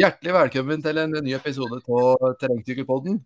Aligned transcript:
Hjertelig 0.00 0.32
velkommen 0.32 0.80
til 0.80 0.96
en 0.96 1.12
ny 1.12 1.32
episode 1.36 1.76
av 1.76 2.22
Terrengsykkelpodden. 2.40 3.18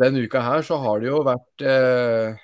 Denne 0.00 0.22
uka 0.24 0.40
her 0.40 0.62
så 0.64 0.78
har 0.80 1.02
det 1.02 1.10
jo 1.10 1.18
vært 1.26 1.64
eh, 1.66 2.38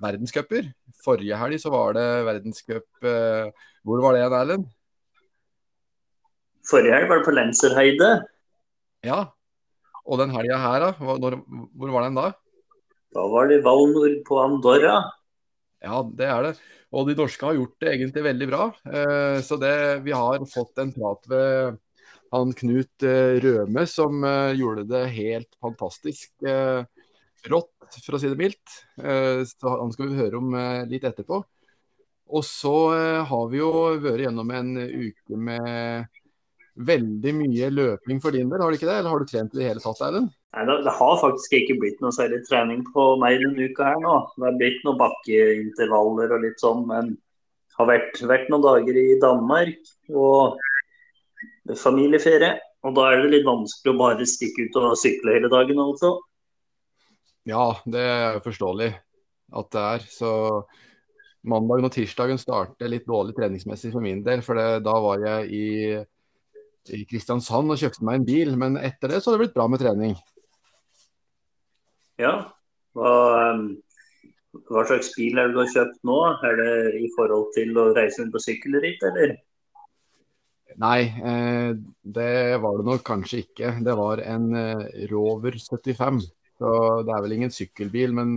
verdenscuper. 0.00 0.70
Forrige 1.04 1.36
helg 1.36 1.60
så 1.60 1.72
var 1.74 1.92
det 1.98 2.06
verdenscup 2.24 3.04
eh, 3.10 3.50
Hvor 3.84 4.00
var 4.00 4.16
det 4.16 4.22
igjen, 4.22 4.38
Erlend? 4.38 4.64
Forrige 6.70 6.96
helg 6.96 7.10
var 7.10 7.20
det 7.20 7.26
på 7.28 7.36
Lenserheide. 7.36 8.10
Ja. 9.04 9.20
Og 10.06 10.22
den 10.22 10.32
helga 10.32 10.62
her, 10.64 10.86
da? 10.86 10.90
Hvor, 10.96 11.36
hvor 11.42 11.94
var 11.98 12.08
den 12.08 12.16
da? 12.16 12.26
Da 13.12 13.28
var 13.36 13.52
det 13.52 13.60
Valnor 13.68 14.18
på 14.24 14.40
Andorra. 14.46 14.96
Ja, 15.84 16.00
det 16.00 16.32
er 16.32 16.48
det. 16.48 16.56
Og 16.96 17.12
de 17.12 17.20
norske 17.20 17.44
har 17.44 17.60
gjort 17.60 17.76
det 17.76 17.92
egentlig 17.92 18.28
veldig 18.30 18.52
bra. 18.56 18.72
Eh, 18.88 19.38
så 19.44 19.60
det, 19.60 19.76
vi 20.08 20.16
har 20.16 20.48
fått 20.48 20.80
en 20.80 20.96
prat 20.96 21.28
ved 21.28 21.82
han 22.32 22.52
Knut 22.56 23.04
eh, 23.04 23.36
Røme 23.44 23.84
som 23.88 24.24
eh, 24.24 24.54
gjorde 24.56 24.86
det 24.88 25.04
helt 25.16 25.50
fantastisk 25.60 26.32
eh, 26.48 26.80
rått, 27.52 27.98
for 27.98 28.16
å 28.16 28.20
si 28.22 28.30
det 28.30 28.38
mildt. 28.38 28.76
Så 28.96 29.68
han 29.68 29.90
skal 29.92 30.08
vi 30.08 30.16
høre 30.16 30.38
om 30.38 30.54
litt 30.88 31.02
etterpå. 31.04 31.40
Og 32.32 32.44
så 32.46 32.72
har 33.28 33.48
vi 33.50 33.58
jo 33.58 33.72
vært 34.00 34.22
gjennom 34.22 34.52
en 34.54 34.70
uke 34.78 35.36
med 35.36 36.06
veldig 36.88 37.34
mye 37.36 37.68
løping 37.74 38.22
for 38.22 38.32
din 38.32 38.48
del, 38.48 38.62
har 38.62 38.70
du 38.70 38.78
ikke 38.78 38.88
det? 38.88 38.94
Eller 39.02 39.12
har 39.12 39.20
du 39.20 39.28
trent 39.28 39.52
i 39.52 39.60
det 39.60 39.66
hele 39.66 39.82
tatt, 39.82 40.00
Erlend? 40.06 40.30
Nei, 40.54 40.64
det, 40.70 40.78
det, 40.86 40.94
har 41.02 41.20
faktisk 41.20 41.58
ikke 41.58 41.76
blitt 41.82 42.00
noe 42.00 42.14
særlig 42.16 42.40
trening 42.46 42.80
på 42.94 43.04
meg 43.20 43.42
denne 43.42 43.68
uka 43.68 43.90
her 43.90 44.00
nå. 44.00 44.14
Det 44.38 44.46
har 44.46 44.58
blitt 44.62 44.86
noen 44.86 45.02
bakkeintervaller 45.02 46.36
og 46.38 46.46
litt 46.46 46.64
sånn, 46.64 46.86
men 46.88 47.12
det 47.18 47.80
har 47.80 47.90
vært, 47.90 48.22
vært 48.30 48.48
noen 48.54 48.64
dager 48.70 49.02
i 49.02 49.08
Danmark. 49.20 49.92
Og 50.14 50.62
familieferie. 51.78 52.56
Og 52.82 52.96
da 52.96 53.08
er 53.12 53.22
det 53.22 53.32
litt 53.36 53.46
vanskelig 53.46 53.92
å 53.92 53.98
bare 54.00 54.26
stikke 54.26 54.66
ut 54.66 54.78
og 54.80 54.94
sykle 54.98 55.36
hele 55.36 55.50
dagen, 55.52 55.78
altså. 55.82 56.16
Ja, 57.48 57.72
det 57.86 58.02
er 58.02 58.40
forståelig 58.42 58.90
at 59.58 59.68
det 59.74 59.82
er. 59.82 60.08
Så 60.10 60.32
mandagen 61.46 61.86
og 61.86 61.94
tirsdagen 61.94 62.40
startet 62.40 62.90
litt 62.90 63.06
dårlig 63.06 63.36
treningsmessig 63.38 63.92
for 63.94 64.04
min 64.04 64.22
del. 64.26 64.42
For 64.46 64.58
det, 64.58 64.82
da 64.86 64.96
var 65.04 65.22
jeg 65.22 65.48
i, 65.54 65.68
i, 66.90 67.04
Kristiansand 67.10 67.70
og 67.74 67.78
kjøpte 67.78 68.06
meg 68.06 68.20
en 68.20 68.26
bil. 68.28 68.52
Men 68.58 68.78
etter 68.80 69.14
det 69.14 69.22
så 69.22 69.30
har 69.30 69.38
det 69.38 69.46
blitt 69.46 69.56
bra 69.56 69.68
med 69.70 69.82
trening. 69.82 70.18
Ja. 72.22 72.34
Hva, 72.98 73.14
hva 74.68 74.82
slags 74.90 75.14
bil 75.16 75.38
er 75.38 75.48
det 75.48 75.56
du 75.56 75.62
har 75.62 75.72
kjøpt 75.74 76.02
nå? 76.06 76.18
Er 76.50 76.58
det 76.60 76.74
i 76.98 77.08
forhold 77.16 77.50
til 77.56 77.78
å 77.78 77.90
reise 77.96 78.22
rundt 78.22 78.34
på 78.34 78.44
sykkelritt, 78.46 79.06
eller? 79.10 79.38
Nei, 80.80 81.00
eh, 81.04 81.72
det 82.02 82.56
var 82.62 82.78
det 82.78 82.86
nok 82.86 83.04
kanskje 83.06 83.42
ikke. 83.44 83.74
Det 83.84 83.94
var 83.98 84.22
en 84.24 84.48
eh, 84.56 85.04
Rover 85.10 85.58
75. 85.58 86.22
Så 86.58 86.72
det 87.06 87.12
er 87.12 87.24
vel 87.24 87.36
ingen 87.36 87.52
sykkelbil, 87.52 88.14
men 88.16 88.34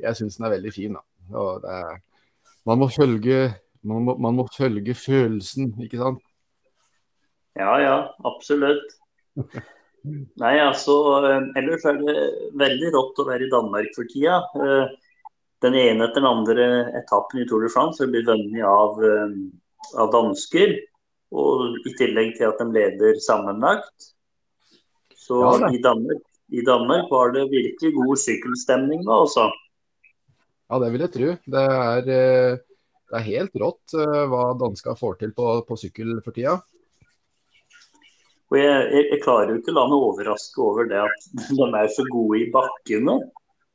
jeg 0.00 0.18
syns 0.18 0.38
den 0.38 0.48
er 0.48 0.54
veldig 0.56 0.72
fin. 0.74 0.98
Er, 0.98 1.98
man, 2.66 2.80
må 2.80 2.88
følge, 2.92 3.54
man, 3.82 4.04
må, 4.06 4.16
man, 4.18 4.38
må 4.40 4.46
følge, 4.54 4.96
følelsen, 4.98 5.74
ikke 5.84 6.00
sant? 6.00 6.22
Ja, 7.58 7.74
ja, 7.82 7.96
absolutt. 8.26 8.96
Nei, 10.42 10.54
altså 10.62 10.94
eh, 11.26 11.48
Ellers 11.58 11.86
er 11.88 11.98
det 12.02 12.18
veldig 12.58 12.92
rått 12.94 13.22
å 13.22 13.28
være 13.28 13.46
i 13.46 13.52
Danmark 13.52 13.90
for 13.96 14.10
tida. 14.10 14.42
Den 15.62 15.74
ene 15.74 16.06
etter 16.06 16.22
den 16.22 16.28
andre 16.30 16.68
etappen 17.00 17.42
i 17.42 17.48
Tour 17.48 17.64
de 17.66 17.72
France 17.72 18.02
har 18.02 18.12
blitt 18.12 18.28
vunnet 18.28 18.62
av, 18.62 19.00
av 19.98 20.12
dansker. 20.14 20.76
Og 21.34 21.76
i 21.84 21.92
tillegg 21.98 22.36
til 22.38 22.48
at 22.48 22.60
de 22.62 22.68
leder 22.72 23.18
sammenlagt. 23.20 24.12
Så 25.18 25.40
ja, 25.44 25.68
i, 25.74 25.80
Danmark, 25.84 26.22
i, 26.48 26.62
Danmark, 26.64 27.10
var 27.12 27.34
det 27.34 27.50
virkelig 27.52 27.92
god 27.98 28.16
sykkelstemning 28.22 29.04
da 29.04 29.20
også. 29.26 29.48
Ja, 30.68 30.78
det 30.80 30.88
vil 30.94 31.04
jeg 31.04 31.12
tro. 31.12 31.34
Det 31.52 31.64
er, 31.64 32.08
eh, 32.16 32.56
det 33.08 33.18
er 33.20 33.28
helt 33.28 33.60
rått 33.60 33.96
eh, 33.96 34.24
hva 34.30 34.50
danska 34.60 34.96
får 34.96 35.20
til 35.20 35.34
på, 35.36 35.50
på 35.68 35.78
sykkel 35.80 36.16
for 36.24 36.36
tida. 36.36 36.56
Og 38.48 38.56
jeg, 38.56 38.84
jeg, 38.94 39.04
jeg, 39.12 39.20
klarer 39.24 39.52
jo 39.52 39.58
ikke 39.60 39.74
å 39.74 39.76
la 39.76 39.84
meg 39.90 40.06
overraske 40.06 40.62
over 40.64 40.88
det 40.88 41.02
at 41.02 41.26
de 41.52 41.68
er 41.68 41.90
så 41.92 42.04
gode 42.08 42.40
i 42.40 42.48
bakkene. 42.52 43.18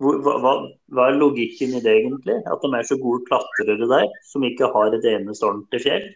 Hva, 0.02 0.34
hva, 0.42 0.54
hva, 0.90 1.06
er 1.06 1.20
logikken 1.20 1.76
i 1.78 1.82
det 1.84 1.94
egentlig? 2.00 2.40
At 2.50 2.66
de 2.66 2.72
er 2.74 2.88
så 2.90 2.98
gode 3.00 3.22
klatrere 3.28 3.86
der, 3.86 4.08
som 4.26 4.46
ikke 4.48 4.72
har 4.74 4.98
et 4.98 5.06
eneste 5.14 5.46
ordentlig 5.46 5.84
fjell? 5.86 6.08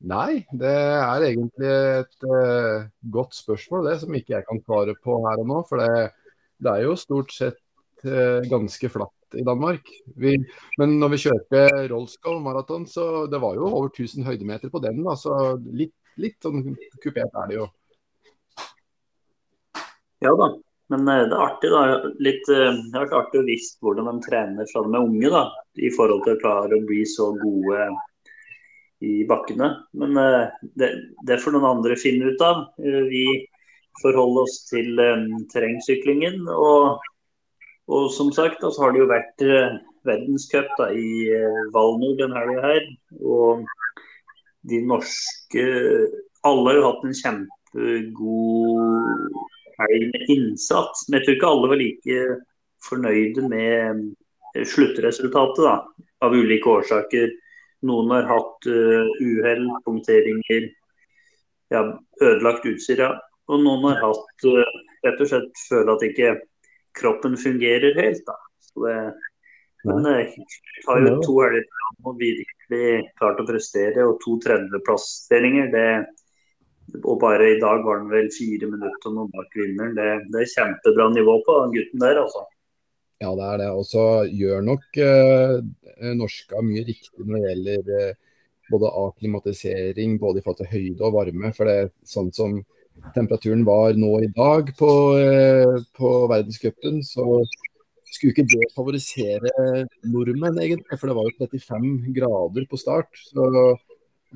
Nei, 0.00 0.46
det 0.56 0.70
er 0.72 1.26
egentlig 1.26 1.68
et 1.68 2.24
uh, 2.24 2.86
godt 3.12 3.34
spørsmål, 3.36 3.84
det, 3.90 3.98
som 4.00 4.14
ikke 4.16 4.32
jeg 4.32 4.46
kan 4.46 4.62
svare 4.64 4.94
på 5.04 5.18
her 5.26 5.42
og 5.42 5.50
nå. 5.50 5.58
For 5.68 5.82
det, 5.82 6.06
det 6.56 6.72
er 6.72 6.86
jo 6.86 6.94
stort 6.96 7.34
sett 7.36 7.60
uh, 8.06 8.40
ganske 8.48 8.88
flatt 8.88 9.36
i 9.36 9.44
Danmark. 9.44 9.92
Vi, 10.16 10.38
men 10.80 10.96
når 11.02 11.12
vi 11.12 11.20
kjørte 11.26 11.66
Rollskov 11.92 12.40
maraton, 12.40 12.88
så 12.88 13.26
det 13.28 13.42
var 13.44 13.60
jo 13.60 13.68
over 13.68 13.92
1000 13.92 14.24
høydemeter 14.24 14.72
på 14.72 14.80
den. 14.80 15.04
Da, 15.04 15.18
så 15.20 15.36
litt, 15.68 15.92
litt 16.16 16.40
sånn 16.40 16.64
kupert 17.04 17.36
er 17.44 17.52
det 17.52 17.60
jo. 17.60 17.68
Ja 20.24 20.32
da, 20.36 20.52
men 20.96 21.04
uh, 21.04 21.26
det 21.28 21.34
er 21.36 21.40
artig. 21.44 21.76
da. 21.76 22.12
Litt, 22.24 22.46
det 22.48 22.96
har 22.96 23.04
vært 23.04 23.18
artig 23.26 23.44
å 23.44 23.50
vise 23.52 23.76
hvordan 23.84 24.14
de 24.14 24.30
trener 24.30 24.72
fra 24.72 24.88
de 24.88 24.96
er 24.96 25.02
unge, 25.04 25.36
da, 25.36 25.50
i 25.76 25.92
forhold 25.92 26.24
til 26.24 26.40
å 26.40 26.46
klare 26.46 26.80
å 26.80 26.88
bli 26.88 27.04
så 27.04 27.34
gode 27.36 27.90
i 29.00 29.24
bakkene. 29.28 29.70
Men 29.96 30.16
eh, 30.20 30.46
det, 30.78 30.90
det 31.26 31.40
får 31.40 31.52
noen 31.56 31.70
andre 31.76 31.96
finne 32.00 32.32
ut 32.32 32.42
av. 32.44 32.56
Eh, 32.80 33.02
vi 33.10 33.24
forholder 34.02 34.46
oss 34.46 34.58
til 34.68 35.00
um, 35.00 35.44
terrengsyklingen. 35.52 36.48
Og, 36.52 37.00
og, 37.90 38.10
som 38.14 38.32
sagt, 38.32 38.60
så 38.62 38.82
har 38.82 38.92
det 38.94 39.02
jo 39.02 39.10
vært 39.10 39.44
verdenscup 40.08 40.70
da, 40.78 40.86
i 40.96 41.28
Valnor 41.74 42.16
denne 42.20 42.38
helga 42.40 42.60
her. 42.64 42.82
Og 43.20 43.64
de 44.70 44.82
norske 44.84 45.64
Alle 46.46 46.70
har 46.70 46.76
jo 46.78 46.86
hatt 46.86 47.02
en 47.04 47.18
kjempegod 47.18 48.78
helg 49.80 50.06
med 50.14 50.32
innsats. 50.32 51.06
Men 51.08 51.18
jeg 51.18 51.26
tror 51.26 51.36
ikke 51.36 51.52
alle 51.52 51.70
var 51.72 51.80
like 51.80 52.16
fornøyde 52.86 53.42
med 53.50 54.64
sluttresultatet, 54.72 55.64
da, 55.64 56.06
av 56.24 56.36
ulike 56.36 56.68
årsaker. 56.70 57.28
Noen 57.88 58.12
har 58.12 58.28
hatt 58.28 58.68
uh, 58.68 59.08
uhell, 59.24 59.64
punkteringer, 59.86 60.68
ja, 61.72 61.82
ødelagt 62.20 62.68
utstyr. 62.68 63.04
Ja. 63.06 63.10
Og 63.50 63.62
noen 63.64 63.86
har 63.88 64.02
hatt 64.04 64.46
uh, 64.46 64.78
rett 65.06 65.22
og 65.24 65.30
slett 65.30 65.64
føler 65.68 65.94
at 65.94 66.06
ikke 66.10 66.34
kroppen 67.00 67.38
fungerer 67.40 67.96
helt. 67.96 68.22
Da. 68.26 68.36
Så 68.68 68.84
det, 68.84 68.96
men 69.88 70.04
det 70.04 70.16
uh, 70.28 70.56
har 70.88 71.02
jo 71.06 71.16
to 71.24 71.38
helger 71.40 71.68
og 72.04 72.16
virkelig 72.20 72.88
klart 73.18 73.40
å 73.40 73.48
prestere, 73.48 74.06
og 74.06 74.20
to 74.24 74.36
30-plasseringer. 74.44 75.72
Og 77.00 77.20
bare 77.22 77.52
i 77.54 77.58
dag 77.62 77.84
var 77.86 78.00
den 78.00 78.12
vel 78.12 78.30
fire 78.34 78.68
minutter 78.68 79.14
noen 79.14 79.30
bak 79.32 79.52
vinneren. 79.56 79.96
Det, 79.96 80.08
det, 80.34 80.44
er 80.44 80.54
kjempebra 80.54 81.10
nivå 81.14 81.38
på 81.46 81.60
den 81.62 81.76
gutten 81.78 82.02
der, 82.02 82.24
altså. 82.24 82.44
Ja, 83.20 83.34
det 83.36 83.46
er 83.46 83.58
det. 83.60 83.70
Og 83.76 83.84
så 83.84 84.02
gjør 84.32 84.62
nok 84.64 84.98
eh, 85.04 85.56
norska 86.16 86.62
mye 86.64 86.86
riktig 86.88 87.26
når 87.26 87.36
det 87.36 87.48
gjelder 87.50 87.90
eh, 87.98 88.18
både 88.70 88.92
akklimatisering, 89.02 90.14
både 90.22 90.40
i 90.40 90.44
forhold 90.44 90.60
til 90.62 90.70
høyde 90.70 91.04
og 91.04 91.16
varme. 91.18 91.50
For 91.56 91.68
det 91.68 91.74
er 91.76 91.90
sånn 92.08 92.30
som 92.32 92.62
temperaturen 93.14 93.66
var 93.68 93.98
nå 93.98 94.14
i 94.24 94.30
dag 94.36 94.72
på, 94.78 94.90
eh, 95.20 95.76
på 95.96 96.14
verdenscupen, 96.32 97.02
så 97.04 97.42
skulle 98.10 98.32
ikke 98.32 98.48
det 98.50 98.72
favorisere 98.74 99.52
nordmenn, 100.08 100.58
egentlig. 100.64 100.96
For 100.96 101.10
det 101.10 101.20
var 101.20 101.28
jo 101.28 101.36
35 101.44 102.16
grader 102.16 102.68
på 102.72 102.80
start. 102.80 103.12
Så, 103.28 103.46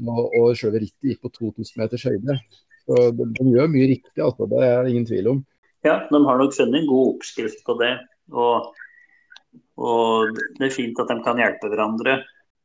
og, 0.05 0.23
og 0.29 0.55
selve 0.61 0.85
rittet 0.85 1.15
gikk 1.15 1.25
på 1.25 1.33
2000 1.41 1.81
meters 1.81 2.05
høyde. 2.11 2.37
Så 2.85 3.11
de, 3.17 3.33
de 3.33 3.53
gjør 3.57 3.73
mye 3.73 3.93
riktig, 3.97 4.21
altså. 4.21 4.47
Det 4.51 4.61
er 4.69 4.93
ingen 4.93 5.09
tvil 5.09 5.33
om. 5.33 5.45
Ja, 5.85 6.03
de 6.09 6.21
har 6.29 6.41
nok 6.41 6.53
funnet 6.57 6.83
en 6.83 6.91
god 6.91 7.15
oppskrift 7.15 7.65
på 7.65 7.77
det. 7.81 7.97
Og, 8.33 8.73
og, 9.77 10.33
det 10.59 10.69
er 10.69 10.75
fint 10.75 11.01
at 11.03 11.13
de 11.13 11.19
kan 11.27 11.41
hjelpe 11.43 11.71
hverandre. 11.73 12.21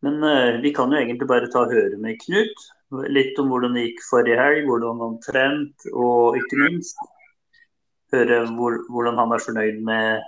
Men 0.06 0.24
uh, 0.24 0.60
vi 0.64 0.72
kan 0.76 0.92
jo 0.94 1.00
egentlig 1.02 1.28
bare 1.28 1.50
ta 1.52 1.66
og 1.66 1.74
høre 1.76 2.00
med 2.00 2.20
Knut. 2.24 2.68
Litt 3.12 3.38
om 3.42 3.52
hvordan 3.52 3.76
det 3.76 3.90
gikk 3.90 4.04
forrige 4.08 4.40
helg, 4.40 4.66
hvordan 4.70 5.04
han 5.04 5.18
trent, 5.26 5.90
og 5.94 6.40
ikke 6.40 6.64
minst 6.64 6.98
høre 8.14 8.42
hvor, 8.58 8.80
hvordan 8.90 9.20
han 9.22 9.36
er 9.36 9.44
fornøyd 9.44 9.84
med 9.86 10.24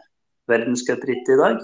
verdenscuprittet 0.51 1.33
i 1.33 1.39
dag. 1.39 1.63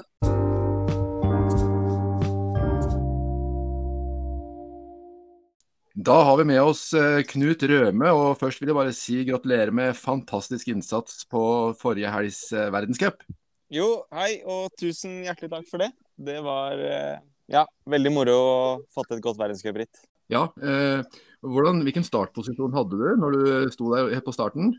Da 6.07 6.21
har 6.23 6.37
vi 6.37 6.43
med 6.47 6.61
oss 6.61 6.93
eh, 6.93 7.23
Knut 7.27 7.63
Røme, 7.67 8.11
og 8.13 8.37
først 8.39 8.61
vil 8.61 8.69
jeg 8.69 8.77
bare 8.77 8.93
si 8.95 9.17
gratulerer 9.27 9.73
med 9.75 9.97
fantastisk 9.97 10.69
innsats 10.71 11.25
på 11.27 11.41
forrige 11.81 12.11
helgs 12.13 12.45
eh, 12.53 12.69
verdenscup. 12.71 13.25
Jo, 13.73 13.87
hei, 14.15 14.37
og 14.47 14.71
tusen 14.79 15.25
hjertelig 15.25 15.49
takk 15.51 15.65
for 15.67 15.83
det. 15.83 15.89
Det 16.15 16.37
var 16.43 16.79
eh, 16.79 17.17
ja, 17.51 17.65
veldig 17.89 18.11
moro 18.15 18.35
å 18.39 18.59
fatte 18.95 19.17
et 19.17 19.23
godt 19.23 19.39
verdenscupritt. 19.41 20.05
Ja, 20.31 20.45
eh, 20.63 21.03
Hvordan, 21.43 21.83
hvilken 21.85 22.05
startposisjon 22.07 22.73
hadde 22.73 22.97
du 22.97 23.09
når 23.19 23.35
du 23.35 23.73
sto 23.75 23.91
der 23.91 24.23
på 24.23 24.33
starten? 24.33 24.71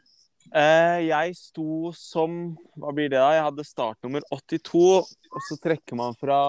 Eh, 0.48 1.04
jeg 1.04 1.34
sto 1.36 1.92
som 1.92 2.56
Hva 2.80 2.94
blir 2.96 3.10
det, 3.12 3.20
da? 3.20 3.28
Jeg 3.36 3.44
hadde 3.50 3.66
startnummer 3.68 4.24
82, 4.32 4.80
og 5.04 5.44
så 5.44 5.58
trekker 5.60 5.98
man 6.00 6.16
fra 6.18 6.40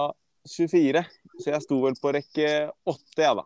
24. 0.48 1.04
Så 1.36 1.52
jeg 1.52 1.64
sto 1.66 1.80
vel 1.84 1.98
på 2.00 2.14
rekke 2.16 2.48
8, 2.88 3.20
jeg, 3.20 3.36
da. 3.36 3.44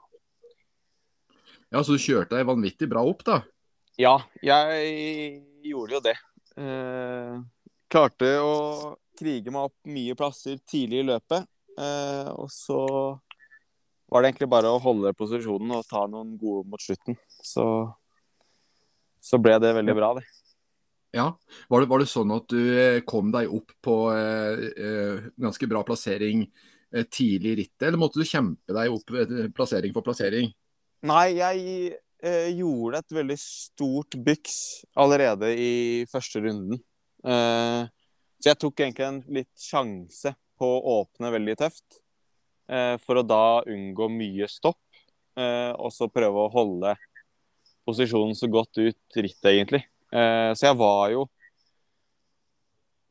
Ja, 1.75 1.83
Så 1.83 1.99
du 1.99 1.99
kjørte 1.99 2.39
deg 2.39 2.47
vanvittig 2.47 2.89
bra 2.91 3.03
opp, 3.03 3.27
da? 3.27 3.41
Ja, 3.99 4.21
jeg 4.43 5.43
gjorde 5.67 5.99
jo 5.99 6.03
det. 6.07 6.15
Eh, 6.63 7.43
klarte 7.95 8.31
å 8.43 8.55
krige 9.19 9.53
meg 9.55 9.71
opp 9.71 9.91
mye 9.95 10.17
plasser 10.19 10.59
tidlig 10.67 11.05
i 11.05 11.09
løpet. 11.13 11.47
Eh, 11.79 12.31
og 12.35 12.51
så 12.53 12.81
var 14.11 14.23
det 14.23 14.31
egentlig 14.31 14.51
bare 14.53 14.71
å 14.71 14.81
holde 14.83 15.15
posisjonen 15.17 15.77
og 15.79 15.87
ta 15.89 16.05
noen 16.11 16.35
gode 16.39 16.69
mot 16.71 16.83
slutten. 16.83 17.17
Så, 17.43 17.67
så 19.23 19.41
ble 19.43 19.57
det 19.63 19.75
veldig 19.79 19.97
bra, 19.97 20.13
det. 20.19 20.27
Ja, 21.15 21.29
var 21.71 21.83
det, 21.83 21.89
var 21.91 22.03
det, 22.03 22.11
sånn 22.11 22.33
at 22.35 22.49
du 22.51 22.61
eh, 22.75 23.01
kom 23.07 23.31
deg 23.35 23.53
opp 23.55 23.71
på 23.85 23.99
eh, 24.11 24.65
eh, 24.75 25.27
ganske 25.39 25.69
bra 25.71 25.85
plassering 25.87 26.43
eh, 26.43 27.05
tidlig 27.07 27.53
i 27.53 27.59
rittet, 27.63 27.85
eller 27.87 28.01
måtte 28.03 28.19
du 28.19 28.27
kjempe 28.27 28.75
deg 28.75 28.95
opp 28.95 29.15
eh, 29.15 29.47
plassering 29.55 29.95
for 29.95 30.07
plassering? 30.07 30.51
Nei, 31.07 31.29
jeg 31.37 32.01
gjorde 32.57 33.03
et 33.03 33.13
veldig 33.13 33.37
stort 33.37 34.15
byks 34.25 34.57
allerede 34.97 35.51
i 35.61 35.73
første 36.09 36.41
runden. 36.41 36.79
Så 37.25 38.51
jeg 38.51 38.61
tok 38.61 38.81
egentlig 38.85 39.07
en 39.07 39.21
litt 39.33 39.53
sjanse 39.59 40.35
på 40.61 40.69
å 40.69 41.01
åpne 41.01 41.31
veldig 41.35 41.57
tøft, 41.63 42.01
for 43.05 43.21
å 43.21 43.25
da 43.25 43.63
unngå 43.69 44.09
mye 44.13 44.49
stopp, 44.49 44.81
og 45.37 45.91
så 45.93 46.11
prøve 46.13 46.45
å 46.45 46.53
holde 46.53 46.93
posisjonen 47.85 48.37
så 48.37 48.49
godt 48.49 48.79
ut 48.81 49.19
rittet, 49.19 49.51
egentlig. 49.53 49.85
Eh, 50.13 50.51
så 50.55 50.71
jeg 50.71 50.79
var 50.81 51.09
jo 51.15 51.29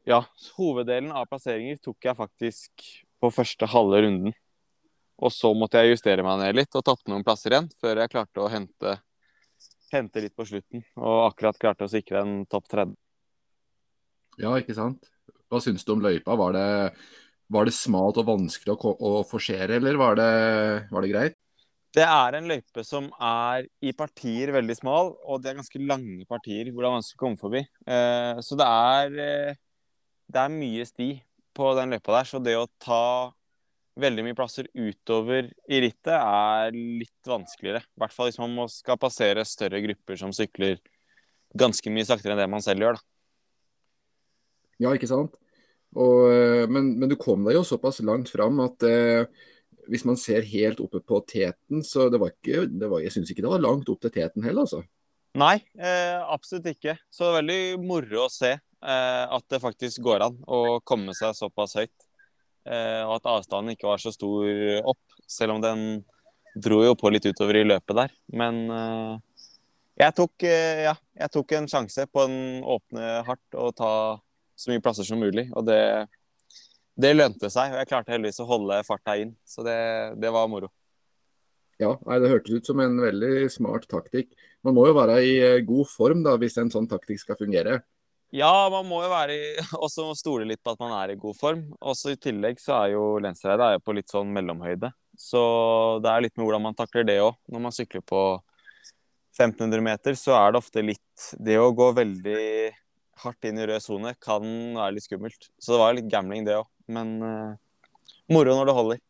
Ja, 0.03 0.19
hoveddelen 0.57 1.13
av 1.15 1.29
plasseringer 1.31 1.77
tok 1.79 2.03
jeg 2.03 2.17
faktisk 2.17 2.81
på 3.23 3.29
første 3.31 3.69
halve 3.71 4.01
runden. 4.03 4.33
Og 5.23 5.31
så 5.31 5.53
måtte 5.55 5.79
jeg 5.79 5.93
justere 5.93 6.25
meg 6.27 6.41
ned 6.41 6.57
litt 6.57 6.75
og 6.75 6.83
tatt 6.83 7.07
noen 7.07 7.23
plasser 7.23 7.55
igjen 7.55 7.69
før 7.79 8.01
jeg 8.01 8.11
klarte 8.11 8.43
å 8.43 8.49
hente, 8.51 8.97
hente 9.93 10.23
litt 10.25 10.35
på 10.35 10.43
slutten. 10.49 10.83
Og 10.99 11.29
akkurat 11.29 11.61
klarte 11.61 11.87
å 11.87 11.93
sikre 11.93 12.19
en 12.19 12.41
topp 12.51 12.67
30. 12.73 12.97
Ja, 14.41 14.55
ikke 14.57 14.75
sant. 14.77 15.09
Hva 15.51 15.61
syns 15.61 15.85
du 15.85 15.93
om 15.93 16.01
løypa? 16.01 16.35
Var 16.39 16.55
det, 16.55 16.67
var 17.53 17.67
det 17.69 17.75
smalt 17.77 18.17
og 18.21 18.27
vanskelig 18.31 18.73
å, 18.73 18.93
å 18.93 19.13
forsere, 19.27 19.77
eller 19.77 19.99
var 20.01 20.17
det, 20.17 20.31
var 20.93 21.05
det 21.05 21.11
greit? 21.13 21.39
Det 21.93 22.05
er 22.07 22.39
en 22.39 22.47
løype 22.49 22.81
som 22.87 23.11
er 23.21 23.67
i 23.85 23.91
partier 23.93 24.49
veldig 24.55 24.75
smal, 24.79 25.11
og 25.29 25.43
det 25.43 25.51
er 25.51 25.59
ganske 25.59 25.81
lange 25.85 26.25
partier 26.25 26.71
hvor 26.71 26.81
det 26.81 26.89
er 26.89 26.95
vanskelig 26.95 27.19
å 27.19 27.21
komme 27.21 27.41
forbi. 27.41 27.61
Eh, 27.85 28.41
så 28.41 28.57
det 28.57 28.65
er, 28.65 29.19
eh, 29.21 29.61
det 30.33 30.41
er 30.41 30.55
mye 30.55 30.87
sti 30.89 31.09
på 31.53 31.69
den 31.77 31.93
løypa 31.93 32.15
der. 32.17 32.29
Så 32.31 32.41
det 32.41 32.57
å 32.57 32.65
ta 32.81 33.29
veldig 34.01 34.25
mye 34.25 34.37
plasser 34.37 34.65
utover 34.73 35.51
i 35.69 35.83
rittet 35.85 36.15
er 36.15 36.73
litt 36.73 37.29
vanskeligere. 37.29 37.83
I 37.85 38.01
hvert 38.01 38.15
fall 38.15 38.31
hvis 38.31 38.41
man 38.41 38.57
skal 38.73 38.97
passere 38.97 39.45
større 39.45 39.83
grupper 39.85 40.17
som 40.17 40.33
sykler 40.33 40.79
ganske 41.53 41.93
mye 41.93 42.07
saktere 42.09 42.33
enn 42.33 42.41
det 42.41 42.49
man 42.49 42.65
selv 42.65 42.87
gjør. 42.87 42.97
Da. 42.97 43.12
Ja, 44.83 44.93
ikke 44.93 45.09
sant. 45.09 45.39
Og, 45.93 46.29
eh, 46.33 46.65
men, 46.69 46.93
men, 46.97 47.09
du 47.11 47.17
kom 47.21 47.43
deg 47.45 47.59
jo 47.59 47.65
såpass 47.67 48.01
langt 48.05 48.31
fram 48.33 48.59
at 48.63 48.85
eh, 48.87 49.25
hvis 49.91 50.05
man 50.07 50.17
ser 50.19 50.45
helt 50.47 50.81
oppe 50.83 51.01
på 51.03 51.19
teten, 51.27 51.83
så 51.85 52.07
det 52.11 52.19
var 52.21 52.33
ikke 52.33 52.65
det 52.71 52.89
var, 52.89 53.03
Jeg 53.03 53.15
syns 53.15 53.31
ikke 53.31 53.43
det 53.45 53.51
var 53.51 53.63
langt 53.63 53.89
opp 53.91 54.01
til 54.03 54.13
teten 54.13 54.45
heller, 54.45 54.65
altså. 54.65 54.83
Nei, 55.39 55.57
eh, 55.81 56.19
absolutt 56.29 56.69
ikke. 56.75 56.95
Så 57.09 57.25
det 57.25 57.29
er 57.31 57.37
veldig 57.39 57.61
moro 57.81 58.25
å 58.27 58.31
se 58.31 58.51
eh, 58.53 59.23
at 59.37 59.45
det 59.49 59.61
faktisk 59.63 60.03
går 60.05 60.27
an 60.27 60.39
å 60.45 60.79
komme 60.85 61.15
seg 61.17 61.33
såpass 61.37 61.77
høyt. 61.79 62.09
Eh, 62.69 63.01
og 63.03 63.17
at 63.17 63.29
avstanden 63.31 63.73
ikke 63.73 63.89
var 63.89 64.01
så 64.01 64.13
stor 64.13 64.45
opp, 64.93 65.01
selv 65.27 65.57
om 65.57 65.63
den 65.63 66.03
dro 66.53 66.83
jo 66.85 66.93
på 66.95 67.09
litt 67.09 67.25
utover 67.25 67.59
i 67.59 67.65
løpet 67.65 67.97
der. 67.97 68.13
Men 68.37 68.61
eh, 68.69 69.47
jeg 70.03 70.17
tok, 70.17 70.45
ja, 70.45 70.93
jeg 71.17 71.33
tok 71.33 71.57
en 71.57 71.67
sjanse 71.69 72.05
på 72.09 72.23
en 72.27 72.37
åpne 72.65 73.09
hardt 73.27 73.57
og 73.61 73.75
ta 73.77 73.91
så 74.55 74.71
mye 74.71 74.83
plasser 74.83 75.07
som 75.07 75.21
mulig. 75.21 75.49
Og 75.57 75.65
det 75.67 75.81
det 76.93 77.15
lønte 77.15 77.49
seg, 77.49 77.73
og 77.73 77.81
jeg 77.81 77.89
klarte 77.89 78.13
heldigvis 78.13 78.41
å 78.43 78.49
holde 78.49 78.83
farta 78.85 79.15
inn. 79.17 79.33
Så 79.47 79.65
det, 79.65 79.77
det 80.21 80.29
var 80.33 80.49
moro. 80.49 80.69
Ja, 81.81 81.95
nei, 82.05 82.19
Det 82.21 82.29
hørtes 82.29 82.61
ut 82.61 82.69
som 82.69 82.81
en 82.83 82.99
veldig 83.01 83.49
smart 83.51 83.87
taktikk. 83.89 84.29
Man 84.63 84.77
må 84.77 84.85
jo 84.87 84.95
være 84.95 85.17
i 85.25 85.33
eh, 85.41 85.63
god 85.65 85.89
form 85.89 86.21
da, 86.25 86.35
hvis 86.39 86.59
en 86.61 86.69
sånn 86.71 86.87
taktikk 86.89 87.23
skal 87.23 87.39
fungere. 87.39 87.79
Ja, 88.33 88.69
man 88.73 88.85
må 88.89 89.01
jo 89.03 89.09
være 89.09 89.33
i, 89.35 89.47
også 89.85 90.11
stole 90.17 90.45
litt 90.49 90.61
på 90.63 90.75
at 90.75 90.83
man 90.83 90.93
er 90.99 91.15
i 91.15 91.19
god 91.19 91.37
form. 91.37 91.65
Også 91.81 92.13
I 92.13 92.21
tillegg 92.21 92.61
så 92.61 92.77
er 92.83 92.93
jo 92.93 93.17
Lensreidet 93.21 93.81
på 93.83 93.97
litt 93.97 94.13
sånn 94.13 94.29
mellomhøyde. 94.33 94.93
Så 95.17 95.41
det 96.01 96.13
er 96.13 96.25
litt 96.25 96.37
med 96.37 96.45
hvordan 96.45 96.67
man 96.69 96.77
takler 96.77 97.09
det 97.09 97.19
òg. 97.25 97.35
Når 97.49 97.65
man 97.67 97.73
sykler 97.73 98.05
på 98.05 98.21
1500 99.33 99.81
meter, 99.81 100.17
så 100.17 100.37
er 100.37 100.53
det 100.53 100.61
ofte 100.61 100.81
litt 100.85 101.29
Det 101.41 101.57
å 101.57 101.73
gå 101.73 101.89
veldig 101.97 102.45
hardt 103.21 103.45
inn 103.47 103.59
i 103.61 103.67
rød 103.69 103.83
sone 103.83 104.13
kan 104.23 104.43
være 104.75 104.95
litt 104.95 105.05
skummelt. 105.05 105.49
Så 105.61 105.75
det 105.75 105.81
var 105.81 105.97
litt 105.97 106.11
gambling, 106.11 106.45
det 106.47 106.57
òg. 106.59 106.69
Men 106.91 107.15
uh, 107.23 107.55
moro 108.33 108.57
når 108.57 108.69
det 108.69 108.77
holder. 108.77 109.01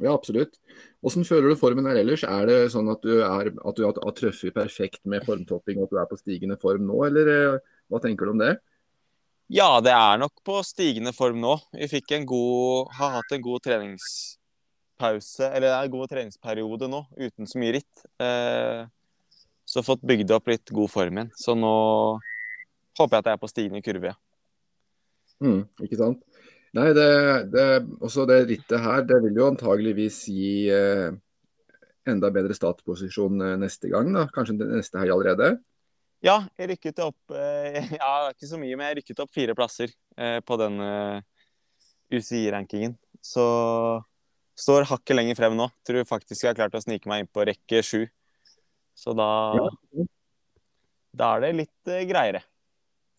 Ja, 0.00 0.14
absolutt. 0.14 0.56
Hvordan 1.04 1.26
føler 1.28 1.52
du 1.52 1.60
formen 1.60 1.88
her 1.90 1.98
ellers? 2.00 2.24
Er 2.24 2.48
det 2.48 2.58
sånn 2.72 2.88
at 2.92 3.02
du, 3.04 3.20
er, 3.20 3.50
at 3.52 3.76
du 3.76 3.84
har 3.84 4.16
truffet 4.16 4.54
perfekt 4.56 5.02
med 5.08 5.24
formtopping, 5.26 5.80
og 5.80 5.88
at 5.88 5.92
du 5.92 6.00
er 6.00 6.08
på 6.08 6.20
stigende 6.20 6.56
form 6.60 6.86
nå, 6.88 7.02
eller 7.08 7.30
uh, 7.30 7.72
hva 7.92 8.00
tenker 8.02 8.28
du 8.28 8.34
om 8.34 8.40
det? 8.40 8.54
Ja, 9.50 9.80
det 9.82 9.92
er 9.92 10.20
nok 10.22 10.44
på 10.46 10.60
stigende 10.62 11.12
form 11.12 11.40
nå. 11.42 11.56
Vi 11.74 12.00
god, 12.22 12.92
har 12.96 13.16
hatt 13.18 13.32
en 13.34 13.42
god 13.42 13.64
treningspause, 13.66 15.50
eller 15.50 15.66
det 15.66 15.74
er 15.74 15.88
en 15.88 15.96
god 15.96 16.12
treningsperiode 16.12 16.88
nå, 16.88 17.02
uten 17.18 17.50
så 17.50 17.58
mye 17.58 17.74
ritt. 17.80 18.04
Uh, 18.22 18.86
så 19.70 19.84
fått 19.86 20.06
bygd 20.06 20.32
opp 20.34 20.48
litt 20.50 20.70
god 20.74 20.90
form 20.90 21.18
igjen. 21.18 21.32
Så 21.38 21.54
nå 21.58 21.74
håper 22.98 23.16
jeg 23.16 23.22
at 23.22 23.30
jeg 23.30 23.38
er 23.38 23.42
på 23.42 23.50
stigende 23.50 23.84
kurve. 23.84 24.14
Mm, 25.40 25.62
ikke 25.84 25.98
sant. 26.00 26.22
Nei, 26.76 26.90
det, 26.94 27.08
det, 27.50 27.66
også 27.98 28.26
det 28.30 28.44
rittet 28.46 28.78
her 28.78 29.02
det 29.02 29.18
vil 29.24 29.40
jo 29.40 29.48
antageligvis 29.50 30.20
gi 30.30 30.52
eh, 30.70 31.08
enda 32.10 32.30
bedre 32.34 32.54
startposisjon 32.54 33.42
eh, 33.42 33.56
neste 33.58 33.90
gang. 33.90 34.12
da, 34.14 34.28
Kanskje 34.34 34.58
neste 34.60 35.00
helg 35.02 35.16
allerede? 35.16 35.56
Ja, 36.22 36.36
jeg 36.60 36.74
rykket 36.74 37.00
opp 37.02 37.34
eh, 37.34 37.80
ja, 38.00 38.12
ikke 38.30 38.48
så 38.50 38.60
mye, 38.60 38.76
men 38.76 38.90
jeg 38.90 39.00
rykket 39.00 39.24
opp 39.24 39.32
fire 39.34 39.56
plasser 39.58 39.90
eh, 40.20 40.38
på 40.44 40.60
den 40.60 40.78
eh, 40.84 41.18
UCI-rankingen. 42.14 42.94
Så 43.24 43.44
står 44.60 44.88
hakket 44.90 45.16
lenger 45.16 45.38
frem 45.38 45.56
nå. 45.56 45.70
Tror 45.86 46.06
faktisk 46.08 46.44
jeg 46.44 46.52
har 46.52 46.58
klart 46.60 46.76
å 46.76 46.84
snike 46.84 47.08
meg 47.10 47.24
inn 47.24 47.32
på 47.32 47.46
rekke 47.48 47.82
sju. 47.86 48.04
Så 48.94 49.14
da, 49.16 49.30
ja. 49.56 50.06
da 51.16 51.34
er 51.34 51.46
det 51.46 51.52
litt 51.64 51.90
eh, 51.90 52.04
greiere. 52.08 52.44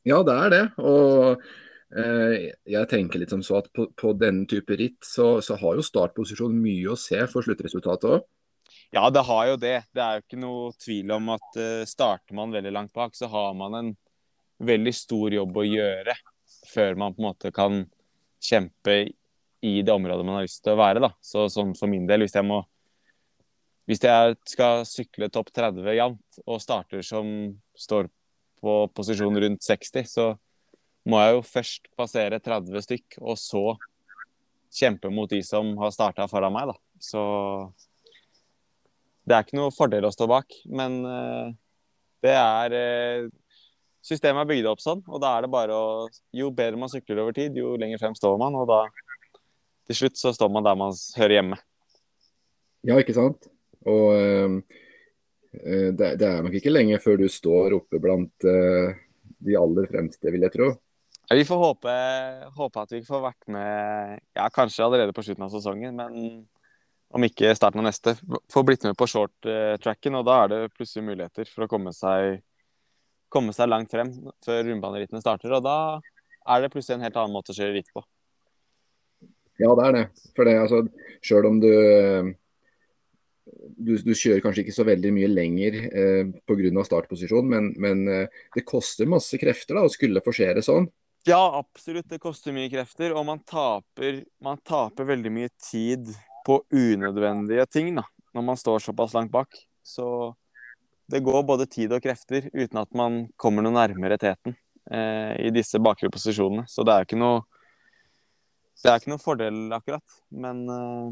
Ja, 0.07 0.21
det 0.25 0.37
er 0.45 0.53
det. 0.53 0.63
Og 0.81 1.43
Eh, 1.91 2.51
jeg 2.71 2.87
tenker 2.87 3.19
litt 3.19 3.33
som 3.33 3.41
så 3.43 3.57
at 3.59 3.67
på, 3.75 3.89
på 3.99 4.13
denne 4.15 4.45
type 4.49 4.77
ritt 4.79 5.03
så, 5.03 5.41
så, 5.43 5.57
har 5.59 5.75
jo 5.75 5.83
startposisjonen 5.83 6.61
mye 6.63 6.93
å 6.93 6.99
se 6.99 7.19
for 7.31 7.43
sluttresultatet 7.43 8.07
òg. 8.15 8.27
Ja, 8.95 9.09
det 9.11 9.25
har 9.27 9.49
jo 9.49 9.57
det. 9.59 9.77
Det 9.91 10.03
er 10.03 10.17
jo 10.17 10.23
ikke 10.23 10.39
noe 10.39 10.71
tvil 10.79 11.11
om 11.15 11.31
at 11.35 11.59
uh, 11.59 11.83
starter 11.87 12.35
man 12.35 12.53
veldig 12.55 12.71
langt 12.75 12.93
bak, 12.95 13.15
så 13.15 13.27
har 13.31 13.55
man 13.59 13.75
en 13.75 13.89
veldig 14.63 14.93
stor 14.95 15.35
jobb 15.35 15.57
å 15.57 15.67
gjøre 15.67 16.15
før 16.71 16.99
man 16.99 17.15
på 17.15 17.23
en 17.23 17.27
måte 17.27 17.51
kan 17.55 17.83
kjempe 18.41 18.97
i 19.61 19.73
det 19.85 19.93
området 19.93 20.25
man 20.25 20.39
har 20.39 20.47
lyst 20.47 20.63
til 20.63 20.75
å 20.75 20.79
være. 20.79 21.03
da. 21.03 21.11
Så 21.23 21.47
sånn 21.51 21.75
for 21.79 21.91
min 21.91 22.07
del, 22.07 22.23
hvis 22.23 22.37
jeg 22.39 22.47
må 22.47 22.63
hvis 23.89 24.03
jeg 24.05 24.37
skal 24.47 24.85
sykle 24.87 25.27
topp 25.33 25.49
30 25.51 25.95
jevnt 25.97 26.43
og 26.45 26.61
starter 26.63 27.01
som 27.03 27.27
står 27.75 28.07
på 28.61 28.75
posisjon 28.95 29.39
rundt 29.43 29.65
60, 29.65 30.07
så 30.07 30.27
må 31.09 31.21
jeg 31.21 31.35
jo 31.35 31.45
først 31.45 31.89
passere 31.97 32.39
30 32.43 32.85
stykk, 32.85 33.17
og 33.21 33.39
så 33.41 33.63
kjempe 34.71 35.11
mot 35.11 35.29
de 35.29 35.41
som 35.43 35.73
har 35.81 35.93
starta 35.93 36.27
foran 36.31 36.53
meg, 36.53 36.71
da. 36.71 36.77
Så 37.01 37.21
det 39.27 39.35
er 39.35 39.45
ikke 39.45 39.59
noe 39.59 39.73
fordel 39.73 40.07
å 40.07 40.13
stå 40.13 40.27
bak, 40.29 40.55
men 40.71 41.01
uh, 41.05 41.51
det 42.25 42.35
er 42.37 42.77
uh, 42.77 43.29
Systemet 44.01 44.41
er 44.41 44.47
bygd 44.49 44.65
opp 44.65 44.79
sånn, 44.81 45.03
og 45.05 45.19
da 45.21 45.35
er 45.37 45.45
det 45.45 45.51
bare 45.53 45.75
å 45.77 45.89
Jo 46.33 46.47
bedre 46.57 46.79
man 46.81 46.89
sykler 46.89 47.19
over 47.21 47.35
tid, 47.37 47.53
jo 47.53 47.75
lenger 47.77 48.01
frem 48.01 48.15
står 48.17 48.39
man, 48.41 48.55
og 48.57 48.65
da 48.69 48.79
til 49.89 49.99
slutt 49.99 50.17
så 50.17 50.31
står 50.33 50.49
man 50.53 50.65
der 50.65 50.79
man 50.79 50.95
hører 51.19 51.35
hjemme. 51.35 51.59
Ja, 52.87 52.97
ikke 52.97 53.13
sant. 53.13 53.45
Og 53.85 54.07
uh, 54.17 54.81
det, 55.51 56.13
det, 56.19 56.27
er 56.27 56.45
nok 56.45 56.53
ikke 56.55 56.71
lenge 56.71 56.99
før 57.03 57.19
du 57.19 57.27
står 57.31 57.75
oppe 57.75 57.99
blant 57.99 58.45
de 59.41 59.57
aller 59.57 59.89
fremste, 59.91 60.31
vil 60.31 60.45
jeg 60.47 60.53
tro. 60.53 60.69
Vi 61.31 61.43
får 61.47 61.59
håpe, 61.61 61.91
håpe, 62.57 62.81
at 62.81 62.91
vi 62.91 63.01
får 63.07 63.21
vært 63.23 63.51
med 63.51 64.17
ja, 64.35 64.47
kanskje 64.51 64.83
allerede 64.83 65.13
på 65.15 65.23
slutten 65.23 65.45
av 65.45 65.53
sesongen. 65.53 65.95
Men 65.95 66.15
om 67.15 67.27
ikke 67.27 67.53
starten 67.55 67.79
av 67.79 67.87
neste, 67.87 68.15
Få 68.51 68.63
blitt 68.67 68.83
med 68.87 68.97
på 68.99 69.07
short-tracken. 69.07 70.17
Og 70.19 70.25
da 70.27 70.37
er 70.43 70.51
det 70.51 70.61
plutselig 70.75 71.05
muligheter 71.07 71.47
for 71.51 71.65
å 71.65 71.69
komme 71.71 71.93
seg, 71.95 72.41
komme 73.31 73.55
seg 73.55 73.71
langt 73.71 73.91
frem 73.93 74.11
før 74.43 74.65
rundbanerittene 74.67 75.23
starter. 75.23 75.55
Og 75.55 75.63
da 75.63 75.77
er 76.01 76.63
det 76.63 76.71
plutselig 76.73 76.97
en 76.97 77.07
helt 77.07 77.21
annen 77.21 77.35
måte 77.35 77.55
å 77.55 77.57
kjøre 77.57 77.77
ritt 77.77 77.91
på. 77.95 78.03
Ja, 79.61 79.71
det 79.77 79.87
er 79.87 79.97
det. 79.97 80.05
For 80.35 80.47
det, 80.47 80.57
altså, 80.57 80.83
sjøl 81.23 81.47
om 81.47 81.59
du, 81.63 81.71
du, 83.61 83.93
du 83.97 84.13
kjører 84.15 84.41
kanskje 84.43 84.65
ikke 84.65 84.75
så 84.75 84.85
veldig 84.87 85.11
mye 85.15 85.29
lenger 85.31 85.77
eh, 85.89 86.31
pga. 86.49 86.85
startposisjon, 86.87 87.47
men, 87.49 87.71
men 87.81 88.07
eh, 88.09 88.41
det 88.55 88.65
koster 88.67 89.09
masse 89.09 89.37
krefter 89.41 89.77
da, 89.77 89.85
å 89.85 89.93
skulle 89.93 90.23
forsere 90.25 90.63
sånn. 90.65 90.89
Ja, 91.27 91.41
absolutt. 91.59 92.09
Det 92.09 92.17
koster 92.21 92.55
mye 92.55 92.71
krefter, 92.71 93.13
og 93.13 93.27
man 93.27 93.43
taper, 93.45 94.23
man 94.41 94.57
taper 94.65 95.05
veldig 95.11 95.33
mye 95.33 95.51
tid 95.61 96.09
på 96.47 96.63
unødvendige 96.73 97.67
ting 97.69 97.93
da, 97.99 98.07
når 98.33 98.47
man 98.47 98.57
står 98.57 98.81
såpass 98.87 99.13
langt 99.13 99.33
bak. 99.33 99.53
Så 99.85 100.33
det 101.11 101.21
går 101.25 101.45
både 101.45 101.69
tid 101.69 101.93
og 101.93 102.01
krefter 102.01 102.49
uten 102.53 102.81
at 102.81 102.89
man 102.97 103.25
kommer 103.37 103.65
noe 103.65 103.75
nærmere 103.75 104.17
teten 104.21 104.55
eh, 104.89 105.37
i 105.45 105.53
disse 105.53 105.81
bakre 105.83 106.09
posisjonene. 106.13 106.65
Så 106.71 106.85
det 106.87 106.95
er 106.95 107.09
ikke 107.09 107.21
noe 107.21 107.43
det 108.81 108.89
er 108.89 108.97
ikke 108.97 109.11
noe 109.11 109.21
fordel, 109.21 109.57
akkurat. 109.75 110.21
Men 110.33 110.61
uh, 110.65 111.11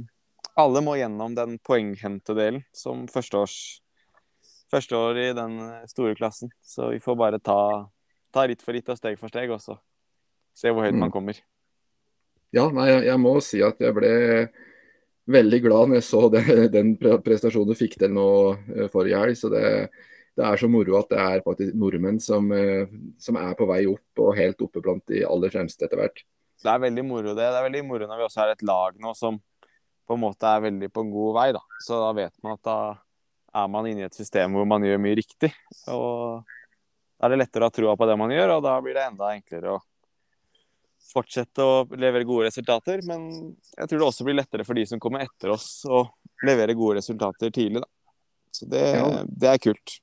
alle 0.60 0.82
må 0.84 0.96
gjennom 1.00 1.36
den 1.38 1.58
poenghentedelen 1.66 2.64
som 2.76 3.06
førsteårs 3.12 3.56
første 4.70 4.98
år 4.98 5.18
i 5.18 5.30
den 5.34 5.58
store 5.90 6.16
klassen. 6.18 6.52
Så 6.62 6.92
vi 6.94 7.02
får 7.02 7.18
bare 7.20 7.40
ta, 7.42 7.60
ta 8.34 8.46
ritt 8.48 8.64
for 8.66 8.76
ritt 8.76 8.90
og 8.92 9.00
steg 9.00 9.18
for 9.20 9.32
steg, 9.32 9.52
og 9.54 9.62
så 9.64 9.80
se 10.58 10.74
hvor 10.74 10.86
høyt 10.86 10.98
mm. 10.98 11.04
man 11.06 11.14
kommer. 11.14 11.40
Ja, 12.56 12.68
nei, 12.74 12.90
jeg, 12.90 13.06
jeg, 13.08 13.22
må 13.22 13.36
si 13.46 13.62
at 13.66 13.82
jeg 13.82 13.96
ble 13.96 14.14
veldig 15.30 15.60
glad 15.66 15.92
når 15.92 16.00
jeg 16.00 16.08
så 16.10 16.24
det, 16.34 16.46
den 16.78 16.96
prestasjonen 17.00 17.74
du 17.74 17.78
fikk 17.78 18.00
til 18.02 18.14
nå 18.14 18.30
uh, 18.54 18.88
forrige 18.94 19.22
helg. 19.22 19.38
Så 19.40 19.52
det, 19.54 19.64
det, 20.34 20.46
er 20.46 20.62
så 20.62 20.70
moro 20.72 20.98
at 21.00 21.14
det 21.14 21.22
er 21.22 21.46
faktisk 21.46 21.78
nordmenn 21.78 22.20
som, 22.24 22.50
uh, 22.52 22.90
som 23.22 23.40
er 23.42 23.56
på 23.58 23.70
vei 23.70 23.84
opp 23.90 24.26
og 24.26 24.36
helt 24.38 24.66
oppe 24.66 24.84
blant 24.84 25.06
de 25.10 25.24
aller 25.28 25.54
fremste 25.54 25.88
etter 25.88 26.02
hvert 26.02 26.26
det 26.60 26.72
er 26.74 26.82
veldig 26.84 27.04
moro 27.08 27.32
det. 27.32 27.46
Det 27.48 27.56
er 27.56 27.66
veldig 27.70 27.82
moro 27.88 28.08
når 28.08 28.20
vi 28.20 28.26
også 28.26 28.42
har 28.42 28.50
et 28.52 28.64
lag 28.68 28.98
nå 29.00 29.14
som 29.16 29.38
på 30.10 30.18
en 30.18 30.24
måte 30.24 30.50
er 30.50 30.64
veldig 30.66 30.90
på 30.90 31.04
en 31.06 31.12
god 31.14 31.36
vei. 31.38 31.50
da. 31.54 31.62
Så 31.86 32.00
da 32.02 32.10
vet 32.18 32.34
man 32.42 32.58
at 32.58 32.66
da 32.66 32.80
er 33.60 33.70
man 33.70 33.88
inne 33.90 34.04
i 34.04 34.08
et 34.08 34.18
system 34.18 34.58
hvor 34.58 34.66
man 34.70 34.86
gjør 34.86 35.02
mye 35.02 35.20
riktig. 35.20 35.52
Og 35.94 36.42
da 37.20 37.28
er 37.28 37.36
det 37.36 37.44
lettere 37.44 37.68
å 37.68 37.70
ha 37.70 37.76
troa 37.76 37.94
på 38.00 38.08
det 38.10 38.18
man 38.18 38.34
gjør, 38.34 38.56
og 38.58 38.66
da 38.66 38.74
blir 38.82 38.98
det 38.98 39.06
enda 39.06 39.30
enklere 39.36 39.76
å 39.76 39.80
fortsette 41.10 41.66
å 41.66 41.86
levere 41.98 42.28
gode 42.28 42.50
resultater. 42.50 43.04
Men 43.08 43.30
jeg 43.30 43.86
tror 43.86 44.02
det 44.02 44.08
også 44.08 44.26
blir 44.28 44.40
lettere 44.40 44.66
for 44.66 44.80
de 44.80 44.86
som 44.90 45.02
kommer 45.04 45.26
etter 45.26 45.54
oss, 45.54 45.70
å 45.86 46.06
levere 46.46 46.78
gode 46.78 47.00
resultater 47.02 47.54
tidlig. 47.54 47.84
da. 47.84 47.90
Så 48.56 48.66
det, 48.70 48.86
ja. 48.98 49.08
det 49.30 49.54
er 49.54 49.62
kult. 49.62 50.00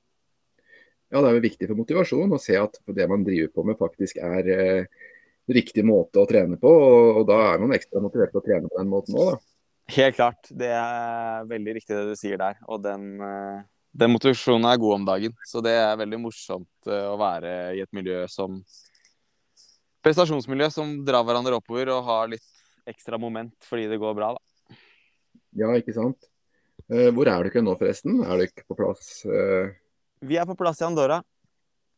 Ja, 1.11 1.19
det 1.19 1.29
er 1.29 1.37
jo 1.37 1.43
viktig 1.43 1.67
for 1.69 1.79
motivasjon 1.79 2.35
å 2.35 2.41
se 2.41 2.55
at 2.59 2.79
det 2.95 3.05
man 3.11 3.23
driver 3.27 3.51
på 3.55 3.67
med, 3.67 3.79
faktisk 3.79 4.19
er 4.23 4.49
eh, 4.51 5.05
riktig 5.51 5.85
måte 5.87 6.19
å 6.19 6.27
trene 6.29 6.59
på. 6.59 6.71
Og, 6.71 7.21
og 7.21 7.29
da 7.29 7.37
er 7.51 7.61
man 7.63 7.75
ekstra 7.75 8.03
motivert 8.03 8.33
til 8.33 8.41
å 8.41 8.47
trene 8.47 8.71
på 8.71 8.79
den 8.79 8.91
måten 8.91 9.19
òg, 9.19 9.35
da. 9.35 9.56
Helt 9.95 10.15
klart. 10.15 10.49
Det 10.51 10.67
er 10.67 11.47
veldig 11.47 11.77
riktig 11.77 11.95
det 11.95 12.09
du 12.09 12.19
sier 12.19 12.39
der. 12.39 12.57
Og 12.67 12.81
den, 12.83 13.21
eh, 13.23 13.63
den 13.95 14.11
motivasjonen 14.11 14.67
er 14.67 14.81
god 14.81 14.95
om 14.99 15.05
dagen. 15.07 15.35
Så 15.47 15.63
det 15.63 15.75
er 15.79 15.99
veldig 15.99 16.19
morsomt 16.25 16.89
eh, 16.89 17.05
å 17.07 17.15
være 17.19 17.53
i 17.77 17.83
et 17.85 17.93
miljø 17.95 18.25
som 18.31 18.59
prestasjonsmiljø 20.03 20.69
som 20.71 20.91
drar 21.07 21.23
hverandre 21.27 21.55
oppover 21.59 21.91
og 21.95 22.03
har 22.07 22.27
litt 22.31 22.45
ekstra 22.87 23.19
moment 23.19 23.55
fordi 23.67 23.87
det 23.91 23.99
går 23.99 24.15
bra, 24.15 24.33
da. 24.35 24.75
Ja, 25.57 25.71
ikke 25.75 25.95
sant. 25.95 26.27
Eh, 26.91 27.07
hvor 27.15 27.27
er 27.31 27.43
du 27.43 27.51
ikke 27.51 27.63
nå, 27.63 27.75
forresten? 27.79 28.19
Er 28.27 28.37
du 28.37 28.47
ikke 28.47 28.67
på 28.67 28.77
plass? 28.79 29.23
Vi 29.23 30.35
er 30.35 30.47
på 30.47 30.55
plass 30.59 30.83
i 30.83 30.87
Andorra. 30.87 31.21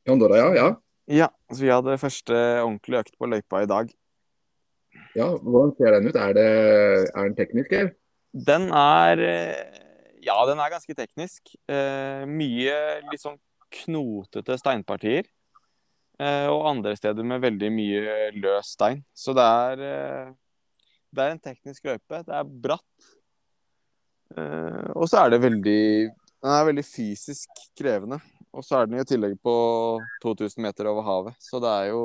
I 0.05 0.13
Andorra, 0.13 0.37
ja. 0.37 0.53
ja. 0.57 0.69
Ja, 1.09 1.31
så 1.49 1.63
vi 1.63 1.71
hadde 1.73 1.97
første 1.97 2.37
ordentlige 2.61 3.01
økt 3.01 3.15
på 3.17 3.29
løypa 3.29 3.63
i 3.65 3.69
dag. 3.69 3.89
Ja, 5.17 5.29
Hvordan 5.37 5.75
ser 5.77 5.95
den 5.97 6.09
ut? 6.09 6.17
Er, 6.17 6.33
det, 6.37 6.47
er 7.09 7.27
den 7.27 7.37
teknisk, 7.37 7.73
eller? 7.73 7.93
Den 8.33 8.69
er 8.75 9.23
Ja, 10.23 10.35
den 10.45 10.59
er 10.59 10.71
ganske 10.73 10.93
teknisk. 10.93 11.53
Eh, 11.71 12.25
mye 12.27 12.75
litt 13.09 13.23
sånn 13.23 13.39
knotete 13.71 14.57
steinpartier. 14.59 15.29
Eh, 16.19 16.47
og 16.51 16.67
andre 16.67 16.95
steder 16.99 17.23
med 17.23 17.43
veldig 17.45 17.69
mye 17.71 18.15
løs 18.35 18.73
stein. 18.75 19.05
Så 19.15 19.35
det 19.37 19.45
er 19.45 19.83
eh, 19.87 20.33
Det 21.15 21.23
er 21.23 21.31
en 21.33 21.41
teknisk 21.41 21.87
løype. 21.87 22.23
Det 22.27 22.35
er 22.35 22.51
bratt. 22.65 23.07
Eh, 24.35 24.89
og 24.93 25.07
så 25.09 25.23
er 25.23 25.31
det 25.33 25.41
veldig 25.41 25.83
Den 26.43 26.51
er 26.53 26.67
veldig 26.67 26.85
fysisk 26.85 27.63
krevende. 27.77 28.19
Og 28.51 28.65
så 28.65 28.79
er 28.79 28.89
den 28.89 28.99
i 28.99 29.07
tillegg 29.07 29.37
på 29.43 29.55
2000 30.23 30.61
meter 30.63 30.89
over 30.91 31.05
havet. 31.07 31.39
Så 31.39 31.59
det 31.63 31.69
er 31.69 31.89
jo 31.93 32.03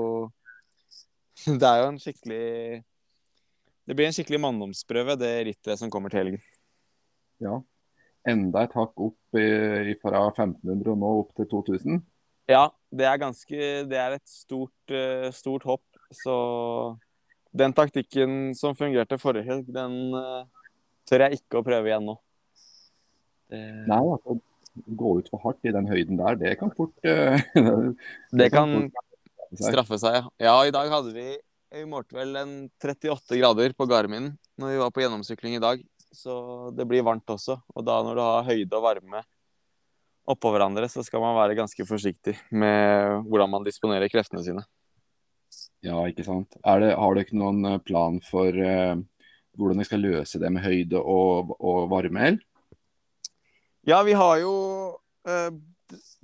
Det 1.61 1.69
er 1.69 1.83
jo 1.83 1.91
en 1.91 2.01
skikkelig 2.01 2.45
Det 3.85 3.97
blir 3.97 4.09
en 4.09 4.17
skikkelig 4.17 4.41
manndomsprøve, 4.41 5.17
det 5.21 5.33
rittet 5.51 5.81
som 5.81 5.91
kommer 5.93 6.13
til 6.13 6.23
helgen. 6.23 6.45
Ja. 7.43 7.59
Enda 8.25 8.65
et 8.65 8.77
hakk 8.77 8.95
opp 9.05 9.37
i, 9.37 9.95
fra 10.01 10.23
1500 10.31 10.93
og 10.95 11.01
nå 11.01 11.11
opp 11.21 11.35
til 11.37 11.49
2000? 11.51 11.99
Ja, 12.49 12.69
det 12.93 13.09
er 13.09 13.21
ganske 13.21 13.69
Det 13.89 13.99
er 14.01 14.17
et 14.17 14.29
stort, 14.29 14.77
uh, 14.93 15.29
stort 15.37 15.67
hopp. 15.69 15.85
Så 16.15 16.35
den 17.55 17.75
taktikken 17.77 18.55
som 18.57 18.77
fungerte 18.79 19.19
forrige 19.21 19.49
helg, 19.51 19.69
den 19.73 20.17
uh, 20.17 20.47
tør 21.09 21.27
jeg 21.27 21.43
ikke 21.43 21.61
å 21.61 21.67
prøve 21.67 21.91
igjen 21.91 22.09
nå. 22.09 22.17
Det... 23.53 23.61
Nei, 23.91 24.01
altså, 24.01 24.39
gå 24.75 25.17
ut 25.21 25.29
for 25.31 25.45
hardt 25.45 25.69
i 25.69 25.75
den 25.75 25.89
høyden 25.91 26.19
der, 26.19 26.39
det 26.41 26.57
kan 26.59 26.73
fort 26.75 26.95
Det, 27.05 27.93
Det 28.33 28.49
kan 28.55 28.89
straffe 29.61 29.99
seg. 30.01 30.21
Ja, 30.39 30.47
ja. 30.47 30.57
i 30.67 30.75
dag 30.75 30.91
hadde 30.93 31.13
vi 31.15 31.35
Vi 31.75 31.85
målte 31.91 32.15
vel 32.15 32.37
en 32.39 32.53
38 32.79 33.35
grader 33.41 33.73
på 33.75 33.87
Garmin 33.91 34.33
når 34.61 34.71
vi 34.71 34.83
var 34.83 34.93
på 34.95 35.03
gjennomsykling 35.03 35.57
i 35.57 35.63
dag. 35.63 35.81
Så 36.15 36.71
det 36.71 36.87
blir 36.87 37.03
varmt 37.03 37.27
også. 37.27 37.59
Og 37.75 37.87
da 37.87 37.97
når 38.07 38.15
du 38.15 38.23
har 38.23 38.47
høyde 38.47 38.79
og 38.79 38.85
varme 38.85 39.25
oppå 40.31 40.53
hverandre, 40.55 40.87
så 40.89 41.03
skal 41.05 41.21
man 41.21 41.35
være 41.37 41.57
ganske 41.59 41.87
forsiktig 41.89 42.37
med 42.55 43.27
hvordan 43.27 43.51
man 43.57 43.67
disponerer 43.67 44.09
kreftene 44.13 44.45
sine. 44.47 44.63
Ja, 45.85 45.99
ikke 46.09 46.25
sant. 46.25 46.55
Det, 46.57 46.95
har 46.97 47.15
du 47.15 47.21
ikke 47.21 47.37
noen 47.37 47.61
eh, 47.69 47.83
plan 47.85 48.17
for 48.25 48.55
uh, 48.55 48.97
hvordan 49.59 49.83
vi 49.83 49.87
skal 49.89 50.03
løse 50.07 50.41
det 50.41 50.51
med 50.55 50.65
høyde 50.65 51.01
og, 51.01 51.53
og 51.59 51.91
varme? 51.93 52.31
Eller? 52.31 52.41
Ja, 53.85 54.01
vi 54.07 54.15
har 54.17 54.39
jo 54.41 54.55
eh, 55.29 55.51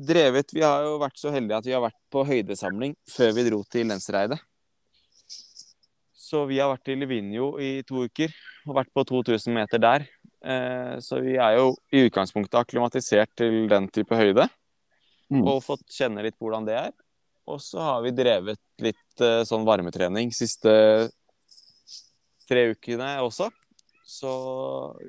drevet 0.01 0.55
Vi 0.55 0.63
har 0.65 0.87
jo 0.87 0.99
vært 1.01 1.19
så 1.21 1.33
heldige 1.35 1.59
at 1.61 1.67
vi 1.69 1.75
har 1.77 1.83
vært 1.85 1.99
på 2.13 2.25
høydesamling 2.27 2.95
før 3.11 3.35
vi 3.37 3.45
dro 3.49 3.61
til 3.71 3.91
Lensereidet. 3.91 4.41
Så 6.31 6.45
vi 6.47 6.61
har 6.61 6.71
vært 6.71 6.93
i 6.93 6.97
Livigno 6.99 7.53
i 7.59 7.71
to 7.87 8.05
uker 8.07 8.33
og 8.69 8.77
vært 8.79 8.93
på 8.95 9.05
2000 9.09 9.55
meter 9.57 9.83
der. 9.83 10.07
Eh, 10.41 10.97
så 11.03 11.19
vi 11.25 11.35
er 11.43 11.59
jo 11.59 11.73
i 11.93 12.05
utgangspunktet 12.07 12.61
akklimatisert 12.61 13.33
til 13.37 13.65
den 13.71 13.89
type 13.93 14.15
høyde. 14.17 14.47
Mm. 15.31 15.43
Og 15.43 15.63
fått 15.65 15.87
kjenne 15.95 16.23
litt 16.25 16.39
hvordan 16.39 16.69
det 16.69 16.77
er. 16.79 16.93
Og 17.51 17.59
så 17.63 17.83
har 17.83 18.05
vi 18.05 18.15
drevet 18.15 18.61
litt 18.83 19.25
eh, 19.25 19.43
sånn 19.49 19.67
varmetrening 19.67 20.31
siste 20.35 20.73
tre 22.51 22.67
ukene 22.75 23.17
også. 23.25 23.51
Så 24.07 24.31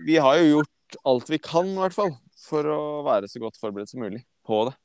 vi 0.05 0.17
har 0.21 0.37
jo 0.39 0.49
gjort 0.55 0.99
alt 1.07 1.29
vi 1.31 1.39
kan, 1.41 1.69
i 1.69 1.79
hvert 1.79 1.95
fall, 1.95 2.13
for 2.41 2.67
å 2.67 2.81
være 3.05 3.29
så 3.29 3.41
godt 3.41 3.59
forberedt 3.61 3.93
som 3.93 4.01
mulig 4.03 4.23
på 4.45 4.65
det. 4.67 4.75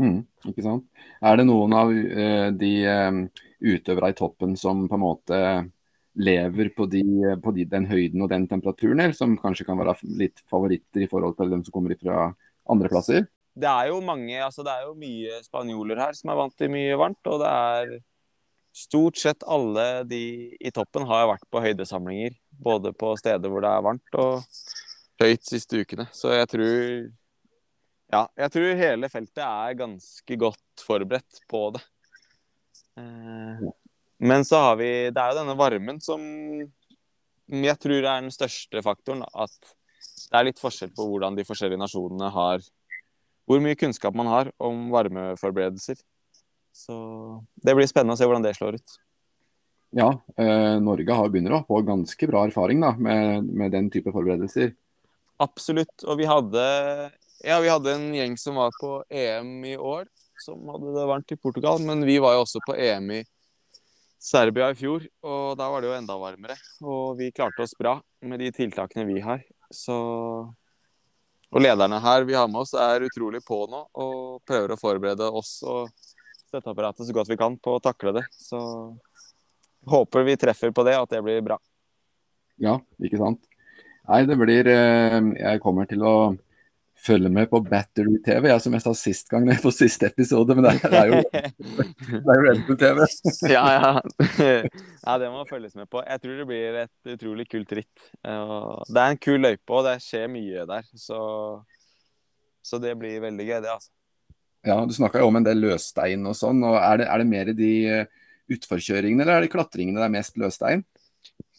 Mm, 0.00 0.22
ikke 0.48 0.64
sant. 0.64 0.86
Er 1.20 1.36
det 1.36 1.46
noen 1.48 1.74
av 1.76 1.92
uh, 1.92 2.48
de 2.56 2.72
uh, 2.88 3.44
utøvere 3.60 4.12
i 4.12 4.16
toppen 4.16 4.56
som 4.56 4.86
på 4.88 4.96
en 4.96 5.04
måte 5.04 5.40
lever 6.20 6.70
på, 6.74 6.86
de, 6.90 7.02
på 7.42 7.52
de, 7.54 7.66
den 7.70 7.86
høyden 7.86 8.24
og 8.24 8.30
den 8.32 8.46
temperaturen, 8.50 8.98
eller 8.98 9.16
som 9.16 9.36
kanskje 9.38 9.66
kan 9.68 9.78
være 9.78 9.94
litt 10.18 10.40
favoritter 10.50 11.04
i 11.04 11.10
forhold 11.10 11.36
til 11.38 11.52
dem 11.52 11.62
som 11.66 11.74
kommer 11.74 11.94
fra 12.00 12.30
andre 12.70 12.90
plasser? 12.90 13.28
Det 13.60 13.68
er 13.68 13.90
jo 13.90 14.00
mange, 14.04 14.34
altså 14.42 14.64
det 14.66 14.72
er 14.72 14.86
jo 14.86 14.96
mye 14.98 15.40
spanjoler 15.44 16.00
her 16.00 16.16
som 16.16 16.32
er 16.32 16.38
vant 16.38 16.56
til 16.58 16.70
mye 16.72 16.98
varmt. 16.98 17.20
Og 17.30 17.40
det 17.42 17.50
er 17.50 17.94
stort 18.76 19.18
sett 19.20 19.46
alle 19.46 20.04
de 20.08 20.22
i 20.54 20.72
toppen 20.74 21.06
har 21.08 21.28
vært 21.32 21.46
på 21.50 21.62
høydesamlinger. 21.62 22.36
Både 22.50 22.94
på 22.96 23.14
steder 23.20 23.50
hvor 23.50 23.64
det 23.64 23.72
er 23.72 23.86
varmt 23.86 24.20
og 24.20 24.44
høyt 25.20 25.44
siste 25.46 25.82
ukene. 25.82 26.06
Så 26.14 26.32
jeg 26.34 26.48
tror 26.52 26.76
Ja, 28.10 28.24
jeg 28.34 28.50
tror 28.54 28.80
hele 28.80 29.10
feltet 29.10 29.42
er 29.44 29.78
ganske 29.78 30.36
godt 30.40 30.84
forberedt 30.84 31.42
på 31.50 31.62
det. 31.76 31.82
Eh, 32.98 33.68
men 34.20 34.44
så 34.44 34.58
har 34.60 34.74
vi 34.76 34.88
Det 35.14 35.20
er 35.22 35.30
jo 35.30 35.38
denne 35.38 35.56
varmen 35.56 36.00
som 36.02 36.20
jeg 37.50 37.78
tror 37.82 37.98
er 38.04 38.22
den 38.22 38.32
største 38.34 38.82
faktoren. 38.82 39.22
At 39.34 39.54
det 40.30 40.38
er 40.38 40.46
litt 40.46 40.62
forskjell 40.62 40.92
på 40.94 41.06
hvordan 41.06 41.38
de 41.38 41.46
forskjellige 41.46 41.80
nasjonene 41.80 42.30
har 42.34 42.62
Hvor 43.50 43.62
mye 43.62 43.78
kunnskap 43.78 44.14
man 44.14 44.28
har 44.30 44.52
om 44.62 44.90
varmeforberedelser. 44.92 45.98
Så 46.70 46.96
det 47.58 47.74
blir 47.74 47.88
spennende 47.90 48.14
å 48.14 48.18
se 48.20 48.28
hvordan 48.28 48.44
det 48.44 48.54
slår 48.54 48.78
ut. 48.78 48.92
Ja, 49.90 50.12
eh, 50.38 50.76
Norge 50.78 51.16
har 51.18 51.32
begynner 51.32 51.56
å 51.56 51.64
få 51.66 51.80
ganske 51.82 52.28
bra 52.30 52.44
erfaring 52.46 52.78
da, 52.84 52.92
med, 52.94 53.48
med, 53.48 53.72
den 53.74 53.88
type 53.90 54.12
forberedelser. 54.14 54.70
Absolutt. 55.42 56.04
Og 56.06 56.20
vi 56.20 56.28
hadde, 56.30 56.62
ja, 57.42 57.60
vi 57.60 57.68
hadde 57.68 57.92
en 57.94 58.08
gjeng 58.14 58.36
som 58.38 58.58
var 58.60 58.72
på 58.80 59.00
EM 59.08 59.64
i 59.64 59.76
år, 59.76 60.06
som 60.44 60.68
hadde 60.68 60.94
det 60.96 61.06
varmt 61.08 61.32
i 61.32 61.38
Portugal. 61.40 61.80
Men 61.84 62.04
vi 62.04 62.18
var 62.20 62.36
jo 62.36 62.44
også 62.44 62.62
på 62.66 62.76
EM 62.76 63.10
i 63.16 63.20
Serbia 64.20 64.68
i 64.68 64.76
fjor, 64.76 65.06
og 65.24 65.56
da 65.56 65.70
var 65.72 65.80
det 65.80 65.88
jo 65.88 65.96
enda 65.96 66.16
varmere. 66.20 66.56
Og 66.84 67.16
vi 67.16 67.30
klarte 67.32 67.64
oss 67.64 67.72
bra 67.78 67.96
med 68.20 68.42
de 68.42 68.50
tiltakene 68.52 69.06
vi 69.08 69.22
har. 69.24 69.40
Så 69.72 69.96
Og 71.50 71.58
lederne 71.58 71.98
her 71.98 72.22
vi 72.22 72.36
har 72.38 72.46
med 72.46 72.60
oss, 72.60 72.76
er 72.78 73.02
utrolig 73.02 73.40
på 73.42 73.64
nå 73.66 73.80
og 73.98 74.42
prøver 74.46 74.70
å 74.70 74.78
forberede 74.78 75.26
oss 75.34 75.56
og 75.66 75.88
støtteapparatet 76.46 77.08
så 77.08 77.14
godt 77.16 77.30
vi 77.32 77.38
kan 77.40 77.56
på 77.58 77.74
å 77.74 77.82
takle 77.82 78.12
det. 78.20 78.22
Så 78.30 78.60
håper 79.90 80.28
vi 80.28 80.36
treffer 80.38 80.70
på 80.70 80.84
det, 80.86 80.94
at 80.94 81.10
det 81.10 81.24
blir 81.26 81.40
bra. 81.42 81.56
Ja, 82.60 82.76
ikke 83.02 83.18
sant. 83.18 83.42
Nei, 84.06 84.22
det 84.28 84.36
blir 84.38 84.68
eh, 84.68 85.18
Jeg 85.40 85.60
kommer 85.64 85.88
til 85.90 86.04
å 86.06 86.14
følge 87.00 87.30
med 87.32 87.48
på 87.50 87.60
Battery 87.64 88.18
TV, 88.24 88.48
jeg 88.50 88.62
som 88.64 88.74
jeg 88.76 88.84
sa 88.84 88.92
sist 88.96 89.30
gang 89.32 89.48
på 89.62 89.72
siste 89.74 90.10
episode. 90.10 90.56
Men 90.56 90.66
det 90.68 90.90
er, 90.90 91.12
jo, 91.12 91.20
det 91.30 92.20
er 92.20 92.40
jo 92.40 92.46
Red 92.46 92.62
Bull 92.66 92.80
TV. 92.80 93.02
ja, 93.50 93.64
ja. 93.74 93.92
ja, 95.06 95.18
det 95.22 95.30
må 95.32 95.44
følges 95.48 95.76
med 95.78 95.88
på. 95.90 96.02
Jeg 96.06 96.22
tror 96.22 96.42
det 96.42 96.48
blir 96.50 96.80
et 96.84 97.14
utrolig 97.14 97.48
kult 97.50 97.72
ritt. 97.80 98.10
Det 98.22 99.00
er 99.00 99.06
en 99.06 99.22
kul 99.22 99.40
løype, 99.40 99.70
og 99.72 99.86
det 99.88 99.96
skjer 100.04 100.28
mye 100.32 100.66
der. 100.68 100.90
Så, 100.98 101.20
så 102.62 102.82
det 102.82 102.96
blir 103.00 103.22
veldig 103.24 103.48
gøy, 103.48 103.58
det, 103.64 103.78
altså. 103.78 103.92
Ja, 104.66 104.76
du 104.84 104.92
snakka 104.92 105.22
jo 105.22 105.30
om 105.30 105.38
en 105.38 105.46
del 105.46 105.62
løsstein 105.62 106.26
og 106.28 106.36
sånn. 106.36 106.60
og 106.68 106.76
Er 106.76 107.00
det, 107.00 107.08
er 107.08 107.22
det 107.22 107.28
mer 107.30 107.52
de 107.56 107.72
eh, 107.88 108.26
utforkjøringene, 108.52 109.24
eller 109.24 109.38
er 109.38 109.46
det 109.46 109.54
klatringene 109.54 110.02
det 110.02 110.08
er 110.10 110.18
mest 110.18 110.36
løsstein? 110.40 110.84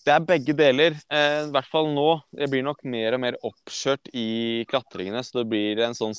Det 0.01 0.13
er 0.13 0.23
begge 0.25 0.53
deler. 0.57 0.95
Eh, 1.13 1.39
I 1.45 1.51
hvert 1.53 1.69
fall 1.69 1.91
nå. 1.93 2.07
Det 2.33 2.49
blir 2.49 2.63
nok 2.65 2.81
mer 2.89 3.17
og 3.17 3.21
mer 3.21 3.37
oppkjørt 3.45 4.09
i 4.17 4.63
klatringene, 4.69 5.21
så 5.25 5.41
det 5.41 5.49
blir 5.51 5.81
en 5.85 5.97
sånn 5.97 6.15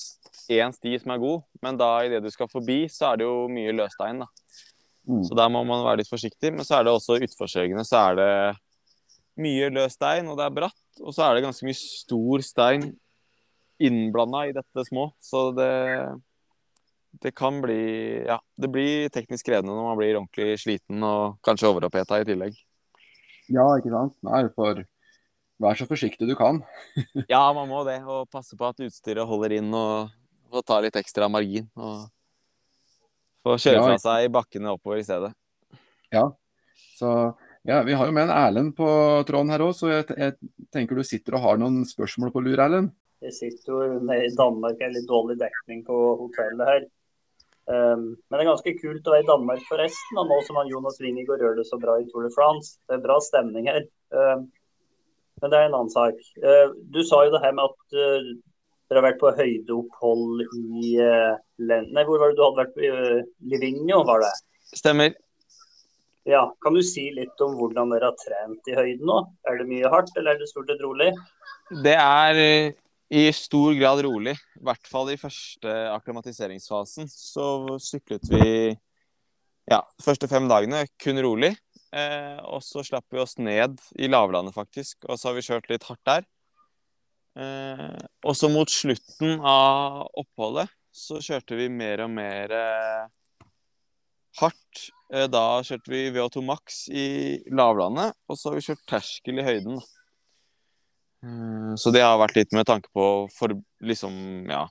én 0.53 0.75
sti 0.75 0.95
som 1.03 1.15
er 1.15 1.23
god. 1.23 1.43
Men 1.65 1.81
da 1.81 1.91
idet 2.07 2.23
du 2.23 2.31
skal 2.31 2.51
forbi, 2.53 2.85
så 2.93 3.11
er 3.11 3.21
det 3.21 3.27
jo 3.27 3.49
mye 3.51 3.75
løsstein, 3.75 4.23
da. 4.23 4.31
Mm. 5.11 5.23
Så 5.27 5.35
der 5.35 5.51
må 5.51 5.65
man 5.67 5.83
være 5.83 6.03
litt 6.03 6.11
forsiktig. 6.11 6.53
Men 6.55 6.67
så 6.67 6.79
er 6.79 6.87
det 6.87 6.95
også 6.95 7.19
utforsøkende, 7.27 7.85
så 7.87 8.05
er 8.07 8.21
det 8.21 8.33
mye 9.43 9.71
løs 9.73 9.97
stein, 9.97 10.29
og 10.29 10.39
det 10.39 10.47
er 10.47 10.59
bratt. 10.61 10.83
Og 11.01 11.15
så 11.15 11.27
er 11.27 11.35
det 11.35 11.47
ganske 11.47 11.67
mye 11.67 11.79
stor 11.79 12.45
stein 12.45 12.91
innblanda 13.83 14.45
i 14.47 14.55
dette 14.57 14.87
små. 14.89 15.11
Så 15.23 15.51
det 15.57 15.73
det 17.21 17.35
kan 17.37 17.59
bli 17.61 18.25
Ja, 18.25 18.39
det 18.57 18.71
blir 18.73 19.11
teknisk 19.13 19.45
krevende 19.45 19.75
når 19.75 19.89
man 19.91 19.99
blir 19.99 20.17
ordentlig 20.17 20.55
sliten 20.63 21.03
og 21.05 21.37
kanskje 21.45 21.69
overoppheta 21.69 22.23
i 22.23 22.25
tillegg. 22.25 22.57
Ja, 23.53 23.67
ikke 23.79 23.93
sant. 23.93 24.17
Nei, 24.25 24.43
for 24.57 24.81
vær 25.63 25.79
så 25.79 25.87
forsiktig 25.89 26.29
du 26.29 26.35
kan. 26.39 26.63
ja, 27.33 27.45
man 27.55 27.69
må 27.71 27.85
det. 27.89 28.01
Og 28.07 28.31
passe 28.33 28.59
på 28.59 28.69
at 28.69 28.83
utstyret 28.87 29.29
holder 29.29 29.59
inn 29.61 29.71
og, 29.77 30.13
og 30.53 30.67
ta 30.67 30.81
litt 30.83 30.99
ekstra 30.99 31.29
margin. 31.33 31.69
Og 31.77 32.07
få 33.43 33.59
kjøre 33.59 33.79
ja, 33.81 33.87
fra 33.91 34.01
seg 34.01 34.27
i 34.27 34.33
bakkene 34.33 34.75
oppover 34.75 35.03
i 35.03 35.07
stedet. 35.07 35.33
Ja. 36.13 36.29
Så 36.99 37.13
ja, 37.67 37.83
vi 37.87 37.95
har 37.95 38.09
jo 38.09 38.15
med 38.15 38.27
en 38.27 38.35
Erlend 38.35 38.75
på 38.79 38.89
tråden 39.27 39.53
her 39.55 39.63
òg, 39.63 39.75
så 39.79 39.91
jeg, 39.91 40.07
jeg, 40.19 40.51
tenker 40.75 40.99
du 40.99 41.07
sitter 41.07 41.39
og 41.39 41.45
har 41.45 41.61
noen 41.63 41.85
spørsmål 41.87 42.33
på 42.35 42.43
lur, 42.43 42.59
Erlend? 42.59 42.91
Jeg 43.23 43.37
sitter 43.37 43.71
jo 43.71 44.01
nede 44.03 44.27
i 44.27 44.35
Danmark, 44.35 44.81
jeg 44.81 44.89
er 44.89 44.97
litt 44.97 45.07
dårlig 45.07 45.37
dekning 45.39 45.85
på 45.87 45.99
hotellet 46.25 46.71
her. 46.73 46.89
Um, 47.71 48.17
men 48.27 48.35
det 48.35 48.43
er 48.43 48.49
ganske 48.51 48.75
kult 48.81 49.07
å 49.07 49.13
være 49.15 49.23
i 49.23 49.29
Danmark 49.29 49.61
forresten, 49.69 50.19
og 50.19 50.31
nå 50.31 50.39
som 50.47 50.59
han 50.59 50.71
Jonas 50.71 50.99
Wingegård 51.03 51.45
gjør 51.45 51.61
det 51.61 51.67
så 51.69 51.79
bra 51.81 51.95
i 52.01 52.07
Tour 52.11 52.27
de 52.27 52.33
France. 52.35 52.75
Det 52.91 52.99
er 52.99 53.05
bra 53.05 53.21
stemning 53.23 53.69
her. 53.71 53.85
Um, 54.11 54.49
men 55.43 55.53
det 55.53 55.59
er 55.59 55.69
en 55.69 55.77
annen 55.79 55.93
sak. 55.93 56.19
Uh, 56.43 56.75
du 56.95 57.03
sa 57.07 57.23
jo 57.27 57.35
det 57.35 57.43
her 57.45 57.55
med 57.55 57.71
at 57.71 57.99
uh, 57.99 58.33
dere 58.91 59.01
har 59.01 59.09
vært 59.09 59.23
på 59.23 59.35
høydeopphold 59.39 60.43
i 60.83 60.95
uh, 61.01 61.39
Nei, 61.63 62.03
hvor 62.09 62.19
var 62.19 62.33
det 62.33 62.39
du 62.41 62.45
hadde 62.45 62.65
vært? 62.65 62.81
Uh, 62.83 63.21
Livigno, 63.53 64.03
var 64.09 64.25
det? 64.27 64.33
Stemmer. 64.75 65.15
Ja, 66.27 66.45
Kan 66.63 66.75
du 66.75 66.83
si 66.87 67.09
litt 67.15 67.41
om 67.43 67.57
hvordan 67.59 67.91
dere 67.95 68.11
har 68.11 68.19
trent 68.19 68.71
i 68.71 68.77
høyden 68.79 69.07
nå? 69.09 69.23
Er 69.51 69.59
det 69.59 69.71
mye 69.71 69.91
hardt, 69.91 70.13
eller 70.19 70.35
er 70.35 70.43
det 70.43 70.51
stort 70.51 70.71
sett 70.71 70.83
rolig? 70.83 71.11
Det 71.83 71.95
er 71.99 72.39
i 73.13 73.27
stor 73.37 73.75
grad 73.77 74.01
rolig. 74.07 74.33
I 74.57 74.65
hvert 74.65 74.89
fall 74.89 75.11
i 75.13 75.19
første 75.21 75.73
akklimatiseringsfasen. 75.93 77.11
Så 77.13 77.45
syklet 77.83 78.25
vi 78.33 78.47
ja, 79.69 79.83
de 79.85 80.05
første 80.05 80.29
fem 80.31 80.49
dagene 80.51 80.87
kun 81.03 81.21
rolig. 81.23 81.53
Eh, 81.93 82.39
og 82.49 82.63
så 82.65 82.85
slapp 82.87 83.05
vi 83.13 83.21
oss 83.21 83.37
ned 83.37 83.77
i 84.01 84.09
lavlandet, 84.09 84.57
faktisk. 84.57 85.05
Og 85.09 85.21
så 85.21 85.29
har 85.29 85.37
vi 85.37 85.45
kjørt 85.45 85.69
litt 85.71 85.85
hardt 85.91 86.05
der. 86.09 86.25
Eh, 87.37 88.01
og 88.25 88.37
så 88.37 88.49
mot 88.53 88.69
slutten 88.69 89.39
av 89.41 90.07
oppholdet 90.21 90.69
så 90.93 91.17
kjørte 91.25 91.57
vi 91.57 91.71
mer 91.73 92.03
og 92.05 92.11
mer 92.13 92.53
eh, 92.53 93.07
hardt. 94.41 94.89
Eh, 95.13 95.29
da 95.29 95.61
kjørte 95.65 95.93
vi 95.93 96.07
VO2 96.17 96.45
Max 96.49 96.85
i 96.89 97.07
lavlandet, 97.53 98.17
og 98.29 98.41
så 98.41 98.51
har 98.51 98.59
vi 98.59 98.67
kjørt 98.71 98.89
terskel 98.89 99.41
i 99.41 99.47
høyden. 99.47 99.81
da. 99.81 100.02
Eh, 101.23 101.75
så 101.77 101.93
det 101.95 102.03
har 102.05 102.21
vært 102.21 102.37
litt 102.41 102.55
med 102.57 102.67
tanke 102.69 102.91
på 102.95 103.09
for, 103.35 103.55
liksom, 103.85 104.15
ja, 104.51 104.67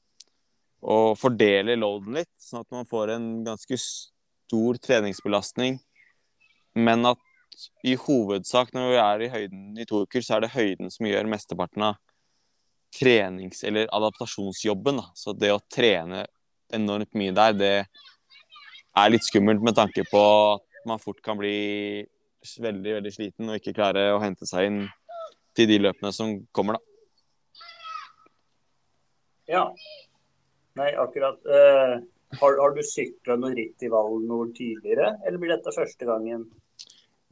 å 0.82 1.14
fordele 1.18 1.78
loaden 1.78 2.18
litt, 2.20 2.32
sånn 2.42 2.66
at 2.66 2.72
man 2.74 2.88
får 2.90 3.16
en 3.16 3.28
ganske 3.46 3.78
stor 3.80 4.80
treningsbelastning. 4.82 5.80
Men 6.76 7.06
at 7.12 7.20
i 7.86 7.98
hovedsak 8.00 8.72
når 8.74 8.94
vi 8.94 9.02
er 9.02 9.24
i 9.24 9.32
høyden 9.34 9.82
i 9.82 9.88
to 9.88 10.04
uker, 10.06 10.24
så 10.24 10.38
er 10.38 10.46
det 10.46 10.56
høyden 10.56 10.92
som 10.94 11.08
gjør 11.08 11.30
mesteparten 11.30 11.86
av 11.92 12.00
trenings- 12.96 13.64
eller 13.68 13.92
adaptasjonsjobben. 13.94 15.02
Da. 15.02 15.12
Så 15.16 15.36
det 15.38 15.52
å 15.54 15.62
trene 15.72 16.26
enormt 16.74 17.14
mye 17.20 17.36
der, 17.36 17.54
det 17.54 17.76
er 18.98 19.12
litt 19.12 19.28
skummelt 19.28 19.64
med 19.64 19.76
tanke 19.78 20.04
på 20.10 20.24
at 20.56 20.88
man 20.88 21.00
fort 21.00 21.22
kan 21.24 21.38
bli 21.40 22.02
veldig, 22.42 22.96
veldig 22.98 23.14
sliten 23.14 23.52
og 23.52 23.60
ikke 23.60 23.76
klare 23.78 24.10
å 24.16 24.22
hente 24.24 24.48
seg 24.50 24.68
inn 24.68 24.82
til 25.62 25.70
de 25.70 25.82
løpene 25.86 26.12
som 26.16 26.34
kommer, 26.56 26.78
da. 26.78 26.88
Ja. 29.52 29.66
Nei, 30.80 30.92
akkurat. 30.96 31.40
Uh, 31.46 32.00
har, 32.40 32.58
har, 32.62 32.74
du 32.76 32.82
sykla 32.86 33.36
noe 33.40 33.54
ritt 33.58 33.84
i 33.84 33.90
Valen 33.92 34.28
Nord 34.30 34.54
tidligere, 34.56 35.14
eller 35.26 35.42
blir 35.42 35.52
dette 35.52 35.74
første 35.76 36.08
gangen? 36.08 36.46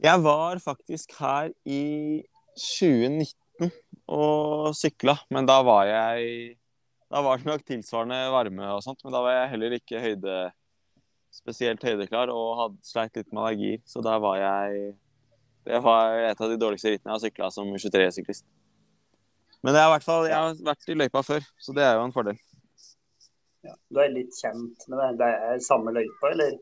Jeg 0.00 0.22
var 0.24 0.60
faktisk 0.60 1.14
her 1.20 1.50
i 1.68 2.20
2019 2.56 3.72
og 4.10 4.70
sykla, 4.76 5.16
men 5.32 5.48
da 5.48 5.60
var 5.64 5.84
jeg 5.88 6.56
Da 7.10 7.20
var 7.26 7.40
det 7.40 7.48
nok 7.48 7.64
tilsvarende 7.66 8.18
varme 8.30 8.68
og 8.70 8.84
sånt, 8.84 9.00
men 9.02 9.10
da 9.10 9.20
var 9.24 9.32
jeg 9.34 9.50
heller 9.50 9.72
ikke 9.74 10.02
høyde, 10.04 10.34
spesielt 11.34 11.82
høydeklar 11.82 12.30
og 12.30 12.50
hadde 12.60 12.86
sleit 12.86 13.16
litt 13.18 13.32
med 13.32 13.40
allergier, 13.42 13.80
så 13.82 14.02
da 14.04 14.14
var 14.22 14.36
jeg 14.38 14.92
det 15.68 15.80
var 15.84 16.16
et 16.30 16.40
av 16.40 16.50
de 16.50 16.58
dårligste 16.60 16.94
rittene 16.94 17.10
jeg 17.10 17.16
har 17.16 17.22
sykla 17.24 17.50
som 17.54 17.68
23-syklist. 17.74 18.46
Men 19.60 19.76
jeg 19.76 19.84
har, 19.84 19.92
hvert 19.92 20.06
fall, 20.06 20.26
jeg 20.30 20.38
har 20.38 20.62
vært 20.70 20.88
i 20.88 20.96
løypa 20.96 21.22
før, 21.26 21.44
så 21.60 21.74
det 21.76 21.84
er 21.84 21.98
jo 21.98 22.06
en 22.06 22.14
fordel. 22.14 22.38
Ja, 23.66 23.74
du 23.92 24.00
er 24.00 24.12
litt 24.14 24.32
kjent 24.38 24.86
med 24.88 25.02
det? 25.02 25.10
Det 25.20 25.30
er 25.50 25.64
samme 25.64 25.92
løypa, 25.92 26.30
eller? 26.32 26.54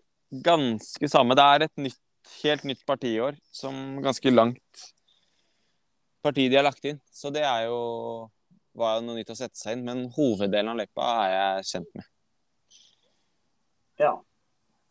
Ganske 0.44 1.10
samme. 1.10 1.36
Det 1.38 1.44
er 1.44 1.66
et 1.68 1.84
nytt, 1.84 2.00
helt 2.42 2.66
nytt 2.66 2.82
parti 2.88 3.12
i 3.14 3.20
år, 3.22 3.38
som 3.54 4.00
ganske 4.02 4.34
langt 4.34 4.88
parti 6.26 6.48
de 6.50 6.58
har 6.58 6.66
lagt 6.66 6.90
inn. 6.90 6.98
Så 7.14 7.30
det 7.34 7.46
er 7.46 7.68
jo 7.68 7.78
var 8.78 9.00
noe 9.02 9.18
nytt 9.18 9.30
å 9.32 9.38
sette 9.38 9.58
seg 9.58 9.78
inn. 9.78 9.86
Men 9.86 10.06
hoveddelen 10.14 10.72
av 10.72 10.78
løypa 10.80 11.06
er 11.22 11.34
jeg 11.34 11.68
kjent 11.72 11.94
med. 11.98 12.10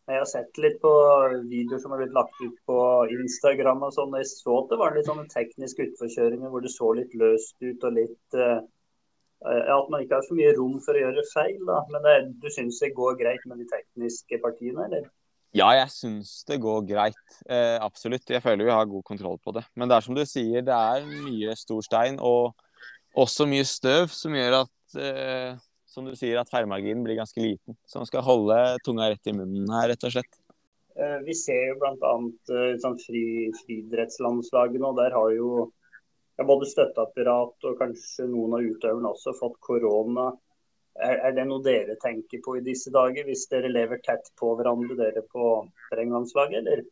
Jeg 0.07 0.21
har 0.21 0.27
sett 0.29 0.59
litt 0.63 0.77
på 0.79 0.91
videoer 1.49 1.81
som 1.83 1.91
har 1.91 1.99
blitt 1.99 2.15
lagt 2.15 2.37
ut 2.39 2.55
på 2.69 2.79
Instagram 3.11 3.81
og 3.83 3.91
sånn. 3.91 4.15
Jeg 4.15 4.29
så 4.29 4.55
at 4.61 4.71
det 4.71 4.79
var 4.79 4.95
litt 4.95 5.09
sånne 5.09 5.27
tekniske 5.33 5.89
utforkjøringer 5.89 6.53
hvor 6.53 6.63
det 6.63 6.71
så 6.71 6.93
litt 6.95 7.15
løst 7.19 7.57
ut 7.59 7.83
og 7.83 7.97
litt 7.97 8.37
uh, 8.39 8.61
At 9.43 9.91
man 9.91 10.05
ikke 10.05 10.21
har 10.21 10.23
så 10.23 10.37
mye 10.37 10.55
rom 10.55 10.79
for 10.85 10.95
å 10.95 11.01
gjøre 11.03 11.25
feil, 11.33 11.59
da. 11.67 11.81
Men 11.91 12.07
det, 12.07 12.15
du 12.39 12.47
syns 12.55 12.79
det 12.81 12.93
går 12.95 13.19
greit 13.19 13.43
med 13.51 13.59
de 13.59 13.67
tekniske 13.69 14.39
partiene, 14.45 14.87
eller? 14.87 15.09
Ja, 15.55 15.67
jeg 15.75 15.91
syns 15.91 16.31
det 16.47 16.59
går 16.63 16.87
greit. 16.87 17.37
Eh, 17.49 17.75
absolutt. 17.81 18.29
Jeg 18.29 18.43
føler 18.43 18.67
vi 18.67 18.73
har 18.73 18.89
god 18.89 19.03
kontroll 19.07 19.37
på 19.43 19.53
det. 19.55 19.63
Men 19.75 19.89
det 19.89 19.97
er 19.97 20.07
som 20.07 20.15
du 20.17 20.23
sier, 20.27 20.63
det 20.65 20.75
er 20.75 21.05
mye 21.07 21.55
stor 21.57 21.83
stein 21.85 22.19
og 22.19 22.55
også 23.17 23.47
mye 23.49 23.65
støv 23.65 24.11
som 24.13 24.35
gjør 24.37 24.61
at 24.63 24.99
eh, 25.01 25.66
som 25.97 26.05
du 26.05 26.13
sier, 26.13 26.37
at 26.37 26.51
feilmarginen 26.53 27.01
blir 27.05 27.17
ganske 27.17 27.41
liten. 27.41 27.77
Så 27.89 27.97
man 27.97 28.09
skal 28.09 28.25
holde 28.25 28.57
tunga 28.85 29.09
rett 29.09 29.29
i 29.29 29.33
munnen 29.33 29.71
her, 29.73 29.89
rett 29.89 30.05
og 30.05 30.13
slett. 30.13 30.37
Eh, 30.97 31.19
vi 31.25 31.33
ser 31.37 31.71
jo 31.71 31.77
bl.a. 31.81 32.13
Eh, 32.53 32.75
sånn 32.81 32.97
fri, 33.01 33.23
friidrettslandslaget 33.63 34.81
nå. 34.83 34.93
Der 34.97 35.15
har 35.17 35.33
jo 35.33 35.71
både 36.45 36.69
støtteapparat 36.69 37.65
og 37.65 37.79
kanskje 37.79 38.27
noen 38.29 38.59
av 38.59 38.67
utøverne 38.67 39.09
også 39.09 39.33
fått 39.39 39.57
korona. 39.65 40.29
Er, 40.97 41.17
er, 41.29 41.33
det 41.37 41.45
noe 41.49 41.65
dere 41.65 41.97
tenker 42.01 42.41
på 42.45 42.57
i 42.57 42.65
disse 42.65 42.93
dager, 42.93 43.25
hvis 43.25 43.45
dere 43.49 43.69
lever 43.69 44.01
tett 44.05 44.29
på 44.37 44.53
hverandre, 44.57 44.97
dere 44.97 45.25
på 45.29 45.51
terrenglandslaget, 45.91 46.61
eller? 46.61 46.85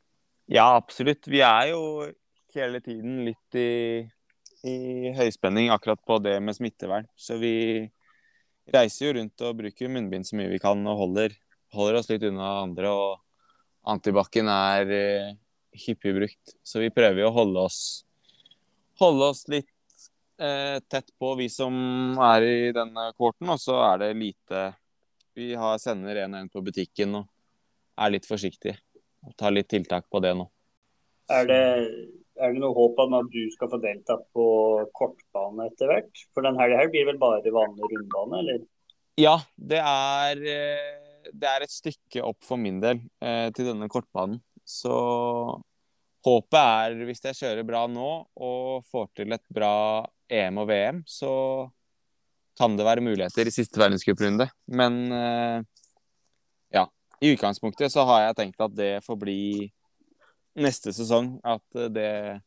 Ja, 0.54 0.68
absolutt. 0.78 1.26
Vi 1.30 1.42
er 1.46 1.72
jo 1.74 1.82
hele 2.58 2.82
tiden 2.86 3.24
litt 3.26 3.58
i, 3.58 4.06
i 4.66 4.78
høyspenning 5.18 5.72
akkurat 5.74 6.02
på 6.06 6.20
det 6.22 6.38
med 6.46 6.58
smittevern. 6.58 7.10
Så 7.18 7.38
vi 7.42 7.56
reiser 8.74 9.08
jo 9.08 9.14
rundt 9.20 9.44
og 9.46 9.58
bruker 9.60 9.92
munnbind 9.92 10.28
så 10.28 10.38
mye 10.40 10.52
vi 10.52 10.62
kan 10.62 10.82
og 10.88 11.02
holder, 11.04 11.36
holder 11.76 12.00
oss 12.00 12.10
litt 12.12 12.26
unna 12.28 12.52
andre. 12.64 12.92
Og 12.92 13.92
antibac-en 13.92 14.50
er 14.52 14.94
eh, 14.96 15.36
hyppig 15.86 16.16
brukt. 16.18 16.56
Så 16.64 16.82
vi 16.84 16.94
prøver 16.94 17.24
jo 17.24 17.30
å 17.30 17.36
holde 17.36 17.68
oss, 17.68 17.80
holde 19.02 19.30
oss 19.34 19.46
litt 19.52 19.70
eh, 20.40 20.80
tett 20.90 21.12
på, 21.20 21.36
vi 21.40 21.50
som 21.52 21.76
er 22.32 22.48
i 22.48 22.74
denne 22.76 23.12
kvorten. 23.18 23.52
Og 23.54 23.62
så 23.62 23.80
er 23.92 24.04
det 24.06 24.18
lite 24.20 24.72
Vi 25.36 25.52
har, 25.60 25.78
sender 25.84 26.24
en 26.24 26.34
og 26.38 26.46
en 26.46 26.52
på 26.52 26.64
butikken 26.64 27.18
og 27.20 27.26
er 28.00 28.14
litt 28.14 28.28
forsiktige. 28.28 28.78
Og 29.26 29.34
tar 29.36 29.52
litt 29.52 29.68
tiltak 29.68 30.08
på 30.12 30.22
det 30.24 30.36
nå. 30.38 30.46
Er 31.34 31.48
det, 31.50 31.64
er 32.36 32.54
det 32.54 32.62
noe 32.62 32.76
håp 32.76 33.00
om 33.06 33.16
at 33.20 33.28
du 33.32 33.44
skal 33.54 33.70
få 33.72 33.80
delta 33.84 34.18
på 34.36 34.46
kortbane 34.96 35.70
etter 35.70 35.92
hvert? 35.92 36.24
For 36.36 36.46
denne 36.46 36.62
helga 36.62 36.88
blir 36.92 37.08
vel 37.10 37.20
bare 37.22 37.54
vanlig 37.54 37.92
rundbane, 37.92 38.42
eller? 38.42 38.64
Ja, 39.20 39.38
det 39.56 39.80
er, 39.80 40.42
eh, 40.44 41.30
det 41.32 41.48
er 41.52 41.64
et 41.64 41.72
stykke 41.72 42.26
opp 42.28 42.44
for 42.44 42.60
min 42.60 42.82
del 42.84 43.00
eh, 43.24 43.48
til 43.56 43.72
denne 43.72 43.88
kortbanen. 43.92 44.42
Så 44.68 44.92
håpet 46.26 46.60
er, 46.60 46.98
hvis 47.08 47.24
jeg 47.24 47.40
kjører 47.40 47.68
bra 47.68 47.86
nå 47.88 48.10
og 48.34 48.84
får 48.90 49.08
til 49.22 49.36
et 49.36 49.46
bra 49.54 50.04
EM 50.28 50.60
og 50.64 50.68
VM, 50.72 51.02
så 51.08 51.32
kan 52.60 52.76
det 52.76 52.88
være 52.88 53.04
muligheter 53.04 53.48
i 53.48 53.54
siste 53.54 53.80
verdenscuprunde. 53.80 54.50
Men 54.68 55.00
eh, 55.14 55.64
ja, 56.76 56.86
i 57.22 57.32
utgangspunktet 57.36 57.94
så 57.94 58.04
har 58.10 58.28
jeg 58.28 58.40
tenkt 58.42 58.68
at 58.68 58.76
det 58.76 58.94
får 59.06 59.20
bli 59.22 59.42
neste 60.56 60.94
sesong. 60.96 61.36
At 61.44 61.84
det 61.94 62.42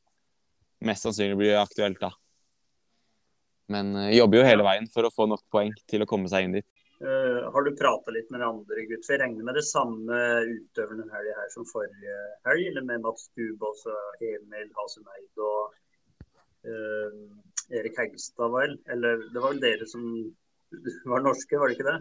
mest 0.84 1.06
sannsynlig 1.06 1.36
blir 1.38 1.60
aktuelt 1.60 2.00
da. 2.00 2.12
Men 3.72 3.94
eh, 3.96 4.16
jobber 4.16 4.40
jo 4.40 4.48
hele 4.48 4.66
veien 4.66 4.88
for 4.92 5.06
å 5.06 5.12
få 5.14 5.28
nok 5.28 5.44
poeng 5.52 5.74
til 5.90 6.04
å 6.04 6.08
komme 6.08 6.30
seg 6.32 6.46
inn 6.46 6.58
dit. 6.60 6.68
Uh, 6.98 7.46
har 7.54 7.62
du 7.62 7.76
prata 7.78 8.10
litt 8.10 8.30
med 8.34 8.40
de 8.42 8.46
andre 8.48 8.84
gutter? 8.88 9.12
Jeg 9.12 9.20
regner 9.22 9.46
med 9.46 9.54
det 9.54 9.62
samme 9.68 10.16
utøverne 10.48 11.04
helga 11.12 11.36
her 11.36 11.52
som 11.52 11.66
forrige 11.68 12.16
helg, 12.48 12.64
eller 12.72 12.86
med 12.88 13.04
Mats 13.04 13.28
Dubås 13.38 13.84
og 13.86 14.24
Emil 14.26 14.72
Hasemeid 14.74 15.44
og 15.46 15.76
uh, 16.66 17.20
Erik 17.70 18.00
Hegstad, 18.00 18.50
vel? 18.50 18.74
Eller 18.90 19.22
det 19.30 19.38
var 19.38 19.54
vel 19.54 19.62
dere 19.62 19.86
som 19.86 20.08
var 21.12 21.22
norske, 21.22 21.60
var 21.60 21.70
det 21.70 21.78
ikke 21.78 21.86
det? 21.86 22.00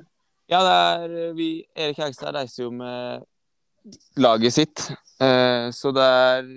Ja, 0.49 0.63
det 0.65 0.73
er 0.73 1.37
vi 1.37 1.51
Erik 1.75 2.01
Hegstad 2.01 2.33
reiser 2.33 2.65
jo 2.65 2.73
med 2.73 3.27
laget 4.19 4.55
sitt. 4.55 4.87
Uh, 5.21 5.69
så 5.75 5.91
det 5.95 6.05
er 6.05 6.49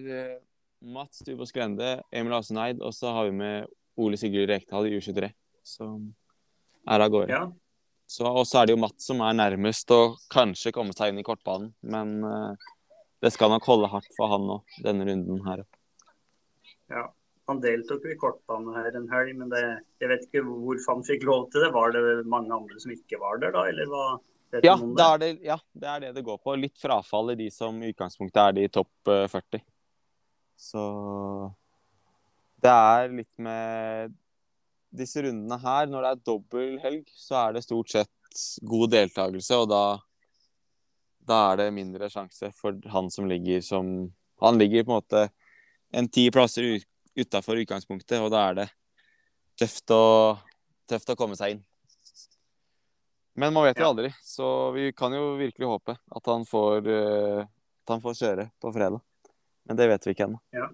Mats 0.81 1.23
Dubås 1.27 1.53
Grende, 1.53 1.99
Emil 2.13 2.37
Aseneid, 2.39 2.81
og 2.83 2.95
så 2.97 3.13
har 3.15 3.29
vi 3.29 3.37
med 3.41 3.69
Ole 4.01 4.17
Sigurd 4.21 4.51
Rekdal 4.51 4.89
i 4.89 4.97
U23, 4.97 5.31
som 5.67 6.11
er 6.89 7.05
av 7.05 7.13
gårde. 7.13 7.35
Ja. 7.35 7.45
Og 8.27 8.43
så 8.49 8.61
er 8.61 8.67
det 8.67 8.75
jo 8.75 8.83
Mats 8.83 9.07
som 9.07 9.21
er 9.23 9.37
nærmest 9.39 9.93
å 9.95 10.17
kanskje 10.33 10.73
komme 10.75 10.97
seg 10.97 11.13
inn 11.13 11.21
i 11.23 11.27
kortbanen. 11.27 11.71
Men 11.81 12.17
uh, 12.27 12.71
det 13.23 13.33
skal 13.35 13.53
nok 13.53 13.69
holde 13.69 13.91
hardt 13.93 14.11
for 14.17 14.33
han 14.33 14.49
nå, 14.49 14.59
denne 14.85 15.07
runden 15.07 15.43
her. 15.47 15.63
Ja, 16.91 17.05
han 17.51 17.61
deltok 17.63 18.07
i 18.09 18.17
kortbane 18.19 18.75
her 18.79 18.97
en 18.97 19.09
helg, 19.13 19.37
men 19.39 19.53
det, 19.53 19.63
jeg 20.03 20.11
vet 20.11 20.27
ikke 20.27 20.45
hvorfor 20.49 20.97
han 20.97 21.07
fikk 21.07 21.29
lov 21.29 21.49
til 21.53 21.67
det. 21.67 21.71
Var 21.77 21.95
det 21.95 22.05
mange 22.31 22.57
andre 22.57 22.83
som 22.83 22.95
ikke 22.95 23.21
var 23.23 23.43
der 23.43 23.55
da, 23.55 23.67
eller 23.71 23.91
hva? 23.93 24.05
Ja 24.51 24.75
det, 24.75 25.09
det, 25.23 25.31
ja, 25.47 25.57
det 25.73 25.89
er 25.89 26.01
det 26.03 26.15
det 26.17 26.25
går 26.27 26.39
på. 26.43 26.57
Litt 26.59 26.79
frafall 26.81 27.33
i 27.35 27.39
de 27.39 27.51
som 27.55 27.77
i 27.83 27.93
utgangspunktet 27.93 28.41
er 28.43 28.57
de 28.57 28.67
i 28.67 28.73
topp 28.73 28.91
40. 29.07 29.61
Eh, 29.61 29.67
så 30.59 30.85
det 32.61 32.73
er 32.73 33.15
litt 33.15 33.33
med 33.41 34.17
disse 34.91 35.23
rundene 35.23 35.57
her, 35.63 35.87
når 35.87 36.03
det 36.03 36.11
er 36.11 36.25
dobbel 36.27 36.79
helg, 36.83 37.05
så 37.15 37.39
er 37.45 37.57
det 37.57 37.65
stort 37.65 37.93
sett 37.93 38.43
god 38.67 38.91
deltakelse, 38.93 39.59
og 39.63 39.71
da, 39.71 39.85
da 41.31 41.39
er 41.53 41.63
det 41.63 41.71
mindre 41.75 42.11
sjanse 42.11 42.51
for 42.55 42.77
han 42.93 43.11
som 43.11 43.29
ligger 43.31 43.63
som 43.65 44.11
Han 44.41 44.57
ligger 44.57 44.87
på 44.87 44.95
en 44.95 44.97
måte 44.97 45.23
en 45.93 46.07
ti 46.09 46.31
plasser 46.33 46.81
utafor 47.13 47.59
utgangspunktet, 47.61 48.23
og 48.25 48.31
da 48.33 48.47
er 48.49 48.55
det 48.57 48.69
tøft 49.61 49.93
å, 49.93 50.39
tøft 50.89 51.13
å 51.13 51.17
komme 51.19 51.37
seg 51.37 51.59
inn. 51.59 51.61
Men 53.41 53.55
man 53.57 53.65
vet 53.65 53.79
jo 53.81 53.89
aldri, 53.89 54.11
så 54.21 54.47
vi 54.75 54.91
kan 54.93 55.15
jo 55.17 55.35
virkelig 55.41 55.69
håpe 55.71 55.95
at 55.97 56.27
han 56.29 56.43
får, 56.45 56.89
uh, 56.89 57.41
at 57.85 57.93
han 57.95 58.03
får 58.05 58.19
kjøre 58.19 58.45
på 58.61 58.73
fredag. 58.75 59.01
Men 59.65 59.79
det 59.79 59.87
vet 59.89 60.07
vi 60.07 60.13
ikke 60.13 60.27
ennå. 60.27 60.41
Ja. 60.53 60.67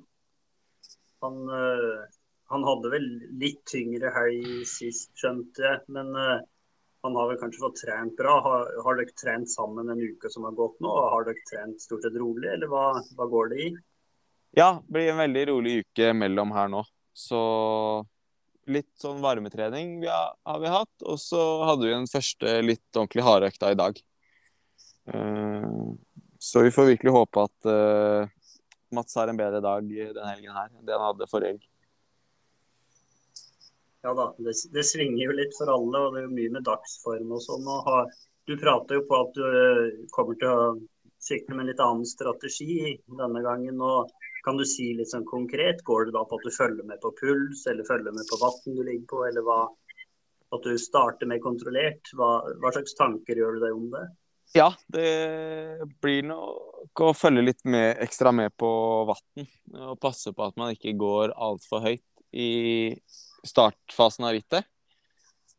Han, 1.22 1.36
uh, 1.46 2.02
han 2.50 2.66
hadde 2.66 2.90
vel 2.90 3.06
litt 3.38 3.62
tyngre 3.70 4.10
helg 4.16 4.64
sist, 4.66 5.12
skjønte 5.14 5.62
jeg. 5.62 5.84
Men 5.94 6.10
uh, 6.18 6.42
han 7.06 7.20
har 7.20 7.30
vel 7.30 7.38
kanskje 7.38 7.62
fått 7.62 7.78
trent 7.84 8.18
bra. 8.18 8.34
Har, 8.42 8.74
har, 8.82 8.98
dere 8.98 9.14
trent 9.14 9.52
sammen 9.52 9.94
en 9.94 10.02
uke 10.02 10.32
som 10.32 10.48
har 10.48 10.58
gått 10.58 10.82
nå? 10.82 10.90
Har 11.14 11.28
dere 11.28 11.46
trent 11.46 11.86
stort 11.86 12.02
sett 12.02 12.18
rolig, 12.18 12.50
eller 12.50 12.72
hva, 12.72 12.88
hva 13.14 13.30
går 13.30 13.54
det 13.54 13.62
i? 13.62 13.70
Ja, 14.58 14.72
det 14.82 14.98
blir 14.98 15.12
en 15.12 15.22
veldig 15.22 15.46
rolig 15.52 15.78
uke 15.84 16.10
mellom 16.18 16.50
her 16.56 16.72
nå. 16.72 16.82
Så 17.14 17.38
litt 18.70 18.90
sånn 19.00 19.22
varmetrening 19.22 20.00
vi 20.02 20.10
har, 20.10 20.34
har, 20.46 20.60
vi 20.62 20.72
hatt. 20.72 20.94
Og 21.06 21.20
så 21.22 21.42
hadde 21.68 21.86
vi 21.86 21.94
den 21.94 22.10
første 22.10 22.58
litt 22.64 22.86
ordentlig 22.96 23.26
hardøkta 23.26 23.72
i 23.72 23.78
dag. 23.78 24.00
Uh, 25.06 25.94
så 26.42 26.64
vi 26.66 26.74
får 26.74 26.92
virkelig 26.92 27.14
håpe 27.14 27.46
at 27.46 27.70
uh, 27.70 28.26
Mats 28.94 29.14
har 29.18 29.30
en 29.30 29.38
bedre 29.38 29.62
dag 29.62 29.86
denne 29.86 30.28
helgen 30.30 30.54
her 30.54 30.68
enn 30.70 30.86
det 30.86 30.94
han 30.94 31.08
hadde 31.08 31.30
forrige 31.30 31.54
helg. 31.54 31.64
Ja 34.06 34.12
da, 34.14 34.28
det, 34.38 34.52
det, 34.70 34.84
svinger 34.86 35.24
jo 35.24 35.34
litt 35.34 35.56
for 35.58 35.70
alle, 35.72 35.98
og 35.98 36.14
det 36.14 36.20
er 36.20 36.26
jo 36.28 36.36
mye 36.36 36.52
med 36.54 36.66
dagsform 36.68 37.32
og 37.34 37.40
sånn. 37.42 37.64
Og 37.66 37.88
har, 37.90 38.12
du 38.46 38.54
prater 38.60 39.00
jo 39.00 39.06
på 39.08 39.18
at 39.18 39.32
du 39.34 39.46
eh, 39.46 39.96
kommer 40.14 40.38
til 40.38 40.52
å 40.52 40.68
sykle 41.26 41.56
med 41.56 41.64
en 41.64 41.70
litt 41.72 41.82
annen 41.82 42.06
strategi 42.06 42.94
denne 43.18 43.42
gangen. 43.42 43.80
og 43.82 44.12
Kan 44.46 44.60
du 44.60 44.62
si 44.68 44.92
litt 44.94 45.10
sånn 45.10 45.26
konkret, 45.26 45.80
går 45.82 46.06
det 46.06 46.14
da 46.14 46.22
på 46.28 46.38
at 46.38 46.44
du 46.46 46.54
følger 46.54 46.86
med 46.86 47.00
på 47.02 47.10
puls, 47.18 47.64
eller 47.66 47.86
følger 47.88 48.14
med 48.14 48.28
på 48.30 48.38
vann 48.38 48.76
du 48.76 48.82
ligger 48.86 49.08
på, 49.10 49.24
eller 49.26 49.42
hva? 49.42 49.64
At 50.54 50.62
du 50.62 50.76
starter 50.78 51.26
med 51.26 51.42
kontrollert? 51.42 52.12
Hva, 52.14 52.28
hva 52.62 52.70
slags 52.76 52.94
tanker 52.94 53.40
gjør 53.40 53.56
du 53.56 53.64
deg 53.64 53.74
om 53.74 53.88
det? 53.90 54.04
Ja, 54.54 54.68
det 54.94 55.88
blir 55.98 56.22
nok 56.28 57.02
å 57.02 57.10
følge 57.18 57.42
litt 57.48 57.64
med, 57.66 57.96
ekstra 58.06 58.30
med 58.30 58.54
på 58.54 58.70
vann. 59.10 59.48
Og 59.88 59.98
passe 59.98 60.30
på 60.30 60.46
at 60.46 60.54
man 60.60 60.70
ikke 60.76 60.94
går 60.94 61.34
altfor 61.34 61.82
høyt 61.82 62.04
i 62.30 62.94
startfasen 63.46 64.28
av 64.28 64.36
rittet. 64.36 64.70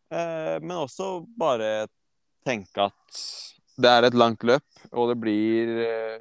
Eh, 0.08 0.56
men 0.64 0.78
også 0.80 1.26
bare 1.36 1.90
tenke 2.48 2.88
at 2.88 3.22
det 3.78 3.92
er 3.92 4.08
et 4.08 4.18
langt 4.18 4.48
løp, 4.48 4.66
og 4.96 5.12
det 5.12 5.20
blir 5.22 5.74
eh, 5.84 6.18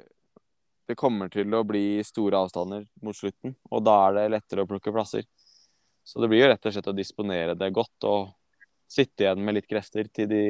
Det 0.87 0.95
kommer 0.95 1.27
til 1.27 1.51
å 1.51 1.65
bli 1.67 1.99
store 2.07 2.39
avstander 2.45 2.85
mot 3.03 3.15
slutten, 3.15 3.57
og 3.71 3.83
da 3.83 3.97
er 4.05 4.13
det 4.15 4.29
lettere 4.37 4.63
å 4.63 4.69
plukke 4.69 4.93
plasser. 4.95 5.25
Så 6.07 6.21
det 6.23 6.29
blir 6.31 6.45
jo 6.45 6.51
rett 6.53 6.63
og 6.63 6.73
slett 6.73 6.87
å 6.87 6.95
disponere 6.95 7.57
det 7.59 7.73
godt 7.75 8.07
og 8.07 8.29
sitte 8.87 9.25
igjen 9.25 9.43
med 9.43 9.57
litt 9.57 9.67
krefter 9.67 10.07
til 10.07 10.29
de 10.31 10.43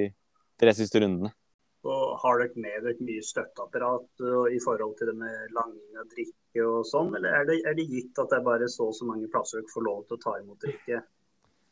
tre 0.61 0.73
siste 0.77 1.01
rundene. 1.01 1.31
Og 1.87 2.17
har 2.21 2.43
dere 2.43 2.61
med 2.61 2.85
dere 2.85 3.07
mye 3.07 3.23
støtteapparat 3.25 4.25
i 4.53 4.59
forhold 4.61 4.93
til 4.99 5.09
det 5.09 5.15
med 5.17 5.55
langing 5.55 5.97
av 5.97 6.05
drikke 6.11 6.65
og 6.67 6.85
sånn, 6.85 7.13
eller 7.17 7.39
er 7.39 7.49
det, 7.49 7.57
er 7.65 7.77
det, 7.77 7.87
gitt 7.89 8.21
at 8.21 8.29
det 8.29 8.37
er 8.37 8.45
bare 8.45 8.69
så 8.69 8.91
og 8.91 8.97
så 8.97 9.07
mange 9.09 9.29
plasser 9.33 9.63
dere 9.63 9.73
får 9.73 9.87
lov 9.87 10.05
til 10.05 10.19
å 10.19 10.21
ta 10.21 10.35
imot 10.41 10.61
drikke? 10.67 11.01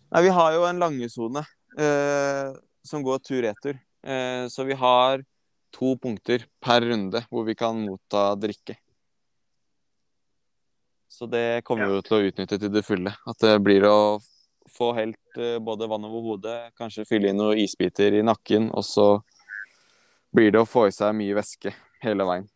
Nei, 0.10 0.24
Vi 0.26 0.34
har 0.40 0.58
jo 0.58 0.66
en 0.66 0.82
langesone 0.82 1.46
eh, 1.78 2.50
som 2.86 3.06
går 3.06 3.22
tur-retur. 3.26 3.78
Eh, 4.06 4.46
så 4.50 4.66
vi 4.66 4.78
har 4.78 5.22
to 5.76 5.94
punkter 6.02 6.48
per 6.64 6.88
runde 6.88 7.22
hvor 7.30 7.46
vi 7.48 7.56
kan 7.60 7.84
motta 7.84 8.32
drikke. 8.40 8.78
Så 11.12 11.28
det 11.32 11.64
kommer 11.68 11.92
vi 11.92 12.02
til 12.04 12.18
å 12.18 12.26
utnytte 12.30 12.60
til 12.60 12.72
det 12.74 12.84
fulle. 12.84 13.14
At 13.28 13.40
det 13.44 13.54
blir 13.64 13.86
å 13.88 14.18
få 14.76 14.90
helt 14.98 15.38
eh, 15.40 15.60
både 15.64 15.88
vann 15.88 16.08
over 16.08 16.26
hodet, 16.32 16.58
kanskje 16.80 17.06
fylle 17.08 17.32
inn 17.32 17.40
noen 17.40 17.62
isbiter 17.62 18.18
i 18.18 18.24
nakken, 18.26 18.68
og 18.76 18.84
så 18.84 19.08
blir 20.36 20.52
det 20.52 20.60
å 20.60 20.68
få 20.68 20.90
i 20.90 20.96
seg 20.96 21.16
mye 21.16 21.38
væske 21.38 21.72
hele 22.04 22.28
veien. 22.28 22.50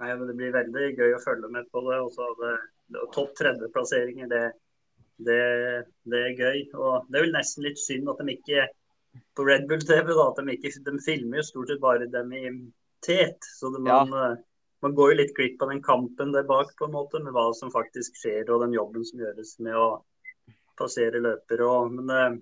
Nei, 0.00 0.12
men 0.12 0.26
Det 0.28 0.36
blir 0.38 0.54
veldig 0.54 0.86
gøy 0.96 1.16
å 1.16 1.22
følge 1.24 1.50
med 1.52 1.68
på 1.72 1.82
det. 1.88 1.98
Også 2.04 2.30
det, 2.40 2.54
det 2.94 3.04
topp 3.14 3.36
tredjeplasseringer, 3.40 4.28
det, 4.32 4.42
det, 5.28 5.40
det, 6.08 6.22
er 6.22 6.40
gøy. 6.40 6.64
Og 6.76 7.08
Det 7.08 7.20
er 7.20 7.26
vel 7.26 7.36
nesten 7.36 7.66
litt 7.68 7.80
synd 7.80 8.08
at 8.12 8.20
de 8.20 8.36
ikke 8.36 8.66
på 9.36 9.44
Red 9.44 9.68
Bull 9.68 9.82
TV 9.86 10.10
da, 10.12 10.26
at 10.30 10.40
de 10.40 10.56
ikke 10.56 10.72
de 10.86 10.98
filmer 11.04 11.40
jo 11.40 11.46
stort 11.46 11.72
sett 11.72 11.82
bare 11.82 12.08
dem 12.10 12.32
i 12.36 12.44
tet. 13.06 13.38
Så 13.58 13.70
det, 13.74 13.82
man, 13.84 14.12
ja. 14.12 14.34
man, 14.84 14.94
går 14.96 15.12
jo 15.12 15.20
litt 15.20 15.34
glipp 15.36 15.62
av 15.62 15.72
den 15.72 15.82
kampen 15.84 16.34
der 16.34 16.46
bak 16.48 16.74
på 16.78 16.88
en 16.88 16.96
måte, 16.96 17.22
med 17.22 17.36
hva 17.36 17.48
som 17.56 17.72
faktisk 17.74 18.18
skjer 18.20 18.50
og 18.50 18.64
den 18.66 18.76
jobben 18.76 19.06
som 19.06 19.22
gjøres 19.22 19.56
med 19.66 19.78
å 19.78 19.88
passere 20.78 21.22
løpere. 21.22 21.68
Og, 21.68 21.94
men 21.98 22.40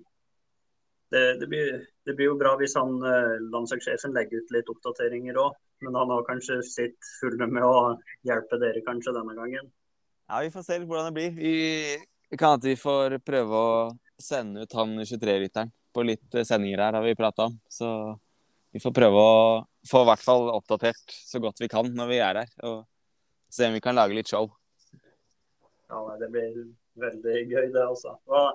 det, 1.13 1.23
det, 1.39 1.47
blir, 1.47 1.85
det, 2.05 2.15
blir, 2.15 2.31
jo 2.31 2.39
bra 2.39 2.55
hvis 2.59 2.75
han 2.79 2.97
eh, 3.05 3.37
landslagssjefen 3.53 4.15
legger 4.15 4.43
ut 4.43 4.55
litt 4.55 4.71
oppdateringer 4.71 5.37
òg. 5.39 5.55
Men 5.83 5.97
han 5.99 6.11
har 6.11 6.27
kanskje 6.27 6.61
sitt 6.63 7.13
fulle 7.19 7.47
med 7.51 7.63
å 7.63 7.95
hjelpe 8.25 8.59
dere 8.61 8.83
kanskje 8.85 9.13
denne 9.15 9.35
gangen. 9.37 9.67
Ja, 10.31 10.39
vi 10.41 10.51
får 10.53 10.63
se 10.65 10.79
hvordan 10.81 11.09
det 11.11 11.15
blir. 11.17 11.33
Vi, 11.35 11.55
vi 12.31 12.39
kan 12.39 12.57
at 12.57 12.65
vi 12.65 12.77
får 12.79 13.19
prøve 13.27 13.59
å 13.59 13.73
sende 14.21 14.63
ut 14.63 14.77
han 14.77 14.95
23-rytteren 15.03 15.73
på 15.95 16.03
litt 16.05 16.37
sendinger 16.43 16.83
her, 16.83 16.97
har 16.99 17.05
vi 17.05 17.15
prata 17.17 17.47
om. 17.49 17.55
Så 17.71 17.87
vi 18.75 18.81
får 18.83 18.91
prøve 18.95 19.21
å 19.23 19.39
få 19.87 20.03
i 20.03 20.09
hvert 20.09 20.25
fall 20.25 20.49
oppdatert 20.51 21.15
så 21.15 21.39
godt 21.43 21.61
vi 21.63 21.71
kan 21.71 21.87
når 21.95 22.11
vi 22.11 22.19
er 22.19 22.41
her. 22.41 22.53
Og 22.67 22.83
se 23.55 23.69
om 23.69 23.75
vi 23.77 23.83
kan 23.83 23.95
lage 23.95 24.17
litt 24.17 24.31
show. 24.31 24.49
Ja, 25.87 26.01
det 26.19 26.27
blir 26.33 26.51
veldig 26.99 27.37
gøy, 27.47 27.69
det 27.71 27.83
altså. 27.83 28.17
Hva, 28.27 28.49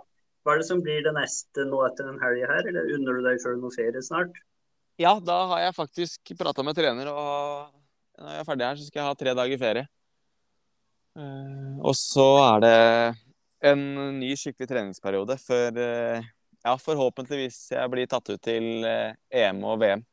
hva 0.44 0.55
er 0.55 0.62
det 0.62 0.68
som 0.68 0.83
blir 0.85 1.03
det 1.07 1.14
neste 1.16 1.64
nå 1.68 1.81
etter 1.87 2.09
den 2.11 2.20
helga 2.20 2.50
her, 2.50 2.68
eller 2.68 2.92
unner 2.96 3.18
du 3.18 3.29
deg 3.29 3.40
sjøl 3.42 3.61
noe 3.62 3.74
ferie 3.74 4.03
snart? 4.05 4.37
Ja, 5.00 5.14
da 5.24 5.38
har 5.55 5.62
jeg 5.64 5.76
faktisk 5.79 6.35
prata 6.37 6.64
med 6.66 6.76
trener, 6.76 7.09
og 7.09 7.70
når 8.20 8.35
jeg 8.35 8.42
er 8.42 8.48
ferdig 8.48 8.66
her, 8.66 8.76
så 8.76 8.88
skal 8.88 9.00
jeg 9.00 9.09
ha 9.09 9.18
tre 9.22 9.35
dager 9.38 9.62
ferie. 9.62 9.87
Eh, 11.16 11.79
og 11.81 11.96
så 11.96 12.29
er 12.42 12.64
det 12.64 12.76
en 13.70 13.87
ny 14.18 14.35
skikkelig 14.38 14.68
treningsperiode 14.70 15.37
før 15.40 15.81
eh, 15.81 16.29
ja, 16.64 16.75
forhåpentligvis 16.79 17.59
jeg 17.75 17.92
blir 17.92 18.11
tatt 18.11 18.29
ut 18.31 18.42
til 18.44 18.85
eh, 18.87 19.16
EM 19.42 19.62
og 19.64 19.81
VM. 19.83 20.05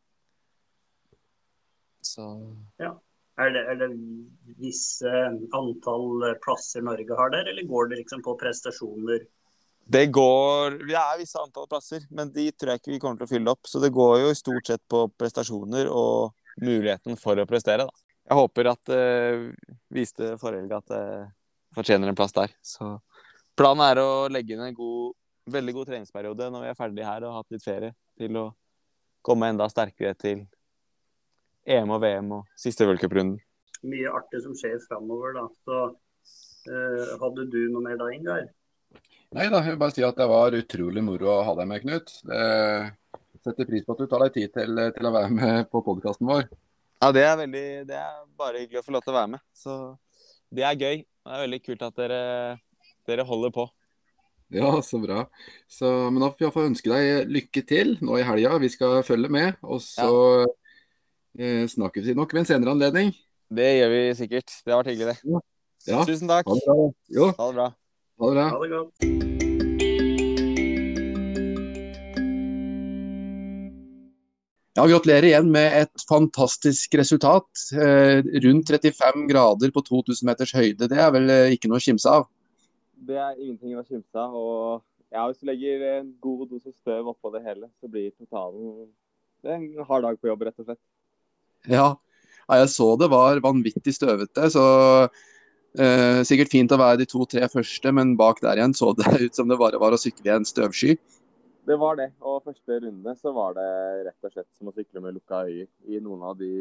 Så 2.05 2.25
ja. 2.81 2.93
Er 3.37 3.51
det, 3.53 3.61
er 3.69 3.75
det 3.77 3.87
visse 4.57 5.09
antall 5.53 6.23
plasser 6.41 6.81
Norge 6.81 7.17
har 7.19 7.29
der, 7.35 7.51
eller 7.51 7.67
går 7.69 7.91
det 7.91 7.99
liksom 7.99 8.23
på 8.25 8.33
prestasjoner? 8.39 9.27
Det 9.87 10.07
går 10.11 10.79
Det 10.81 10.97
er 10.97 11.19
visse 11.19 11.39
antall 11.39 11.67
plasser, 11.69 12.07
men 12.09 12.31
de 12.33 12.49
tror 12.51 12.73
jeg 12.73 12.81
ikke 12.81 12.91
vi 12.95 12.99
kommer 13.03 13.21
til 13.21 13.27
å 13.27 13.31
fylle 13.31 13.53
opp. 13.53 13.69
Så 13.69 13.79
det 13.83 13.93
går 13.95 14.23
jo 14.23 14.33
stort 14.35 14.67
sett 14.67 14.81
på 14.89 15.05
prestasjoner 15.13 15.87
og 15.91 16.33
muligheten 16.59 17.19
for 17.21 17.39
å 17.39 17.45
prestere, 17.47 17.85
da. 17.85 18.05
Jeg 18.27 18.35
håper 18.35 18.67
at 18.73 18.89
det 18.89 19.03
uh, 19.37 19.75
viste 19.95 20.33
forrige 20.41 20.65
helg 20.65 20.73
at 20.75 20.89
det 20.91 21.03
uh, 21.21 21.29
fortjener 21.77 22.11
en 22.11 22.17
plass 22.17 22.35
der. 22.35 22.51
Så 22.65 22.97
planen 23.55 23.85
er 23.85 24.01
å 24.01 24.09
legge 24.33 24.57
inn 24.57 24.65
en 24.65 24.75
god, 24.75 25.13
veldig 25.51 25.73
god 25.77 25.89
treningsperiode 25.91 26.49
når 26.53 26.65
vi 26.65 26.69
er 26.71 26.77
ferdig 26.77 27.05
her 27.07 27.25
og 27.25 27.33
har 27.33 27.43
hatt 27.43 27.55
litt 27.55 27.65
ferie, 27.65 27.93
til 28.19 28.39
å 28.39 28.45
komme 29.25 29.49
enda 29.51 29.67
sterkere 29.71 30.13
til 30.19 30.45
EM 31.67 31.91
og 31.91 32.01
VM 32.03 32.35
og 32.37 32.59
siste 32.59 32.87
v-cuprunden. 32.87 33.39
Mye 33.87 34.11
artig 34.19 34.41
som 34.43 34.55
skjer 34.57 34.79
framover, 34.87 35.35
da. 35.35 35.43
Så 35.67 35.79
uh, 35.91 37.17
hadde 37.21 37.47
du 37.51 37.59
noe 37.73 37.83
mer 37.83 37.99
da, 37.99 38.07
Ingar? 38.15 38.47
Nei 39.35 39.49
da, 39.51 39.59
jeg 39.59 39.73
vil 39.73 39.81
bare 39.81 39.93
si 39.93 40.05
at 40.07 40.17
det 40.17 40.29
var 40.31 40.55
utrolig 40.55 41.03
moro 41.03 41.33
å 41.33 41.41
ha 41.43 41.55
deg 41.59 41.67
med, 41.67 41.83
Knut. 41.83 42.13
Det 42.23 43.41
setter 43.43 43.67
pris 43.67 43.83
på 43.83 43.95
at 43.95 44.03
du 44.03 44.07
tar 44.09 44.23
deg 44.23 44.37
tid 44.37 44.53
til, 44.55 44.79
til 44.95 45.09
å 45.09 45.13
være 45.13 45.33
med 45.35 45.67
på 45.71 45.83
podkasten 45.83 46.29
vår. 46.29 46.47
Ja, 46.97 47.11
det 47.13 47.23
er 47.27 47.35
veldig 47.37 47.67
Det 47.85 47.97
er 47.99 48.21
bare 48.39 48.63
hyggelig 48.63 48.79
å 48.81 48.85
få 48.87 48.95
lov 48.95 49.03
til 49.03 49.13
å 49.13 49.17
være 49.19 49.33
med. 49.35 49.43
Så 49.53 49.73
det 50.55 50.63
er 50.65 50.79
gøy. 50.79 51.03
Det 51.03 51.35
er 51.35 51.43
veldig 51.43 51.59
kult 51.65 51.83
at 51.85 51.99
dere, 51.99 52.21
dere 53.09 53.27
holder 53.27 53.53
på. 53.53 53.67
Ja, 54.57 54.81
så 54.81 54.99
bra. 55.03 55.25
Så, 55.67 55.89
men 56.07 56.23
da 56.23 56.31
får 56.31 56.61
jeg 56.61 56.71
ønske 56.71 56.91
deg 56.93 57.33
lykke 57.35 57.63
til 57.67 57.97
nå 57.99 58.15
i 58.19 58.23
helga. 58.23 58.55
Vi 58.63 58.71
skal 58.71 59.01
følge 59.03 59.31
med. 59.33 59.59
Og 59.67 59.81
så 59.83 60.07
ja. 60.07 60.47
Eh, 61.37 61.67
snakkes 61.69 62.07
vi 62.07 62.15
nok 62.17 62.31
ved 62.33 62.45
en 62.45 62.49
senere 62.49 62.73
anledning. 62.73 63.11
Det 63.53 63.67
gjør 63.77 63.91
vi 63.93 64.01
sikkert. 64.17 64.55
Det 64.65 64.73
har 64.73 64.81
vært 64.81 64.95
hyggelig, 64.95 65.13
det. 65.13 65.43
Ja. 65.91 66.01
Tusen 66.07 66.31
takk. 66.31 66.49
Ha 66.49 66.57
det 66.57 66.65
bra. 66.65 66.89
Jo. 67.13 67.29
Ha 67.37 67.51
det 67.51 67.59
bra. 67.59 67.71
Ha 68.17 68.31
det 68.31 68.39
bra. 68.39 68.47
Ha 68.55 68.63
det 68.63 68.73
godt. 68.73 69.27
Ja, 74.77 74.83
Gratulerer 74.85 75.25
igjen 75.25 75.47
med 75.49 75.73
et 75.73 76.03
fantastisk 76.05 76.93
resultat. 76.99 77.49
Eh, 77.73 78.19
rundt 78.43 78.69
35 78.69 79.23
grader 79.29 79.71
på 79.73 79.81
2000 79.87 80.27
meters 80.29 80.53
høyde. 80.53 80.89
Det 80.89 80.99
er 81.01 81.13
vel 81.15 81.31
eh, 81.33 81.53
ikke 81.55 81.71
noe 81.71 81.81
å 81.81 81.85
kimse 81.85 82.11
av? 82.13 82.27
Det 83.07 83.17
er 83.17 83.39
ingenting 83.39 83.77
å 83.79 83.85
kimse 83.87 84.19
av. 84.19 84.35
og 84.35 85.13
ja, 85.13 85.23
Hvis 85.27 85.39
du 85.39 85.47
legger 85.47 85.85
en 85.93 86.13
god 86.21 86.47
dose 86.51 86.73
støv 86.75 87.13
oppå 87.13 87.31
det 87.35 87.45
hele, 87.45 87.69
så 87.79 87.89
blir 87.91 88.11
totalen 88.17 88.87
det 89.45 89.53
er 89.53 89.59
en 89.61 89.85
hard 89.87 90.03
dag 90.03 90.17
på 90.19 90.29
jobb, 90.31 90.45
rett 90.47 90.61
og 90.61 90.67
slett. 90.67 90.79
Ja. 91.69 91.87
ja, 92.47 92.57
jeg 92.61 92.71
så 92.73 92.87
det 92.99 93.09
var 93.13 93.39
vanvittig 93.43 93.93
støvete. 93.95 94.49
Så 94.53 94.63
eh, 95.77 96.23
sikkert 96.27 96.51
fint 96.51 96.73
å 96.73 96.79
være 96.81 97.03
de 97.03 97.07
to-tre 97.09 97.45
første, 97.51 97.93
men 97.93 98.15
bak 98.19 98.41
der 98.43 98.59
igjen 98.59 98.75
så 98.77 98.93
det 98.97 99.13
ut 99.25 99.37
som 99.37 99.47
det 99.47 99.59
bare 99.61 99.79
var 99.81 99.95
å 99.95 100.01
sykle 100.01 100.31
i 100.31 100.35
en 100.35 100.47
støvsky. 100.47 100.97
Det 101.67 101.77
var 101.79 101.99
det. 101.99 102.09
Og 102.23 102.41
første 102.47 102.79
runde 102.83 103.15
så 103.19 103.33
var 103.35 103.55
det 103.57 103.69
rett 104.07 104.27
og 104.27 104.33
slett 104.33 104.49
som 104.57 104.71
å 104.71 104.75
sykle 104.75 105.03
med 105.03 105.17
lukka 105.19 105.43
øyne 105.47 105.69
i 105.85 106.01
noen 106.03 106.23
av 106.29 106.37
de 106.39 106.51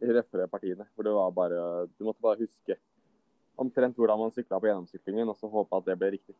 røffere 0.00 0.46
partiene. 0.50 0.86
For 0.94 1.06
det 1.06 1.14
var 1.16 1.34
bare 1.34 1.62
Du 1.96 2.06
måtte 2.06 2.22
bare 2.24 2.44
huske 2.44 2.78
omtrent 3.60 3.96
hvordan 3.96 4.20
man 4.20 4.32
sykla 4.34 4.60
på 4.60 4.68
gjennomsyklingen, 4.70 5.28
og 5.32 5.38
så 5.40 5.50
håpe 5.50 5.80
at 5.80 5.88
det 5.88 5.98
ble 6.00 6.12
riktig. 6.16 6.36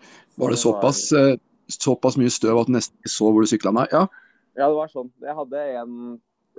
Så 0.00 0.42
var 0.42 0.54
det 0.54 0.60
såpass, 0.62 1.04
var... 1.12 1.32
Eh, 1.34 1.40
såpass 1.70 2.16
mye 2.18 2.32
støv 2.32 2.58
at 2.62 2.70
du 2.70 2.74
nesten 2.74 2.98
ikke 2.98 3.12
så 3.12 3.30
hvor 3.30 3.44
du 3.44 3.50
sykla? 3.50 3.74
Nei, 3.74 3.86
ja. 3.92 4.06
ja, 4.58 4.66
det 4.66 4.74
var 4.78 4.90
sånn. 4.92 5.12
Jeg 5.22 5.36
hadde 5.38 5.64
en 5.82 5.94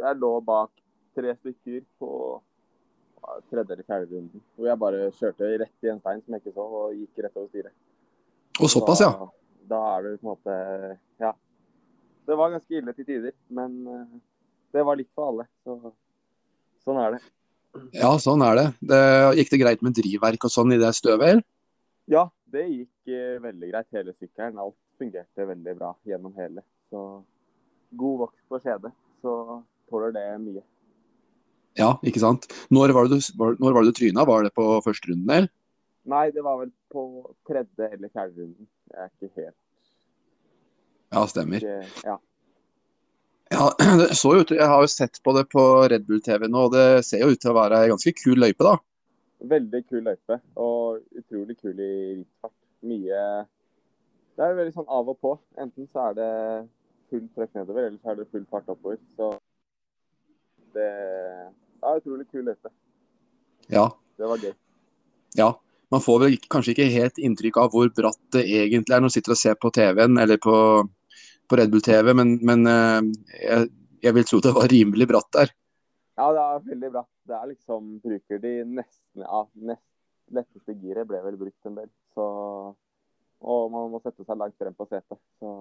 jeg 0.02 0.17
lå 0.22 0.32
bak 0.46 0.72
tre 1.15 1.34
stykker 1.36 1.84
på 2.00 2.10
tredje 3.52 3.76
eller 3.76 3.86
fjerde 3.86 4.10
runden. 4.10 4.44
Hvor 4.56 4.70
jeg 4.70 4.82
bare 4.82 5.12
kjørte 5.17 5.52
rett 5.62 5.86
i 5.86 5.91
en 5.91 6.02
stein 6.02 6.24
som 6.24 6.36
jeg 6.36 6.44
ikke 6.44 6.56
så, 6.56 6.65
og 6.65 6.96
gikk 6.98 7.24
rett 7.26 7.38
over 7.38 7.50
styret. 7.52 7.76
Og 8.60 8.72
såpass, 8.72 9.04
ja. 9.04 9.12
Da, 9.20 9.30
da 9.72 9.82
er 9.96 10.08
det 10.08 10.17
på 10.20 10.28
en 10.28 10.34
måte 10.34 10.58
Ja. 11.22 11.34
Det 12.28 12.38
var 12.38 12.52
ganske 12.54 12.78
ille 12.78 12.94
til 12.94 13.06
tider, 13.06 13.34
men 13.50 13.78
uh, 13.89 14.20
det 14.72 14.84
var 14.86 14.96
litt 14.96 15.10
for 15.17 15.32
alle. 15.32 15.48
Så 15.65 15.94
sånn 16.86 17.00
er 17.02 17.15
det. 17.15 17.22
Ja, 17.96 18.12
sånn 18.20 18.44
er 18.44 18.58
det. 18.58 18.66
det. 18.92 19.02
Gikk 19.40 19.52
det 19.54 19.62
greit 19.62 19.84
med 19.86 19.96
drivverk 19.96 20.48
og 20.48 20.52
sånn 20.52 20.76
i 20.76 20.80
det 20.82 20.92
støvet? 20.98 21.44
Ja, 22.12 22.26
det 22.52 22.66
gikk 22.68 23.12
eh, 23.14 23.38
veldig 23.44 23.70
greit. 23.72 23.88
Hele 23.96 24.16
sykkelen. 24.18 24.60
Alt 24.60 24.78
fungerte 25.00 25.48
veldig 25.48 25.78
bra 25.80 25.94
gjennom 26.08 26.36
hele. 26.40 26.66
Så 26.92 27.22
god 27.98 28.20
voks 28.26 28.44
på 28.52 28.60
skjedet. 28.64 28.92
Så 29.24 29.34
tåler 29.92 30.14
det 30.16 30.26
mye. 30.44 30.64
Ja, 31.80 31.94
ikke 32.04 32.20
sant. 32.20 32.50
Når 32.74 32.92
var 32.96 33.08
det 33.08 33.22
du, 33.22 33.34
når 33.40 33.76
var 33.76 33.86
det 33.86 33.94
du 33.94 34.00
tryna? 34.02 34.26
Var 34.28 34.48
det 34.48 34.54
på 34.58 34.66
første 34.84 35.12
runden, 35.12 35.30
eller? 35.32 35.52
Nei, 36.12 36.26
det 36.34 36.42
var 36.44 36.58
vel 36.64 36.72
på 36.92 37.04
tredje 37.48 37.88
eller 37.88 38.10
fjerde 38.10 38.34
runden. 38.42 38.68
Jeg 38.92 39.06
er 39.06 39.12
ikke 39.14 39.44
helt 39.44 39.58
Ja, 41.12 41.24
stemmer. 41.30 41.62
Ikke, 41.62 42.04
ja. 42.08 42.18
Ja, 43.52 43.76
det 44.00 44.16
så 44.16 44.36
ut, 44.36 44.52
Jeg 44.52 44.68
har 44.68 44.82
jo 44.82 44.88
sett 44.88 45.20
på 45.24 45.34
det 45.36 45.46
på 45.52 45.64
Red 45.92 46.06
Bull 46.08 46.22
TV 46.24 46.48
nå, 46.48 46.68
og 46.68 46.76
det 46.76 47.04
ser 47.04 47.26
jo 47.26 47.34
ut 47.34 47.42
til 47.42 47.52
å 47.52 47.58
være 47.58 47.84
ei 47.84 47.92
ganske 47.92 48.14
kul 48.16 48.40
løype, 48.40 48.64
da. 48.64 48.78
Veldig 49.52 49.82
kul 49.90 50.06
løype, 50.06 50.38
og 50.62 51.02
utrolig 51.18 51.58
kul 51.60 51.76
i 51.76 51.94
rittfart. 52.22 52.56
Mye 52.82 53.24
Det 54.38 54.46
er 54.46 54.56
veldig 54.58 54.74
sånn 54.74 54.88
av 54.90 55.10
og 55.12 55.18
på. 55.22 55.36
Enten 55.62 55.86
så 55.92 56.08
er 56.08 56.16
det 56.18 56.30
full 57.12 57.28
trøkk 57.36 57.52
nedover, 57.60 57.90
eller 57.90 58.00
så 58.00 58.14
er 58.14 58.22
det 58.22 58.30
full 58.32 58.46
fart 58.50 58.72
oppover. 58.72 58.98
Så 59.20 59.34
det 60.74 60.88
er 60.88 62.00
utrolig 62.00 62.26
kul 62.32 62.48
løype. 62.48 62.72
Ja. 63.70 63.90
Det 64.18 64.32
var 64.32 64.42
gøy. 64.42 64.56
Ja. 65.38 65.52
Man 65.92 66.02
får 66.02 66.20
vel 66.24 66.40
kanskje 66.48 66.72
ikke 66.72 66.88
helt 66.94 67.20
inntrykk 67.20 67.60
av 67.60 67.74
hvor 67.76 67.92
bratt 67.92 68.20
det 68.32 68.46
egentlig 68.48 68.96
er 68.96 69.04
når 69.04 69.10
man 69.10 69.14
sitter 69.18 69.36
og 69.36 69.42
ser 69.42 69.60
på 69.60 69.74
TV-en 69.76 70.18
eller 70.24 70.40
på, 70.40 70.56
på, 71.52 71.60
Red 71.60 71.72
Bull 71.74 71.84
TV, 71.86 72.14
men, 72.18 72.38
men 72.48 72.68
eh, 72.72 73.00
jeg, 73.38 73.70
jeg, 74.06 74.16
vil 74.18 74.28
tro 74.28 74.42
det 74.44 74.56
var 74.56 74.72
rimelig 74.72 75.08
bratt 75.12 75.32
der. 75.38 75.54
Ja, 76.20 76.28
det 76.36 76.44
er 76.44 76.68
veldig 76.70 76.92
bratt. 76.94 77.12
Det 77.28 77.38
er 77.38 77.50
liksom 77.50 77.90
Bruker 78.04 78.42
de 78.44 78.54
nesten 78.68 79.24
ja, 79.26 79.42
nest 79.70 79.88
letteste 80.32 80.76
giret 80.80 81.08
ble 81.10 81.20
vel 81.26 81.38
brukt 81.40 81.68
en 81.68 81.78
del. 81.80 81.90
Så, 82.16 82.26
og 83.42 83.72
man 83.74 83.92
må 83.92 84.00
sette 84.04 84.26
seg 84.26 84.40
langt 84.40 84.58
frem 84.60 84.76
på 84.78 84.88
setet. 84.90 85.20
Så 85.40 85.52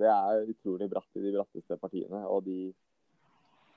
det 0.00 0.10
er 0.10 0.48
utrolig 0.48 0.88
bratt 0.92 1.18
i 1.18 1.24
de 1.24 1.34
bratteste 1.34 1.78
partiene. 1.80 2.22
Og 2.30 2.44
de 2.46 2.58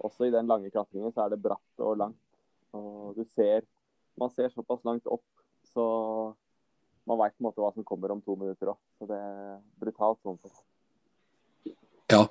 også 0.08 0.28
i 0.28 0.34
den 0.34 0.50
lange 0.50 0.72
klatringen 0.74 1.14
så 1.14 1.26
er 1.26 1.34
det 1.34 1.42
bratt 1.44 1.84
og 1.84 1.98
langt. 2.04 2.24
Og 2.78 3.18
du 3.18 3.26
ser 3.34 3.66
Man 4.18 4.32
ser 4.34 4.50
såpass 4.50 4.80
langt 4.82 5.06
opp, 5.06 5.22
så 5.70 5.84
man 7.06 7.20
veit 7.20 7.36
på 7.36 7.44
en 7.44 7.46
måte 7.46 7.62
hva 7.62 7.70
som 7.76 7.86
kommer 7.86 8.10
om 8.10 8.22
to 8.26 8.34
minutter 8.34 8.72
òg. 8.72 8.80
Så 8.98 9.06
det 9.12 9.20
er 9.22 9.60
brutalt 9.78 10.18
sånn 10.26 10.40
sett. 10.42 10.56
Ja. 12.12 12.24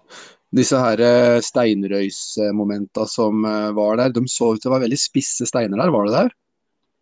Disse 0.57 0.79
her 0.81 1.01
eh, 1.03 1.39
steinrøysmomenta 1.45 3.05
som 3.11 3.45
eh, 3.45 3.71
var 3.77 3.99
der, 4.01 4.15
de 4.15 4.23
så 4.31 4.55
ut 4.55 4.63
til 4.63 4.71
å 4.71 4.77
være 4.77 4.87
veldig 4.87 4.99
spisse 5.01 5.49
steiner 5.49 5.83
der, 5.83 5.93
var 5.93 6.07
det 6.07 6.15
der? 6.17 6.35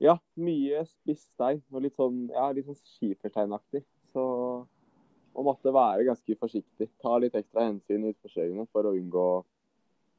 Ja, 0.03 0.15
mye 0.41 0.83
spiss 0.89 1.23
stein. 1.29 1.61
Og 1.73 1.85
litt 1.85 1.95
sånn, 1.97 2.25
ja, 2.35 2.49
litt 2.53 2.67
sånn 2.67 2.81
skifersteinaktig. 2.97 3.85
Så 4.15 4.25
man 5.35 5.49
måtte 5.49 5.73
være 5.75 6.07
ganske 6.09 6.39
forsiktig. 6.41 6.89
Ta 7.03 7.19
litt 7.23 7.37
ekstra 7.39 7.69
hensyn 7.69 8.05
i 8.07 8.15
utforkjøringene 8.15 8.67
for 8.73 8.89
å 8.89 8.95
unngå 8.97 9.29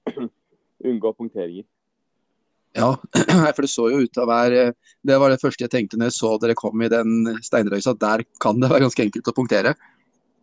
unngå 0.91 1.12
punkteringer. 1.18 1.68
Ja, 2.76 2.91
for 3.56 3.63
det 3.63 3.72
så 3.72 3.89
jo 3.91 4.02
ut 4.04 4.12
til 4.12 4.26
å 4.26 4.28
være 4.28 4.63
Det 5.08 5.15
var 5.22 5.32
det 5.32 5.39
første 5.39 5.63
jeg 5.63 5.72
tenkte 5.72 5.96
når 5.96 6.10
jeg 6.10 6.18
så 6.18 6.34
dere 6.44 6.58
kom 6.60 6.82
i 6.84 6.91
den 6.91 7.38
steinrøysa. 7.44 7.96
Der 8.00 8.26
kan 8.44 8.60
det 8.60 8.72
være 8.72 8.88
ganske 8.88 9.06
enkelt 9.08 9.32
å 9.32 9.36
punktere. 9.36 9.76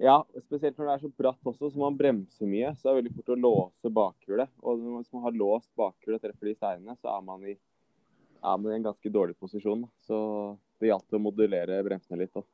Ja, 0.01 0.17
spesielt 0.47 0.79
når 0.79 0.89
det 0.89 0.95
er 0.95 1.03
så 1.05 1.11
bratt 1.21 1.47
også, 1.47 1.69
så 1.71 1.79
man 1.79 1.99
bremser 1.99 2.49
mye. 2.49 2.73
Så 2.77 2.89
det 2.89 2.93
er 2.93 2.99
veldig 3.03 3.15
fort 3.19 3.35
å 3.35 3.39
låse 3.39 3.93
bakhjulet. 3.99 4.51
Og 4.65 4.81
hvis 4.81 5.13
man 5.15 5.27
har 5.27 5.37
låst 5.37 5.69
bakhjulet 5.79 6.19
og 6.19 6.25
treffer 6.25 6.51
de 6.51 6.57
steinene, 6.57 6.97
så 6.99 7.13
er 7.13 7.23
man 7.27 7.45
i, 7.47 7.55
er 8.43 8.57
man 8.59 8.73
i 8.73 8.79
en 8.79 8.89
ganske 8.89 9.13
dårlig 9.15 9.37
posisjon. 9.39 9.85
Så 10.07 10.19
det 10.81 10.91
gjaldt 10.91 11.19
å 11.19 11.23
modulere 11.23 11.83
bremsene 11.87 12.25
litt. 12.25 12.35
Også. 12.35 12.49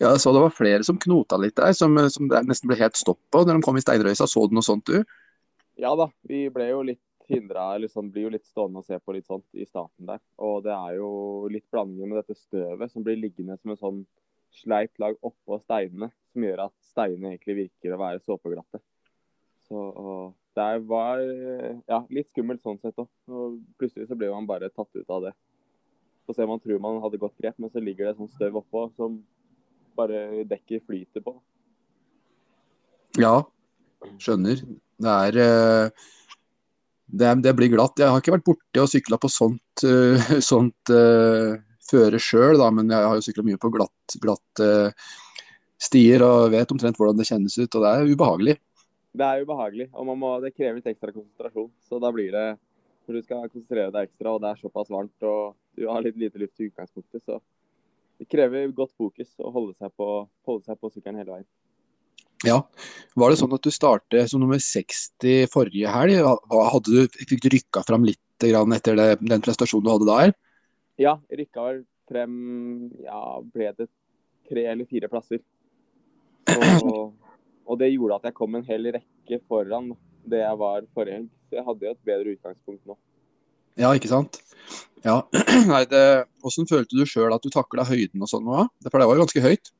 Ja, 0.00 0.10
jeg 0.10 0.20
så 0.24 0.32
det 0.34 0.42
var 0.42 0.56
flere 0.56 0.84
som 0.86 0.98
knota 1.00 1.38
litt 1.40 1.56
der, 1.56 1.72
som, 1.76 1.96
som 2.12 2.28
det 2.28 2.42
nesten 2.48 2.70
ble 2.70 2.80
helt 2.80 2.98
stopp 2.98 3.20
på 3.32 3.44
når 3.46 3.58
de 3.60 3.66
kom 3.66 3.78
i 3.78 3.84
steinrøysa. 3.84 4.28
Så 4.28 4.46
du 4.48 4.56
noe 4.56 4.66
sånt, 4.66 4.90
du? 4.90 5.04
Ja 5.80 5.94
da, 5.98 6.10
vi 6.28 6.44
ble 6.52 6.68
jo 6.68 6.82
litt 6.84 7.00
hindra, 7.30 7.70
liksom 7.80 8.10
blir 8.12 8.26
jo 8.26 8.32
litt 8.34 8.44
stående 8.48 8.82
og 8.82 8.88
se 8.88 8.98
på 8.98 9.14
litt 9.14 9.28
sånt 9.30 9.46
i 9.54 9.64
starten 9.68 10.08
der. 10.10 10.20
Og 10.42 10.64
det 10.66 10.74
er 10.74 10.98
jo 10.98 11.12
litt 11.52 11.64
blandinger 11.72 12.10
med 12.10 12.20
dette 12.20 12.36
støvet 12.36 12.92
som 12.92 13.06
blir 13.06 13.20
liggende 13.20 13.56
som 13.60 13.72
en 13.72 13.80
sånn 13.80 14.02
sleipt 14.60 15.00
lag 15.02 15.16
oppå 15.24 15.58
steinene, 15.62 16.10
som 16.32 16.46
gjør 16.46 16.66
at 16.66 16.74
steinene 16.92 17.34
egentlig 17.34 17.58
virker 17.64 17.94
å 17.94 18.00
være 18.00 18.22
såpeglatte. 18.26 18.82
Så 19.68 19.82
det 20.56 20.70
var 20.88 21.22
ja, 21.88 22.02
litt 22.12 22.28
skummelt 22.28 22.60
sånn 22.64 22.80
sett 22.82 22.98
òg. 23.00 23.08
Og 23.32 23.60
plutselig 23.80 24.10
så 24.10 24.18
ble 24.18 24.28
man 24.32 24.48
bare 24.48 24.68
tatt 24.72 24.90
ut 24.98 25.12
av 25.12 25.28
det. 25.28 25.32
Så 26.28 26.46
man 26.46 26.60
tror 26.62 26.80
man 26.82 27.00
hadde 27.02 27.20
godt 27.20 27.38
grep, 27.40 27.56
men 27.58 27.72
så 27.72 27.80
ligger 27.82 28.08
det 28.08 28.18
sånn 28.18 28.30
støv 28.32 28.60
oppå 28.60 28.86
som 28.96 29.20
bare 29.98 30.44
dekket 30.48 30.84
flyter 30.88 31.24
på. 31.24 31.34
Ja, 33.20 33.42
skjønner. 34.22 34.62
Det 35.02 35.16
er 35.26 35.38
eh, 35.42 36.06
det, 37.12 37.34
det, 37.44 37.52
blir 37.58 37.72
glatt. 37.74 37.98
Jeg 38.00 38.08
har 38.08 38.22
ikke 38.22 38.36
vært 38.36 38.46
borti 38.46 38.80
og 38.80 38.88
sykla 38.88 39.18
på 39.20 39.28
sånt, 39.32 39.84
uh, 39.84 40.32
sånt 40.52 40.92
uh, 40.94 41.58
føre 41.92 42.20
sjøl, 42.22 42.60
men 42.74 42.90
jeg 42.90 43.08
har 43.08 43.18
jo 43.18 43.24
sykla 43.28 43.44
mye 43.46 43.60
på 43.60 43.70
glatt, 43.74 44.16
glatt 44.22 44.64
uh, 44.64 45.14
stier 45.82 46.24
og 46.26 46.50
vet 46.54 46.74
omtrent 46.74 46.98
hvordan 46.98 47.18
det 47.20 47.28
kjennes 47.28 47.56
ut. 47.58 47.68
Og 47.68 47.84
det 47.84 47.92
er 47.92 48.12
ubehagelig. 48.12 48.58
Det 49.12 49.28
er 49.28 49.44
ubehagelig, 49.44 49.88
og 49.92 50.12
må, 50.16 50.36
det 50.40 50.54
krever 50.56 50.78
litt 50.78 50.92
ekstra 50.94 51.12
konsentrasjon. 51.12 51.72
Så 51.84 52.00
da 52.02 52.12
blir 52.14 52.32
det 52.32 52.52
Når 53.02 53.16
du 53.18 53.24
skal 53.24 53.48
konsentrere 53.50 53.90
deg 53.90 54.06
ekstra, 54.06 54.30
og 54.30 54.44
det 54.44 54.52
er 54.52 54.58
såpass 54.60 54.90
varmt 54.92 55.24
og 55.26 55.56
du 55.74 55.88
har 55.88 56.04
litt 56.04 56.14
lite 56.20 56.38
luft 56.38 56.60
i 56.62 56.68
utgangspunktet, 56.68 57.24
så 57.26 57.40
det 58.20 58.28
krever 58.30 58.70
godt 58.76 58.92
fokus 58.94 59.32
å 59.42 59.50
holde 59.50 59.74
seg 59.74 59.90
på, 59.98 60.06
holde 60.46 60.62
seg 60.68 60.78
på 60.78 60.90
sykkelen 60.92 61.18
hele 61.18 61.34
veien. 61.34 61.48
Ja. 62.46 62.60
Var 63.18 63.32
det 63.32 63.40
sånn 63.40 63.54
at 63.56 63.66
du 63.66 63.74
startet 63.74 64.30
som 64.30 64.42
nummer 64.42 64.62
60 64.62 65.50
forrige 65.50 65.90
helg? 65.90 66.22
Hadde 66.52 66.94
du, 66.94 67.18
fikk 67.26 67.42
du 67.42 67.50
rykka 67.56 67.82
fram 67.86 68.06
litt 68.06 68.20
etter 68.42 68.98
det, 68.98 69.08
den 69.22 69.42
prestasjonen 69.42 69.86
du 69.86 69.92
hadde 69.92 70.10
der? 70.12 70.32
Ja, 71.00 71.16
rykka 71.32 71.64
vel 71.68 71.82
frem 72.10 72.36
Ja, 73.04 73.40
ble 73.54 73.72
det 73.78 73.88
tre 74.48 74.66
eller 74.72 74.88
fire 74.88 75.08
plasser. 75.08 75.40
Og, 76.52 77.12
og, 77.64 77.74
det 77.80 77.92
gjorde 77.92 78.18
at 78.18 78.28
jeg 78.28 78.36
kom 78.36 78.58
en 78.58 78.66
hel 78.66 78.90
rekke 78.96 79.38
foran 79.48 79.92
det 80.28 80.42
jeg 80.42 80.58
var 80.58 80.86
forrige 80.94 81.20
helg. 81.20 81.30
Så 81.48 81.58
jeg 81.58 81.66
hadde 81.66 81.86
jo 81.86 81.92
et 81.94 82.08
bedre 82.08 82.34
utgangspunkt 82.36 82.88
nå. 82.90 82.96
Ja, 83.80 83.92
ikke 83.96 84.10
sant. 84.10 84.40
Ja. 85.06 85.22
Nei, 85.72 85.84
det, 85.90 86.02
Hvordan 86.42 86.68
følte 86.70 86.98
du 86.98 87.06
sjøl 87.08 87.34
at 87.34 87.44
du 87.44 87.50
takla 87.52 87.86
høyden 87.88 88.22
og 88.22 88.30
sånn? 88.30 88.50
For 88.88 88.98
det 88.98 89.08
var 89.08 89.16
jo 89.16 89.24
ganske 89.24 89.44
høyt? 89.44 89.72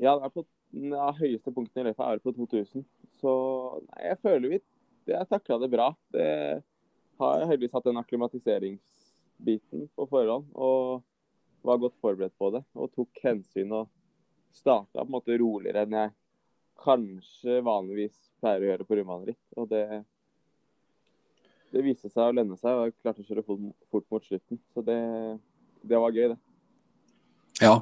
Ja, 0.00 0.16
det 0.18 0.28
er 0.28 0.34
på 0.34 0.44
ja, 0.70 1.08
høyeste 1.16 1.52
punktene 1.54 1.82
i 1.82 1.90
løypa 1.90 2.12
er 2.12 2.22
på 2.22 2.34
2000. 2.36 2.84
Så 3.20 3.32
nei, 3.86 4.04
jeg 4.10 4.20
føler 4.22 4.56
vi 4.56 4.60
jeg 5.10 5.26
takla 5.30 5.58
det 5.58 5.70
bra. 5.72 5.88
Det 6.14 6.28
har 7.20 7.46
heldigvis 7.48 7.74
hatt 7.74 7.88
den 7.88 7.98
akklimatiseringsbiten 9.40 9.88
på 9.96 10.06
forhånd. 10.06 10.46
Og 10.54 11.02
var 11.62 11.78
godt 11.78 11.94
forberedt 12.00 12.38
på 12.38 12.50
det. 12.50 12.62
Og 12.74 12.90
tok 12.94 13.08
hensyn 13.22 13.72
og 13.72 13.88
starta 14.52 15.00
på 15.00 15.06
en 15.06 15.12
måte 15.12 15.38
roligere 15.38 15.84
enn 15.84 15.92
jeg 15.92 16.14
kanskje 16.80 17.60
vanligvis 17.62 18.16
pleier 18.40 18.62
å 18.62 18.70
gjøre 18.70 18.86
på 18.88 18.96
rundbaneritt. 18.96 19.40
Og 19.56 19.68
det, 19.68 20.02
det 21.72 21.84
viste 21.84 22.08
seg 22.08 22.30
å 22.30 22.32
lønne 22.34 22.56
seg, 22.56 22.72
og 22.72 22.88
jeg 22.88 22.96
klarte 23.02 23.20
å 23.20 23.28
kjøre 23.28 23.44
fort, 23.44 23.60
fort 23.90 24.06
mot 24.10 24.24
slutten. 24.24 24.60
Så 24.72 24.84
det, 24.86 24.98
det 25.82 26.00
var 26.00 26.16
gøy, 26.16 26.32
det. 26.32 26.38
Ja, 27.60 27.80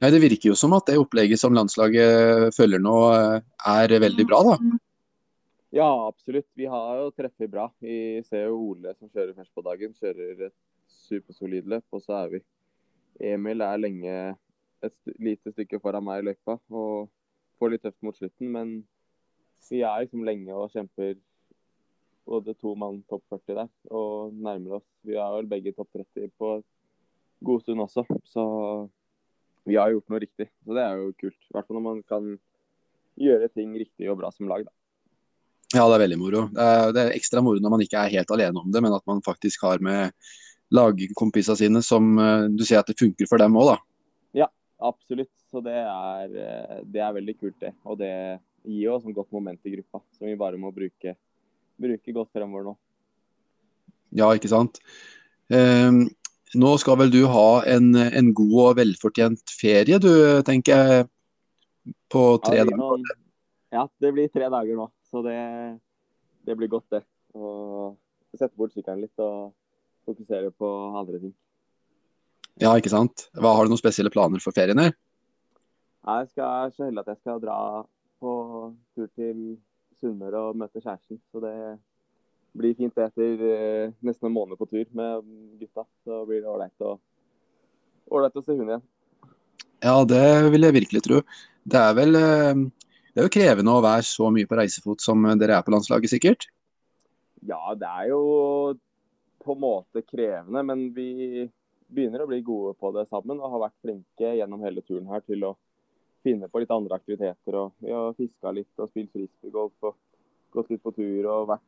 Nei, 0.00 0.08
Det 0.08 0.20
virker 0.22 0.48
jo 0.48 0.54
som 0.56 0.72
at 0.72 0.86
det 0.88 0.96
opplegget 0.96 1.40
som 1.40 1.52
landslaget 1.52 2.54
følger 2.56 2.80
nå, 2.80 2.94
eh, 3.12 3.42
er 3.68 3.92
veldig 4.00 4.24
bra, 4.28 4.38
da. 4.46 4.54
Ja, 5.72 6.06
absolutt. 6.08 6.48
Vi 6.54 6.66
har 6.66 6.96
jo 6.98 7.10
treffet 7.14 7.50
bra. 7.50 7.68
Vi 7.78 8.22
ser 8.26 8.48
jo 8.48 8.56
Ole 8.72 8.90
som 8.98 9.10
kjører 9.10 9.36
først 9.36 9.52
på 9.54 9.62
dagen, 9.62 9.92
kjører 9.94 10.48
et 10.48 10.56
supersolid 10.90 11.68
løp. 11.70 11.86
Og 11.94 12.02
så 12.02 12.16
er 12.24 12.32
vi 12.32 12.40
Emil 13.30 13.62
er 13.62 13.78
lenge 13.78 14.14
et 14.82 15.12
lite 15.22 15.52
stykke 15.52 15.78
foran 15.82 16.02
meg 16.02 16.22
i 16.22 16.30
løypa 16.30 16.56
og 16.72 17.10
får 17.60 17.70
litt 17.74 17.84
tøft 17.86 18.02
mot 18.02 18.18
slutten. 18.18 18.50
Men 18.50 18.72
vi 19.68 19.84
er 19.86 20.02
liksom 20.02 20.26
lenge 20.26 20.56
og 20.58 20.74
kjemper 20.74 21.14
både 22.26 22.56
to 22.58 22.74
mann 22.78 23.04
topp 23.10 23.22
40 23.30 23.60
der 23.60 23.70
og 23.94 24.34
nærmer 24.34 24.80
oss. 24.80 24.88
Vi 25.06 25.14
er 25.14 25.36
vel 25.36 25.52
begge 25.54 25.74
topp 25.76 25.94
30 25.94 26.34
på 26.40 26.50
god 27.46 27.62
stund 27.62 27.86
også. 27.86 28.08
Så 28.26 28.44
vi 29.70 29.78
har 29.78 29.94
gjort 29.94 30.10
noe 30.10 30.24
riktig. 30.26 30.50
Så 30.66 30.74
det 30.74 30.82
er 30.82 30.98
jo 30.98 31.14
kult. 31.22 31.40
I 31.46 31.54
hvert 31.54 31.70
fall 31.70 31.78
når 31.78 31.88
man 31.92 32.04
kan 32.10 32.34
gjøre 33.20 33.54
ting 33.54 33.78
riktig 33.78 34.10
og 34.10 34.18
bra 34.18 34.34
som 34.34 34.50
lag, 34.50 34.66
da. 34.66 34.79
Ja, 35.70 35.84
det 35.86 35.96
er 35.96 36.02
veldig 36.02 36.18
moro. 36.18 36.46
Det 36.50 36.66
er, 36.66 36.92
det 36.94 37.02
er 37.02 37.12
ekstra 37.14 37.42
moro 37.46 37.62
når 37.62 37.74
man 37.76 37.82
ikke 37.84 38.00
er 38.00 38.14
helt 38.16 38.32
alene 38.34 38.58
om 38.58 38.70
det, 38.74 38.82
men 38.82 38.94
at 38.96 39.04
man 39.06 39.22
faktisk 39.22 39.62
har 39.68 39.82
med 39.84 40.10
lagkompisene 40.74 41.58
sine 41.58 41.82
som 41.82 42.10
eh, 42.18 42.48
du 42.50 42.64
ser 42.66 42.80
at 42.80 42.90
det 42.90 42.98
funker 42.98 43.28
for 43.30 43.42
dem 43.42 43.58
òg, 43.58 43.72
da. 43.72 43.76
Ja, 44.42 44.48
absolutt. 44.86 45.32
Så 45.50 45.62
det 45.64 45.74
er, 45.74 46.26
eh, 46.30 46.82
det 46.86 47.02
er, 47.02 47.14
veldig 47.16 47.36
kult, 47.38 47.56
det. 47.62 47.72
Og 47.86 47.98
det 48.02 48.12
gir 48.66 48.84
jo 48.88 48.98
et 48.98 49.16
godt 49.16 49.32
moment 49.34 49.66
i 49.66 49.74
gruppa, 49.76 50.02
som 50.18 50.30
vi 50.30 50.38
bare 50.38 50.60
må 50.60 50.70
bruke, 50.74 51.16
bruke 51.80 52.14
godt 52.14 52.30
fremover 52.34 52.70
nå. 52.70 52.76
Ja, 54.18 54.30
ikke 54.34 54.50
sant. 54.50 54.80
Um, 55.50 56.04
nå 56.58 56.74
skal 56.82 56.98
vel 56.98 57.12
du 57.14 57.24
ha 57.30 57.62
en, 57.70 57.92
en 57.94 58.30
god 58.34 58.56
og 58.64 58.76
velfortjent 58.78 59.54
ferie, 59.54 59.98
du, 60.02 60.10
tenker 60.46 60.76
jeg. 60.76 61.10
På 62.10 62.36
tre 62.42 62.58
ja, 62.60 62.64
dager? 62.66 63.14
Ja, 63.72 63.84
det 64.02 64.10
blir 64.14 64.30
tre 64.34 64.50
dager 64.50 64.76
nå. 64.76 64.86
Så 65.10 65.22
det, 65.26 65.38
det 66.46 66.56
blir 66.58 66.70
godt, 66.70 66.88
det. 66.94 67.02
Å 67.34 67.94
sette 68.36 68.54
bort 68.58 68.74
sykkelen 68.74 69.04
litt 69.04 69.22
og 69.22 69.52
fokusere 70.08 70.50
på 70.54 70.68
andre 70.98 71.20
ting. 71.22 71.34
Ja, 72.60 72.74
ikke 72.76 72.92
sant. 72.92 73.28
Hva 73.38 73.54
Har 73.56 73.66
du 73.66 73.72
noen 73.72 73.80
spesielle 73.80 74.12
planer 74.12 74.42
for 74.42 74.54
ferien? 74.56 74.78
her? 74.78 74.94
Jeg 76.00 76.30
skal 76.32 76.72
så 76.74 76.86
heldig 76.86 77.02
at 77.02 77.12
jeg 77.12 77.20
skal 77.20 77.42
dra 77.42 77.58
på 78.20 78.32
tur 78.96 79.08
til 79.16 79.40
Sunnmøre 80.00 80.40
og 80.50 80.58
møte 80.60 80.80
kjæresten. 80.80 81.20
Så 81.32 81.42
det 81.44 81.54
blir 82.56 82.76
fint 82.78 82.96
etter 82.98 83.44
eh, 83.46 83.92
nesten 84.04 84.30
en 84.30 84.34
måned 84.34 84.58
på 84.60 84.68
tur 84.70 84.88
med 84.96 85.26
gutta. 85.60 85.86
Så 86.04 86.24
blir 86.28 86.42
det 86.42 86.50
ålreit 86.50 86.86
å, 86.86 86.96
å 88.10 88.42
se 88.42 88.56
hun 88.56 88.68
igjen. 88.68 88.84
Ja, 89.80 89.96
det 90.04 90.24
vil 90.52 90.66
jeg 90.66 90.76
virkelig 90.76 91.04
tro. 91.06 91.22
Det 91.64 91.80
er 91.80 91.96
vel 91.96 92.18
eh, 92.18 92.64
det 93.10 93.20
er 93.20 93.26
jo 93.26 93.34
krevende 93.34 93.74
å 93.74 93.82
være 93.84 94.04
så 94.06 94.28
mye 94.30 94.46
på 94.46 94.58
reisefot 94.58 95.02
som 95.02 95.24
dere 95.40 95.58
er 95.58 95.64
på 95.66 95.72
landslaget, 95.74 96.12
sikkert? 96.12 96.46
Ja, 97.46 97.74
det 97.74 97.88
er 97.88 98.10
jo 98.12 98.20
på 99.40 99.56
en 99.56 99.62
måte 99.62 100.02
krevende, 100.04 100.62
men 100.66 100.90
vi 100.94 101.48
begynner 101.90 102.22
å 102.22 102.28
bli 102.30 102.42
gode 102.46 102.76
på 102.78 102.92
det 102.94 103.08
sammen 103.10 103.40
og 103.40 103.50
har 103.54 103.64
vært 103.64 103.80
flinke 103.82 104.34
gjennom 104.38 104.62
hele 104.62 104.84
turen 104.86 105.08
her 105.10 105.24
til 105.26 105.48
å 105.48 105.56
finne 106.22 106.48
på 106.52 106.62
litt 106.62 106.70
andre 106.74 106.98
aktiviteter. 107.00 107.56
og 107.56 107.72
Vi 107.80 107.90
har 107.94 108.14
fiska 108.18 108.52
litt 108.54 108.82
og 108.82 108.92
spilt 108.92 109.10
frisbeegolf 109.14 109.88
og 109.88 109.96
gått 110.54 110.70
litt 110.70 110.84
på 110.84 110.92
tur 110.94 111.26
og 111.32 111.48
vært 111.54 111.66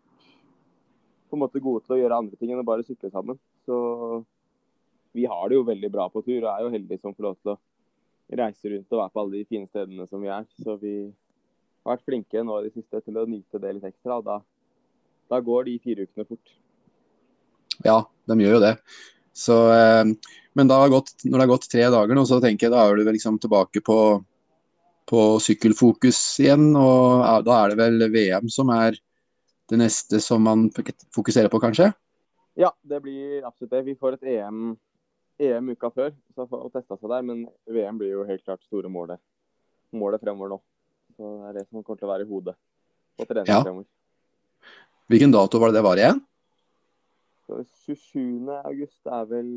på 1.30 1.38
en 1.38 1.42
måte 1.42 1.62
gode 1.64 1.80
til 1.86 1.96
å 1.96 2.00
gjøre 2.02 2.20
andre 2.20 2.36
ting 2.36 2.52
enn 2.52 2.60
å 2.60 2.68
bare 2.68 2.84
sykle 2.84 3.10
sammen. 3.10 3.38
Så 3.64 3.76
vi 5.16 5.24
har 5.28 5.48
det 5.48 5.56
jo 5.56 5.66
veldig 5.66 5.90
bra 5.92 6.08
på 6.12 6.22
tur 6.24 6.42
og 6.42 6.50
er 6.52 6.66
jo 6.66 6.72
heldige 6.74 7.00
som 7.00 7.16
får 7.16 7.28
lov 7.28 7.38
til 7.40 7.54
å 7.54 7.60
reise 8.42 8.68
rundt 8.72 8.92
og 8.92 9.00
være 9.00 9.12
på 9.14 9.22
alle 9.22 9.38
de 9.38 9.48
fine 9.48 9.68
stedene 9.70 10.06
som 10.08 10.22
vi 10.22 10.30
er. 10.32 10.46
Så 10.60 10.76
vi 10.80 10.94
har 11.84 11.96
vært 11.96 12.08
flinke 12.08 12.42
nå 12.46 12.58
i 12.60 12.66
det 12.66 12.74
siste 12.76 13.00
til 13.02 13.18
å 13.18 13.28
nyte 13.28 13.60
det 13.62 13.76
litt 13.76 13.88
ekstra. 13.90 14.20
da, 14.22 14.40
da 15.30 15.40
går 15.40 15.64
de 15.68 15.78
fire 15.82 16.06
ukene 16.06 16.28
fort. 16.28 16.54
Ja, 17.84 18.02
de 18.28 18.38
gjør 18.40 18.58
jo 18.58 18.62
det. 18.62 18.74
Så, 19.32 19.56
eh, 19.72 20.04
men 20.52 20.68
da 20.68 20.82
gått, 20.92 21.14
når 21.24 21.32
det 21.32 21.44
har 21.46 21.54
gått 21.54 21.70
tre 21.72 21.86
dager 21.94 22.14
nå, 22.14 22.26
så 22.28 22.40
tenker 22.42 22.68
jeg 22.68 22.74
da 22.74 22.84
er 22.84 23.00
du 23.00 23.08
liksom 23.08 23.38
tilbake 23.40 23.80
på, 23.84 23.98
på 25.08 25.22
sykkelfokus 25.40 26.20
igjen. 26.44 26.70
Og 26.76 27.24
da 27.46 27.58
er 27.62 27.72
det 27.72 27.80
vel 27.80 28.06
VM 28.12 28.52
som 28.52 28.70
er 28.74 28.98
det 29.72 29.80
neste 29.80 30.20
som 30.20 30.42
man 30.44 30.68
fokuserer 31.14 31.48
på, 31.48 31.60
kanskje? 31.62 31.92
Ja, 32.60 32.74
det 32.84 33.00
blir 33.00 33.46
absolutt 33.48 33.72
det. 33.72 33.86
Vi 33.86 33.96
får 33.96 34.18
et 34.18 34.28
EM, 34.34 34.74
EM 35.40 35.72
uka 35.72 35.88
før 35.94 36.12
så 36.36 36.44
å 36.44 36.68
teste 36.68 36.98
seg 36.98 37.08
der, 37.08 37.24
men 37.24 37.46
VM 37.64 38.00
blir 38.00 38.18
jo 38.18 38.26
helt 38.28 38.44
klart 38.44 38.60
store 38.66 38.92
målet, 38.92 39.22
målet 39.96 40.20
fremover 40.20 40.52
nå. 40.52 40.60
Så 41.16 41.32
Det 41.38 41.48
er 41.48 41.58
det 41.58 41.66
som 41.68 41.82
kommer 41.82 42.00
til 42.00 42.08
å 42.08 42.12
være 42.12 42.26
i 42.26 42.30
hodet 42.30 42.54
på 43.18 43.26
trening 43.28 43.50
ja. 43.50 43.62
fremover. 43.64 43.88
Hvilken 45.12 45.34
dato 45.34 45.60
var 45.60 45.72
det 45.72 45.80
det 45.80 45.84
var 45.84 46.00
igjen? 46.00 46.22
27. 47.84 48.48
august 48.62 49.10
er 49.12 49.26
vel, 49.28 49.50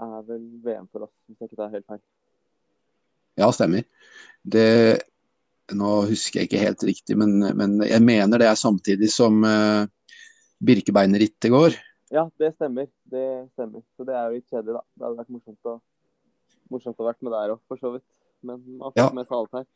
er 0.00 0.22
vel 0.28 0.46
VM 0.64 0.86
for 0.88 1.04
oss, 1.04 1.12
hvis 1.26 1.42
jeg 1.42 1.50
ikke 1.50 1.60
tar 1.60 1.74
helt 1.74 1.88
feil. 1.90 2.00
Ja, 3.38 3.50
stemmer. 3.54 3.84
Det, 4.42 4.68
nå 5.76 5.90
husker 6.08 6.40
jeg 6.40 6.48
ikke 6.48 6.62
helt 6.62 6.86
riktig, 6.88 7.18
men, 7.20 7.36
men 7.58 7.76
jeg 7.84 8.02
mener 8.02 8.40
det 8.40 8.48
er 8.48 8.58
samtidig 8.58 9.10
som 9.12 9.44
uh, 9.44 9.84
Birkebeinerrittet 10.64 11.52
går. 11.52 11.76
Ja, 12.14 12.24
det 12.40 12.54
stemmer. 12.56 12.88
Det 13.04 13.26
stemmer. 13.52 13.84
Så 13.96 14.06
det 14.08 14.16
er 14.16 14.26
jo 14.26 14.38
litt 14.38 14.48
kjedelig, 14.48 14.78
da. 14.78 14.84
Det 14.94 15.06
hadde 15.06 15.20
vært 15.20 15.34
morsomt 15.36 15.70
å, 15.70 15.74
morsomt 16.72 17.02
å 17.02 17.08
vært 17.10 17.20
med 17.22 17.36
der 17.36 17.54
òg, 17.54 17.60
for 17.68 17.80
så 17.80 17.92
vidt. 17.94 18.06
Men 18.40 18.62
man 18.78 18.94
får 18.94 19.02
ja. 19.02 19.10
med 19.14 19.28
seg 19.28 19.36
alt 19.38 19.60
her. 19.60 19.68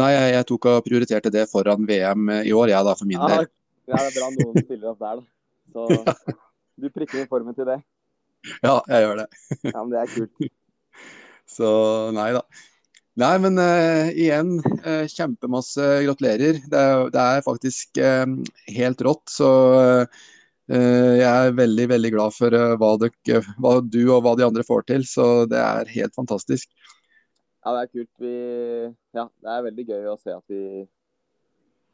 Nei, 0.00 0.10
jeg, 0.14 0.32
jeg, 0.36 0.46
tok 0.48 0.68
og 0.70 0.84
prioriterte 0.86 1.32
det 1.34 1.46
foran 1.50 1.84
VM 1.88 2.30
i 2.40 2.54
år, 2.56 2.70
jeg 2.72 2.78
ja, 2.78 2.84
da, 2.86 2.96
for 2.96 3.10
min 3.10 3.20
ja, 3.20 3.28
del. 3.34 3.50
Ja, 3.90 3.98
det 3.98 4.06
er 4.06 4.16
bra 4.16 4.30
noen 4.36 4.62
stiller 4.66 4.92
opp 4.94 5.02
der, 5.04 5.20
da. 5.20 5.26
Så 5.70 6.34
du 6.80 6.88
prikker 6.94 7.20
inn 7.20 7.28
formen 7.30 7.56
til 7.56 7.68
det. 7.68 7.80
Ja, 8.64 8.80
jeg 8.88 9.04
gjør 9.04 9.22
det. 9.22 9.28
ja, 9.68 9.76
men 9.82 9.92
det 9.92 10.02
er 10.02 10.12
kult. 10.14 10.50
Så 11.56 11.70
nei 12.14 12.30
da. 12.36 12.44
Nei, 13.20 13.34
men 13.42 13.58
uh, 13.58 14.08
igjen, 14.14 14.54
uh, 14.86 15.04
kjempemasse 15.10 15.86
gratulerer. 16.06 16.60
Det 16.70 16.80
er, 16.80 17.08
det 17.12 17.24
er 17.24 17.44
faktisk 17.44 18.00
uh, 18.00 18.24
helt 18.70 19.02
rått. 19.06 19.26
Så 19.32 19.50
jeg 20.70 21.26
er 21.26 21.56
veldig, 21.58 21.84
veldig 21.90 22.10
glad 22.14 22.30
for 22.30 22.54
hva, 22.78 22.90
dere, 23.02 23.40
hva, 23.58 23.72
du 23.82 24.04
og 24.04 24.20
hva 24.22 24.36
de 24.38 24.44
andre 24.46 24.62
får 24.62 24.84
til. 24.86 25.02
Så 25.02 25.24
det 25.50 25.58
er 25.58 25.90
helt 25.96 26.14
fantastisk. 26.14 26.70
Ja, 27.60 27.74
det 27.76 27.80
er 27.82 27.92
kult. 27.92 28.10
Vi, 28.22 28.34
ja, 29.16 29.26
det 29.28 29.52
er 29.52 29.66
veldig 29.68 29.86
gøy 29.90 30.08
å 30.08 30.18
se 30.20 30.32
at 30.32 30.44
vi, 30.52 30.84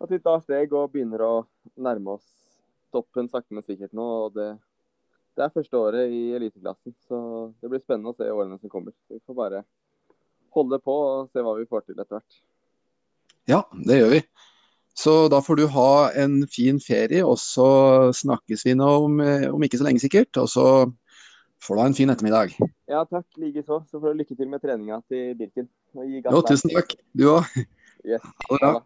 at 0.03 0.13
vi 0.13 0.23
tar 0.23 0.43
steg 0.45 0.75
og 0.77 0.93
begynner 0.93 1.25
å 1.27 1.35
nærme 1.75 2.17
oss 2.19 2.27
toppen 2.95 3.29
sakte, 3.29 3.55
men 3.55 3.67
sikkert 3.67 3.95
nå. 3.97 4.07
og 4.27 4.37
det, 4.37 4.53
det 5.37 5.45
er 5.45 5.55
første 5.55 5.81
året 5.81 6.13
i 6.13 6.23
eliteklassen, 6.39 6.95
så 7.09 7.19
det 7.61 7.73
blir 7.73 7.83
spennende 7.83 8.15
å 8.15 8.17
se 8.17 8.31
årene 8.31 8.61
som 8.61 8.73
kommer. 8.73 8.95
Vi 9.11 9.19
får 9.27 9.39
bare 9.39 9.65
holde 10.57 10.79
på 10.81 10.95
og 10.95 11.33
se 11.33 11.43
hva 11.45 11.57
vi 11.59 11.67
får 11.69 11.85
til 11.85 11.99
etter 11.99 12.17
hvert. 12.17 12.39
Ja, 13.47 13.65
det 13.87 13.99
gjør 14.01 14.15
vi. 14.17 14.23
Så 14.97 15.15
da 15.29 15.43
får 15.45 15.59
du 15.59 15.67
ha 15.75 15.91
en 16.17 16.39
fin 16.49 16.79
ferie, 16.81 17.21
og 17.21 17.37
så 17.43 17.69
snakkes 18.17 18.65
vi 18.65 18.73
nå 18.79 18.87
om, 19.05 19.19
om 19.53 19.67
ikke 19.67 19.83
så 19.83 19.85
lenge 19.85 20.01
sikkert. 20.01 20.33
Og 20.41 20.49
så 20.49 20.65
får 21.63 21.75
du 21.75 21.81
ha 21.81 21.87
en 21.91 21.97
fin 21.97 22.11
ettermiddag. 22.13 22.57
Ja, 22.87 23.05
takk. 23.05 23.27
Likeså. 23.41 23.83
Så 23.91 24.01
får 24.01 24.13
du 24.13 24.21
lykke 24.25 24.37
til 24.37 24.51
med 24.51 24.63
treninga 24.65 25.01
til 25.11 25.33
Birken. 25.39 25.71
Jo, 25.95 26.43
tusen 26.47 26.75
takk. 26.75 26.99
Du 27.17 27.31
òg. 27.37 27.57
Yes. 28.07 28.23
Ha 28.23 28.55
det 28.55 28.61
bra. 28.63 28.85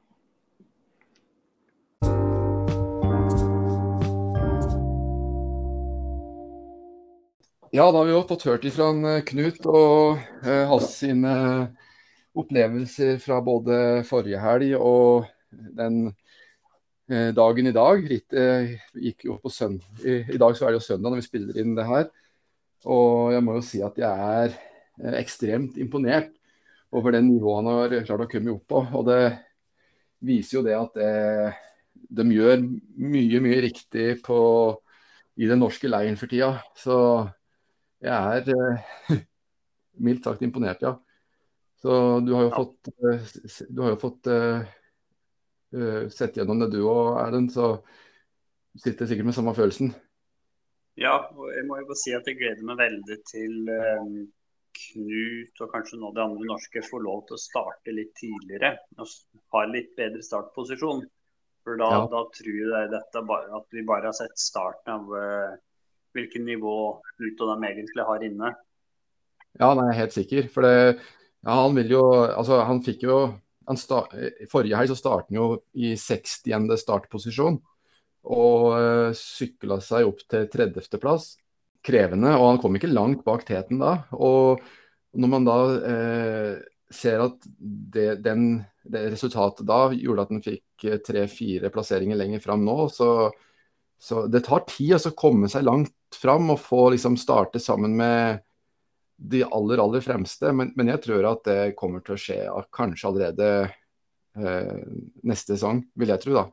Ja, 7.72 7.84
da 7.92 8.00
har 8.00 8.08
vi 8.08 8.14
jo 8.16 8.22
fått 8.26 8.48
hørt 8.48 8.64
ifra 8.66 8.88
eh, 9.12 9.20
Knut 9.28 9.66
og 9.70 10.18
uh, 10.42 10.64
hans 10.72 10.88
sine 10.98 11.34
opplevelser 12.34 13.20
fra 13.22 13.36
både 13.46 13.76
forrige 14.08 14.40
helg 14.42 14.72
og 14.74 15.28
den 15.78 16.08
uh, 16.10 17.30
dagen 17.36 17.70
i 17.70 17.74
dag. 17.76 18.02
Rittet 18.10 18.74
gikk 18.98 19.28
jo 19.28 19.38
på 19.38 19.54
søndag. 19.54 19.86
I, 20.02 20.16
I, 20.34 20.40
dag 20.42 20.58
så 20.58 20.66
er 20.66 20.74
det 20.74 20.80
jo 20.80 20.88
søndag 20.88 21.12
når 21.12 21.22
vi 21.22 21.28
spiller 21.28 21.62
inn 21.62 21.78
det 21.78 21.86
her. 21.86 22.10
Og 22.88 23.32
jeg 23.34 23.44
må 23.44 23.58
jo 23.58 23.64
si 23.64 23.80
at 23.84 23.98
jeg 24.00 24.08
er 24.10 24.54
eh, 24.54 25.16
ekstremt 25.20 25.76
imponert 25.80 26.30
over 26.96 27.14
det 27.14 27.22
nivået 27.24 27.60
han 27.60 27.68
har 27.70 28.06
klart 28.06 28.24
å 28.24 28.30
komme 28.30 28.54
opp 28.54 28.64
på. 28.70 28.84
Og 28.96 29.04
det 29.08 29.20
viser 30.24 30.58
jo 30.58 30.64
det 30.66 30.76
at 30.78 30.96
det, 30.96 31.10
de 32.20 32.26
gjør 32.34 32.64
mye, 32.64 33.42
mye 33.44 33.60
riktig 33.66 34.08
på, 34.24 34.40
i 35.40 35.48
den 35.48 35.62
norske 35.62 35.90
leiren 35.90 36.18
for 36.20 36.30
tida. 36.30 36.54
Så 36.76 36.96
jeg 38.00 38.16
er 38.40 38.50
eh, 38.56 39.22
mildt 40.04 40.26
sagt 40.26 40.44
imponert, 40.46 40.82
ja. 40.84 40.96
Så 41.80 42.20
du 42.24 42.34
har 42.36 42.48
jo 42.48 42.52
fått, 42.52 42.90
eh, 43.08 43.32
du 43.70 43.82
har 43.84 43.94
jo 43.94 44.00
fått 44.02 44.28
uh, 44.28 46.08
sett 46.12 46.36
gjennom 46.36 46.60
det 46.60 46.74
du 46.74 46.82
òg, 46.84 47.16
Erlend. 47.22 47.52
Så 47.54 47.78
sitter 48.76 49.08
sikkert 49.08 49.30
med 49.30 49.36
samme 49.36 49.54
følelsen. 49.56 49.94
Ja, 51.00 51.14
og 51.32 51.48
jeg 51.54 51.64
må 51.64 51.78
jo 51.80 51.88
bare 51.88 51.98
si 51.98 52.12
at 52.12 52.26
jeg 52.28 52.36
gleder 52.36 52.66
meg 52.68 52.80
veldig 52.80 53.16
til 53.30 53.56
um, 53.72 54.12
Knut 54.80 55.62
og 55.64 55.72
kanskje 55.72 55.98
nå 55.98 56.12
de 56.14 56.22
andre 56.22 56.46
norske 56.46 56.82
får 56.86 57.02
lov 57.02 57.24
til 57.28 57.36
å 57.36 57.40
starte 57.42 57.94
litt 57.94 58.12
tidligere. 58.20 58.74
Og 59.00 59.08
ha 59.56 59.64
litt 59.68 59.90
bedre 59.98 60.22
startposisjon. 60.24 61.02
For 61.64 61.80
da, 61.80 61.88
ja. 61.92 62.04
da 62.08 62.20
tror 62.36 62.60
jeg 62.60 62.92
dette 62.92 63.22
bare, 63.28 63.48
at 63.58 63.76
vi 63.76 63.84
bare 63.88 64.08
har 64.08 64.16
sett 64.16 64.36
starten 64.40 64.92
av 64.94 65.10
uh, 65.12 65.56
hvilket 66.16 66.44
nivå 66.44 66.76
Knut 67.16 67.44
og 67.44 67.52
dem 67.54 67.66
egentlig 67.70 68.06
har 68.08 68.26
inne. 68.28 68.52
Ja, 69.58 69.72
nei, 69.74 69.88
jeg 69.88 69.96
er 69.96 70.00
helt 70.04 70.16
sikker. 70.16 70.52
For 70.52 70.68
det, 70.68 70.76
ja, 71.40 71.56
han 71.64 71.76
vil 71.80 71.96
jo 71.96 72.04
Altså, 72.28 72.60
han 72.68 72.84
fikk 72.84 73.08
jo 73.08 73.22
han 73.70 73.78
start, 73.78 74.12
Forrige 74.52 74.78
helg 74.78 74.92
så 74.92 74.98
startet 74.98 75.32
han 75.32 75.40
jo 75.40 75.50
i 75.78 75.94
60. 75.96 76.76
startposisjon 76.80 77.60
og 78.28 78.66
uh, 78.74 79.12
sykla 79.16 79.80
seg 79.84 80.08
opp 80.08 80.24
til 80.28 80.48
30.-plass. 80.52 81.32
Krevende, 81.80 82.34
og 82.36 82.44
han 82.44 82.58
kom 82.60 82.74
ikke 82.76 82.92
langt 82.92 83.22
bak 83.24 83.46
teten 83.48 83.80
da. 83.80 84.02
Og 84.12 84.60
når 85.16 85.30
man 85.32 85.46
da 85.46 85.56
eh, 85.90 86.58
ser 86.92 87.22
at 87.24 87.46
det, 87.58 88.20
den, 88.24 88.60
det, 88.84 89.06
resultatet 89.14 89.66
da 89.66 89.88
gjorde 89.94 90.26
at 90.26 90.34
han 90.34 90.44
fikk 90.44 90.84
eh, 90.86 91.00
tre-fire 91.06 91.70
plasseringer 91.74 92.18
lenger 92.18 92.42
fram 92.44 92.62
nå, 92.66 92.76
så, 92.92 93.30
så 93.98 94.26
det 94.30 94.44
tar 94.46 94.66
tid 94.70 94.98
å 94.98 95.14
komme 95.18 95.50
seg 95.50 95.66
langt 95.66 95.96
fram 96.20 96.52
og 96.54 96.62
få 96.62 96.88
liksom 96.94 97.18
starte 97.20 97.62
sammen 97.62 97.96
med 97.98 98.44
de 99.20 99.42
aller, 99.44 99.82
aller 99.82 100.04
fremste. 100.04 100.52
Men, 100.56 100.72
men, 100.76 100.92
jeg 100.94 101.04
tror 101.04 101.32
at 101.32 101.44
det 101.46 101.60
kommer 101.78 102.04
til 102.04 102.16
å 102.16 102.20
skje 102.20 102.40
kanskje 102.74 103.10
allerede 103.10 103.50
eh, 103.66 104.80
neste 105.26 105.56
sesong, 105.56 105.84
vil 105.98 106.14
jeg 106.14 106.24
tro, 106.24 106.38
da. 106.38 106.46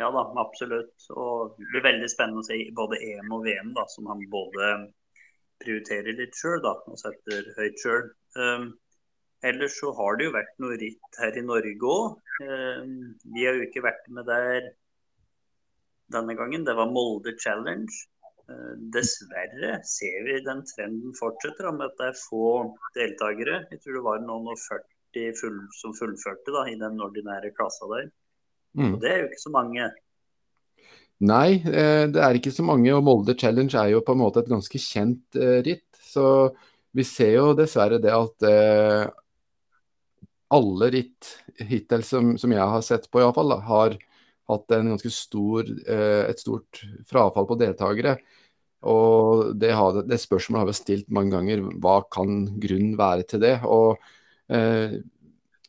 Ja 0.00 0.08
da, 0.14 0.22
absolutt. 0.40 0.94
Og 1.12 1.56
det 1.58 1.68
blir 1.72 1.84
veldig 1.84 2.08
spennende 2.10 2.42
å 2.42 2.46
se 2.46 2.58
både 2.76 3.00
EM 3.04 3.32
og 3.36 3.44
VM, 3.46 3.72
da, 3.76 3.84
som 3.92 4.08
han 4.10 4.22
både 4.32 4.72
prioriterer 5.62 6.16
litt 6.18 6.38
sjøl 6.38 6.64
og 6.66 6.94
setter 7.00 7.50
høyt 7.58 7.82
sjøl. 7.82 8.06
Um, 8.36 8.70
ellers 9.46 9.76
så 9.78 9.92
har 9.98 10.18
det 10.18 10.28
jo 10.28 10.36
vært 10.36 10.54
noe 10.62 10.78
ritt 10.80 11.20
her 11.22 11.36
i 11.38 11.44
Norge 11.46 11.90
òg. 11.96 12.16
Um, 12.42 12.96
vi 13.34 13.46
har 13.46 13.58
jo 13.58 13.68
ikke 13.68 13.84
vært 13.84 14.08
med 14.16 14.26
der 14.30 14.72
denne 16.12 16.36
gangen. 16.38 16.66
Det 16.66 16.76
var 16.78 16.90
Molde 16.90 17.36
Challenge. 17.42 17.92
Uh, 18.50 18.74
dessverre 18.94 19.76
ser 19.86 20.24
vi 20.26 20.40
den 20.44 20.64
trenden 20.72 21.14
fortsetter 21.18 21.70
med 21.70 21.90
at 21.90 22.00
det 22.00 22.10
er 22.10 22.24
få 22.24 22.48
deltakere. 22.96 23.62
Jeg 23.70 23.84
tror 23.84 23.98
det 24.00 24.06
var 24.08 24.24
noen 24.24 24.50
og 24.54 24.58
40 24.66 25.38
full, 25.38 25.62
som 25.78 25.94
fullførte 25.94 26.56
da, 26.56 26.66
i 26.72 26.80
den 26.80 26.98
ordinære 27.04 27.54
klassa 27.54 27.88
der. 27.92 28.10
Mm. 28.78 28.94
Og 28.94 29.02
det 29.02 29.10
er 29.10 29.20
jo 29.20 29.28
ikke 29.30 29.42
så 29.42 29.52
mange. 29.54 29.88
Nei, 31.22 31.48
eh, 31.62 32.04
det 32.10 32.22
er 32.22 32.38
ikke 32.38 32.54
så 32.54 32.64
mange. 32.66 32.90
Og 32.96 33.04
Molde 33.06 33.36
Challenge 33.38 33.74
er 33.78 33.92
jo 33.94 34.02
på 34.04 34.16
en 34.16 34.22
måte 34.24 34.42
et 34.42 34.50
ganske 34.50 34.80
kjent 34.82 35.38
eh, 35.38 35.60
ritt. 35.66 35.88
Så 36.02 36.26
vi 36.92 37.06
ser 37.08 37.36
jo 37.36 37.52
dessverre 37.56 38.00
det 38.02 38.12
at 38.12 38.46
eh, 38.48 39.04
alle 40.52 40.88
ritt 40.92 41.36
hittil 41.62 42.02
som, 42.04 42.34
som, 42.40 42.52
jeg 42.52 42.72
har 42.74 42.82
sett 42.84 43.06
på, 43.08 43.22
iallfall, 43.22 43.54
har 43.64 43.96
hatt 44.50 44.74
en 44.76 44.90
ganske 44.92 45.08
stor, 45.14 45.68
et 45.86 46.40
stort 46.42 46.82
frafall 47.08 47.46
på 47.48 47.56
deltakere. 47.60 48.16
Og 48.82 49.54
det, 49.56 49.70
har, 49.78 50.02
det 50.04 50.18
spørsmålet 50.20 50.60
har 50.60 50.68
vi 50.68 50.76
stilt 50.76 51.12
mange 51.14 51.32
ganger. 51.36 51.62
Hva 51.80 52.00
kan 52.12 52.44
grunnen 52.60 52.96
være 52.98 53.26
til 53.30 53.42
det? 53.44 53.54
Og 53.64 53.94
eh, 54.52 54.98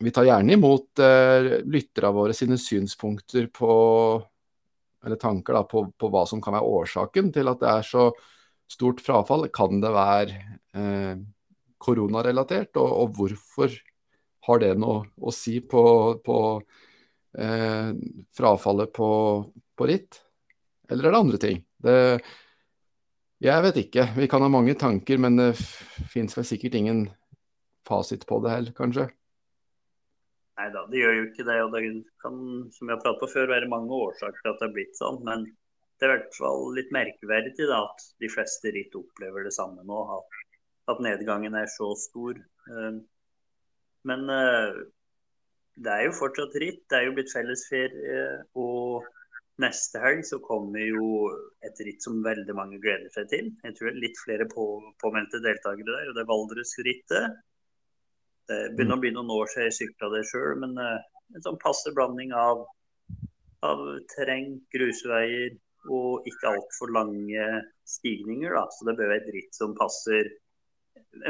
vi 0.03 0.11
tar 0.13 0.27
gjerne 0.27 0.57
imot 0.57 0.99
lyttere 0.99 1.63
lytterne 1.71 2.13
våre 2.15 2.35
sine 2.35 2.57
synspunkter 2.59 3.47
på 3.53 3.73
eller 5.05 5.19
tanker 5.19 5.53
da, 5.53 5.63
på, 5.67 5.85
på, 5.99 6.09
hva 6.11 6.23
som 6.27 6.41
kan 6.41 6.55
være 6.55 6.75
årsaken 6.79 7.31
til 7.35 7.51
at 7.51 7.61
det 7.61 7.69
er 7.69 7.87
så 7.87 8.05
stort 8.71 9.01
frafall. 9.03 9.49
Kan 9.53 9.81
det 9.83 9.91
være 9.93 10.37
eh, 10.79 11.17
koronarelatert, 11.83 12.77
og, 12.79 12.93
og, 13.01 13.17
hvorfor 13.17 13.73
har 14.47 14.61
det 14.63 14.73
noe 14.79 15.03
å 15.19 15.33
si 15.35 15.57
på, 15.59 15.83
på 16.23 16.37
eh, 17.39 17.91
frafallet 18.35 18.93
på, 18.95 19.09
på, 19.75 19.89
ritt? 19.89 20.21
Eller 20.91 21.09
er 21.09 21.15
det 21.15 21.23
andre 21.25 21.41
ting? 21.41 21.59
Det, 21.83 21.97
jeg 23.43 23.65
vet 23.65 23.81
ikke. 23.83 24.07
Vi 24.15 24.29
kan 24.31 24.43
ha 24.43 24.51
mange 24.51 24.75
tanker, 24.79 25.19
men 25.19 25.39
det 25.39 25.51
fins 26.11 26.37
vel 26.37 26.47
sikkert 26.47 26.79
ingen 26.79 27.05
fasit 27.87 28.23
på 28.27 28.39
det 28.43 28.55
heller, 28.55 28.75
kanskje. 28.77 29.09
Nei 30.59 30.69
da, 30.73 30.83
det 30.89 30.99
gjør 31.01 31.15
jo 31.17 31.25
ikke 31.29 31.45
det. 31.47 31.59
Og 31.65 31.73
det 31.73 31.83
kan, 32.21 32.39
som 32.75 32.89
jeg 32.89 32.95
har 32.95 33.03
pratet 33.03 33.21
på 33.23 33.31
før, 33.33 33.51
være 33.53 33.71
mange 33.71 33.99
årsaker 34.07 34.41
til 34.41 34.51
at 34.51 34.59
det 34.59 34.67
har 34.67 34.75
blitt 34.75 34.99
sånn. 34.99 35.21
Men 35.27 35.47
det 35.47 36.05
er 36.05 36.11
i 36.11 36.13
hvert 36.17 36.37
fall 36.37 36.67
litt 36.77 36.91
merkverdig 36.93 37.69
da, 37.69 37.79
at 37.87 38.05
de 38.21 38.29
fleste 38.31 38.73
ritt 38.75 38.97
opplever 38.99 39.47
det 39.47 39.55
samme 39.55 39.85
nå. 39.87 40.01
At, 40.17 40.43
at 40.93 41.01
nedgangen 41.05 41.57
er 41.57 41.69
så 41.71 41.93
stor. 41.99 42.37
Ehm, 42.69 43.01
men 44.09 44.29
eh, 44.29 44.83
det 45.81 45.93
er 45.93 46.05
jo 46.07 46.17
fortsatt 46.17 46.55
ritt. 46.61 46.83
Det 46.91 46.99
er 46.99 47.07
jo 47.07 47.17
blitt 47.17 47.33
fellesferie. 47.33 48.23
Og 48.59 49.07
neste 49.63 50.01
helg 50.03 50.25
så 50.27 50.41
kommer 50.43 50.81
jo 50.85 51.07
et 51.65 51.81
ritt 51.87 52.05
som 52.05 52.21
veldig 52.25 52.57
mange 52.57 52.81
gleder 52.83 53.09
seg 53.15 53.29
til. 53.31 53.49
Jeg 53.65 53.77
tror 53.77 53.89
det 53.89 53.95
er 53.95 54.03
litt 54.05 54.21
flere 54.21 54.47
på, 54.51 54.67
påmeldte 55.01 55.41
deltakere 55.45 55.89
der, 55.89 56.11
og 56.11 56.17
det 56.17 56.23
er 56.23 56.29
Valdresrittet. 56.29 57.41
Det 58.49 58.59
begynner 58.75 58.97
å 58.97 59.03
bli 59.03 59.11
noen 59.15 59.31
år 59.31 59.51
siden 59.51 59.69
jeg 59.69 59.77
sykla 59.79 60.09
det 60.13 60.23
sjøl, 60.29 60.55
men 60.63 60.73
eh, 60.81 61.03
en 61.37 61.45
sånn 61.45 61.59
passe 61.61 61.93
blanding 61.95 62.33
av, 62.35 62.65
av 63.65 63.83
terreng, 64.15 64.57
grusveier 64.73 65.55
og 65.91 66.27
ikke 66.29 66.51
altfor 66.51 66.91
lange 66.95 67.47
stigninger. 67.87 68.53
Da. 68.55 68.67
Så 68.71 68.87
det 68.87 68.97
bør 68.99 69.11
være 69.11 69.23
et 69.23 69.33
ritt 69.35 69.57
som 69.57 69.75
passer 69.77 70.29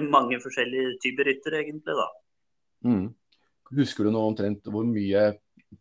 mange 0.10 0.40
forskjellige 0.44 0.98
typer 1.04 1.30
rytter, 1.30 1.58
egentlig. 1.62 1.96
da. 1.98 2.10
Mm. 2.90 3.08
Husker 3.78 4.06
du 4.06 4.14
nå 4.14 4.22
omtrent 4.28 4.70
hvor 4.70 4.86
mye 4.88 5.32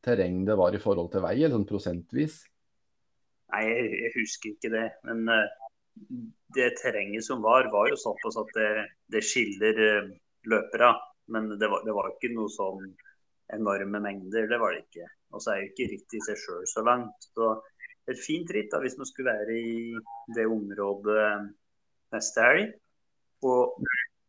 terreng 0.05 0.45
det 0.49 0.57
var 0.59 0.75
i 0.75 0.81
forhold 0.83 1.13
til 1.13 1.25
vei, 1.25 1.37
eller 1.39 1.57
sånn 1.59 1.69
prosentvis? 1.69 2.41
Nei, 3.53 3.67
jeg, 3.69 4.13
husker 4.17 4.55
ikke 4.55 4.73
det. 4.73 4.87
Men 5.09 5.27
uh, 5.29 5.45
det 6.57 6.73
terrenget 6.81 7.27
som 7.27 7.43
var, 7.45 7.69
var 7.73 7.91
jo 7.93 7.99
såpass 8.01 8.39
at 8.41 8.53
det, 8.57 8.71
det 9.13 9.25
skiller 9.27 9.83
uh, 9.83 10.13
løpere. 10.49 10.95
Men 11.31 11.49
det 11.59 11.69
var, 11.71 11.85
det 11.87 11.95
var 11.95 12.11
ikke 12.11 12.33
noe 12.35 12.51
sånn 12.53 12.87
enorme 13.53 14.01
mengder, 14.03 14.49
det 14.51 14.59
var 14.61 14.75
det 14.75 14.83
ikke. 14.87 15.07
Og 15.33 15.43
så 15.43 15.53
er 15.53 15.63
jo 15.63 15.71
ikke 15.71 15.89
rittet 15.93 16.19
i 16.19 16.25
seg 16.27 16.41
sjøl 16.41 16.65
så 16.69 16.85
langt. 16.87 17.29
Så 17.37 17.51
et 18.11 18.19
fint 18.19 18.51
ritt 18.55 18.73
da, 18.73 18.81
hvis 18.83 18.99
man 18.99 19.09
skulle 19.09 19.35
være 19.35 19.57
i 19.59 20.35
det 20.37 20.47
området 20.51 21.27
neste 22.15 22.47
helg. 22.49 22.73
Og 23.47 23.79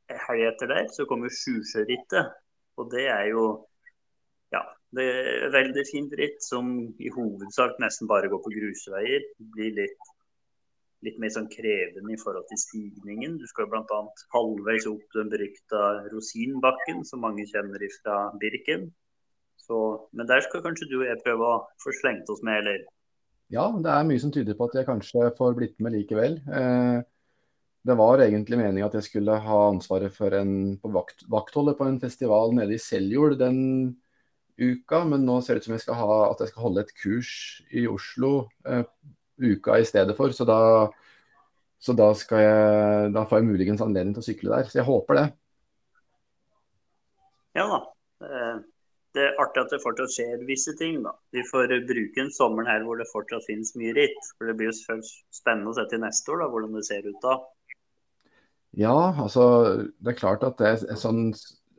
helga 0.09 0.49
etter 0.51 0.71
der 0.71 0.89
så 0.93 1.05
kommer 1.09 1.33
Sjusjørittet. 1.33 2.33
Og 2.81 2.89
det 2.93 3.05
er 3.11 3.29
jo 3.31 3.45
ja, 4.53 4.61
det 4.95 5.05
er 5.09 5.53
veldig 5.53 5.83
fint 5.89 6.13
ritt 6.17 6.41
som 6.45 6.73
i 7.01 7.11
hovedsak 7.13 7.79
nesten 7.81 8.09
bare 8.09 8.29
går 8.31 8.41
på 8.43 8.53
grusveier. 8.53 9.25
Blir 9.55 9.73
litt, 9.79 10.12
litt 11.04 11.20
mer 11.22 11.32
sånn 11.34 11.49
krevende 11.51 12.16
i 12.16 12.20
forhold 12.22 12.47
til 12.49 12.60
stigningen. 12.62 13.38
Du 13.39 13.45
skal 13.49 13.70
bl.a. 13.72 14.01
halvveis 14.36 14.88
opp 14.89 15.16
den 15.18 15.32
berykta 15.32 15.84
Rosinbakken, 16.14 17.04
som 17.08 17.24
mange 17.26 17.45
kjenner 17.49 17.84
fra 17.99 18.18
Birken. 18.41 18.89
Så, 19.64 19.80
men 20.16 20.28
der 20.28 20.43
skal 20.43 20.64
kanskje 20.64 20.89
du 20.91 20.97
og 21.01 21.08
jeg 21.08 21.24
prøve 21.24 21.47
å 21.47 21.64
få 21.84 21.95
slengt 22.01 22.30
oss 22.32 22.43
med, 22.43 22.64
eller? 22.64 22.84
Ja, 23.54 23.68
det 23.84 23.91
er 23.91 24.06
mye 24.08 24.22
som 24.22 24.32
tyder 24.34 24.58
på 24.58 24.68
at 24.70 24.78
jeg 24.80 24.88
kanskje 24.88 25.32
får 25.38 25.58
blitt 25.58 25.76
med 25.84 25.95
likevel. 25.95 26.39
Eh, 26.47 26.99
det 27.84 27.95
var 27.99 28.24
egentlig 28.24 28.60
meningen 28.60 28.88
at 28.88 28.95
jeg 28.97 29.08
skulle 29.10 29.36
ha 29.45 29.60
ansvaret 29.70 30.16
for 30.16 30.36
en, 30.36 30.78
på 30.80 30.91
vakt, 30.95 31.26
vaktholdet 31.32 31.78
på 31.80 31.88
en 31.88 31.99
festival 32.01 32.56
nede 32.56 32.78
i 32.78 32.82
Seljord 32.82 33.38
den 33.41 33.60
uka, 34.60 35.04
men 35.10 35.26
nå 35.28 35.39
ser 35.41 35.58
det 35.58 35.64
ut 35.64 35.68
som 35.68 35.76
jeg 35.76 35.84
skal 35.84 35.99
ha, 35.99 36.18
at 36.30 36.43
jeg 36.43 36.54
skal 36.54 36.68
holde 36.68 36.84
et 36.86 36.95
kurs 37.01 37.34
i 37.74 37.86
Oslo 37.89 38.34
eh, 38.70 38.86
uka 39.43 39.77
i 39.79 39.87
stedet 39.87 40.15
for. 40.17 40.33
Så 40.35 40.47
da, 40.47 40.59
så 41.81 41.95
da, 41.97 42.11
jeg, 42.13 43.13
da 43.15 43.25
får 43.29 43.41
jeg 43.41 43.49
muligens 43.49 43.83
anledning 43.85 44.15
til 44.15 44.23
å 44.23 44.27
sykle 44.27 44.53
der. 44.55 44.69
Så 44.69 44.81
jeg 44.81 44.87
håper 44.89 45.19
det. 45.19 45.25
Ja 47.57 47.65
da. 47.69 47.81
Det 49.13 49.21
er 49.21 49.35
artig 49.41 49.61
at 49.61 49.73
det 49.75 49.81
fortsatt 49.83 50.13
skjer 50.15 50.45
visse 50.47 50.73
ting. 50.79 51.01
da. 51.05 51.13
Vi 51.35 51.43
får 51.45 51.75
bruke 51.89 52.23
en 52.23 52.31
sommer 52.33 52.65
her 52.65 52.85
hvor 52.85 52.97
det 52.97 53.11
fortsatt 53.11 53.45
finnes 53.45 53.75
mye 53.77 53.93
ritt. 53.97 54.31
For 54.37 54.49
Det 54.49 54.55
blir 54.57 54.71
jo 54.71 55.01
spennende 55.35 55.69
å 55.69 55.77
se 55.77 55.85
til 55.91 56.01
neste 56.01 56.33
år 56.33 56.45
da, 56.45 56.53
hvordan 56.53 56.79
det 56.79 56.87
ser 56.87 57.05
ut 57.05 57.19
da. 57.21 57.37
Ja, 58.73 58.95
altså 59.21 59.43
det 60.01 60.15
er 60.15 60.17
klart 60.17 60.47
at 60.47 60.57
det 60.57 60.71
er 60.71 60.97
sånn 60.97 61.27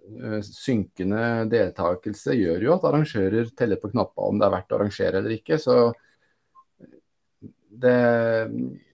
Eh, 0.04 0.40
synkende 0.44 1.46
deltakelse 1.48 2.34
gjør 2.36 2.66
jo 2.66 2.72
at 2.74 2.82
arrangører 2.90 3.48
teller 3.56 3.80
på 3.80 3.88
knappa 3.94 4.26
om 4.28 4.36
det 4.40 4.44
er 4.46 4.52
verdt 4.52 4.74
å 4.74 4.78
arrangere 4.78 5.20
eller 5.20 5.36
ikke. 5.38 5.56
Så 5.60 5.76
det, 7.82 7.98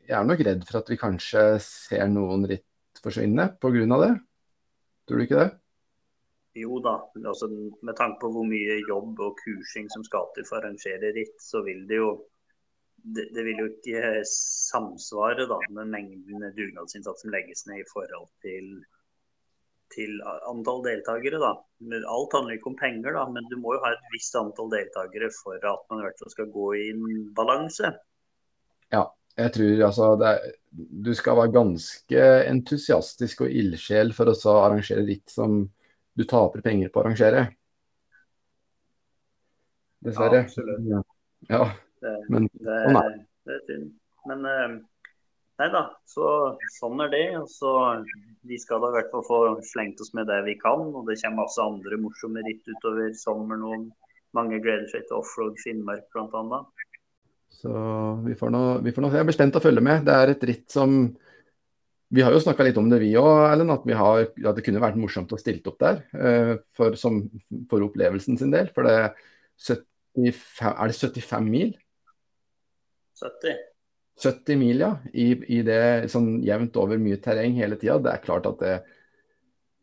jeg 0.09 0.17
er 0.19 0.27
nok 0.27 0.43
redd 0.47 0.67
for 0.69 0.81
at 0.81 0.91
vi 0.93 0.99
kanskje 1.01 1.45
ser 1.65 2.07
noen 2.11 2.47
ritt 2.51 3.03
forsvinne 3.03 3.51
pga. 3.61 3.99
det. 4.05 4.13
Tror 5.07 5.19
du 5.19 5.25
ikke 5.25 5.41
det? 5.41 5.51
Jo 6.59 6.81
da, 6.83 6.97
altså, 7.23 7.47
med 7.87 7.95
tanke 7.97 8.19
på 8.25 8.33
hvor 8.35 8.47
mye 8.47 8.81
jobb 8.89 9.21
og 9.23 9.39
kursing 9.39 9.87
som 9.93 10.03
skal 10.07 10.27
til 10.35 10.47
for 10.49 10.59
å 10.59 10.65
arrangere 10.65 11.13
ritt, 11.15 11.37
så 11.39 11.63
vil 11.67 11.85
det 11.87 12.01
jo 12.01 12.11
det, 13.01 13.31
det 13.33 13.45
vil 13.47 13.63
jo 13.63 13.69
ikke 13.71 14.23
samsvare 14.29 15.47
da, 15.49 15.61
med 15.73 15.93
mengden 15.95 16.51
dugnadsinnsats 16.57 17.25
som 17.25 17.33
legges 17.33 17.65
ned 17.71 17.81
i 17.81 17.91
forhold 17.93 18.29
til 18.45 18.75
til 19.95 20.21
antall 20.47 20.85
deltakere. 20.85 21.41
da. 21.43 21.53
Alt 22.15 22.35
handler 22.37 22.57
ikke 22.57 22.71
om 22.71 22.79
penger, 22.79 23.17
da, 23.17 23.25
men 23.35 23.47
du 23.51 23.57
må 23.59 23.75
jo 23.75 23.83
ha 23.85 23.93
et 23.95 24.13
visst 24.15 24.37
antall 24.39 24.71
deltakere 24.71 25.31
for 25.35 25.59
at 25.59 25.83
man 25.91 26.03
i 26.03 26.07
hvert 26.07 26.21
fall 26.23 26.33
skal 26.35 26.53
gå 26.55 26.69
i 26.79 26.87
balanse. 27.37 27.91
Ja, 28.95 29.05
jeg 29.39 29.55
tror 29.57 29.85
altså 29.87 30.11
er, 30.27 30.43
du 30.71 31.13
skal 31.17 31.39
være 31.39 31.55
ganske 31.55 32.27
entusiastisk 32.51 33.47
og 33.47 33.55
ildsjel 33.63 34.13
for 34.17 34.31
å 34.33 34.57
arrangere 34.59 35.07
ritt 35.07 35.33
som 35.33 35.63
du 36.19 36.27
taper 36.29 36.63
penger 36.65 36.91
på 36.91 37.01
å 37.01 37.05
arrangere. 37.05 37.47
Dessverre. 40.05 40.45
Ja, 40.45 40.47
absolutt. 40.49 41.17
Ja, 41.51 41.65
men 42.33 42.49
sånn 42.57 43.01
er 43.01 43.11
det. 43.15 43.27
Er 43.51 43.67
synd. 43.67 43.91
Men 44.29 44.45
uh, 44.45 44.79
Nei 45.61 45.67
da, 45.69 45.81
så, 46.09 46.27
sånn 46.79 47.03
er 47.05 47.11
det. 47.13 47.25
Så 47.53 47.71
Vi 48.49 48.57
skal 48.61 48.81
da 48.81 48.89
i 48.89 48.95
hvert 48.95 49.11
fall 49.13 49.25
få 49.27 49.41
slengt 49.69 50.01
oss 50.01 50.15
med 50.17 50.31
det 50.31 50.39
vi 50.47 50.55
kan. 50.61 50.87
Og 50.89 51.05
det 51.09 51.19
kommer 51.21 51.43
masse 51.43 51.61
andre 51.61 51.99
morsomme 52.01 52.45
ritt 52.47 52.65
utover 52.71 53.13
sommeren. 53.21 53.67
Og 53.69 54.39
mange 54.39 54.61
gleder 54.65 54.89
seg 54.89 55.05
til 55.09 55.19
offroad 55.19 55.61
Finnmark 55.61 56.07
bl.a. 56.15 56.63
Så 57.51 57.73
vi 58.25 58.37
får, 58.39 58.53
nå, 58.55 58.63
vi 58.85 58.93
får 58.95 59.05
nå 59.05 59.11
Jeg 59.13 59.25
er 59.25 59.29
bestemt 59.29 59.59
å 59.59 59.63
følge 59.63 59.83
med. 59.85 60.05
Det 60.07 60.15
er 60.15 60.33
et 60.33 60.47
ritt 60.49 60.67
som 60.73 61.03
Vi 62.11 62.23
har 62.25 62.35
jo 62.35 62.43
snakka 62.43 62.65
litt 62.67 62.79
om 62.81 62.89
det 62.91 63.01
vi 63.03 63.13
òg, 63.19 63.51
Ellen. 63.51 63.73
At, 63.75 63.85
har, 64.01 64.23
at, 64.31 64.55
det 64.57 64.65
kunne 64.67 64.83
vært 64.83 64.99
morsomt 64.99 65.33
å 65.35 65.39
stilte 65.41 65.71
opp 65.73 65.81
der 65.83 66.01
uh, 66.17 66.55
for, 66.77 66.97
som, 66.99 67.23
for, 67.71 67.85
opplevelsen 67.87 68.39
sin 68.41 68.55
del. 68.55 68.71
For 68.75 68.89
det 68.89 69.13
75, 69.61 70.41
er 70.73 70.91
det 70.91 70.97
75 70.99 71.51
mil? 71.51 71.75
70. 73.21 73.61
70 74.21 74.59
mil, 74.59 74.83
ja. 74.83 74.95
I, 75.13 75.29
i 75.59 75.61
det 75.67 76.11
sånn 76.13 76.41
jevnt 76.45 76.77
over 76.81 76.99
mye 77.01 77.21
terreng 77.23 77.55
hele 77.61 77.79
tida. 77.81 78.01
Det 78.03 78.15
er 78.15 78.25
klart 78.25 78.49
at 78.51 78.65
det, 78.65 78.75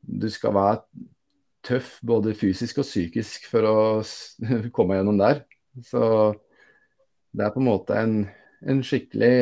du 0.01 0.28
skal 0.34 0.55
være 0.57 0.82
tøff 1.68 1.97
både 2.05 2.36
fysisk 2.38 2.82
og 2.82 2.88
psykisk 2.88 3.47
for 3.51 3.68
å 3.70 3.78
komme 4.76 4.99
gjennom 4.99 5.22
der. 5.22 5.45
Så 5.86 6.03
det 7.38 7.45
er 7.45 7.53
på 7.53 7.61
en 7.61 7.69
måte 7.69 7.97
en, 7.97 8.17
en 8.65 8.81
skikkelig 8.85 9.35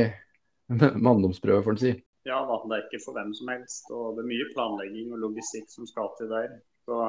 manndomsprøve, 1.07 1.63
får 1.63 1.75
en 1.75 1.81
si. 1.83 1.93
Ja 2.25 2.39
da, 2.49 2.57
det 2.65 2.77
er 2.77 2.85
ikke 2.87 3.03
for 3.03 3.17
hvem 3.17 3.33
som 3.37 3.51
helst. 3.53 3.89
Og 3.93 4.15
det 4.17 4.23
er 4.23 4.31
mye 4.31 4.47
planlegging 4.53 5.11
og 5.13 5.21
logistikk 5.27 5.69
som 5.71 5.87
skal 5.89 6.09
til 6.17 6.31
der. 6.31 6.55
Så, 6.87 7.01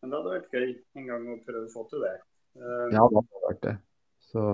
men 0.00 0.12
det 0.12 0.20
hadde 0.20 0.38
vært 0.38 0.56
gøy 0.56 0.70
en 1.00 1.10
gang 1.10 1.26
å 1.34 1.42
prøve 1.44 1.66
å 1.68 1.74
få 1.74 1.84
til 1.90 2.06
det. 2.06 2.14
Uh, 2.56 2.88
ja, 2.94 3.04
det 3.04 3.20
hadde 3.20 3.44
vært 3.44 3.62
det. 3.68 3.76
Så 4.30 4.46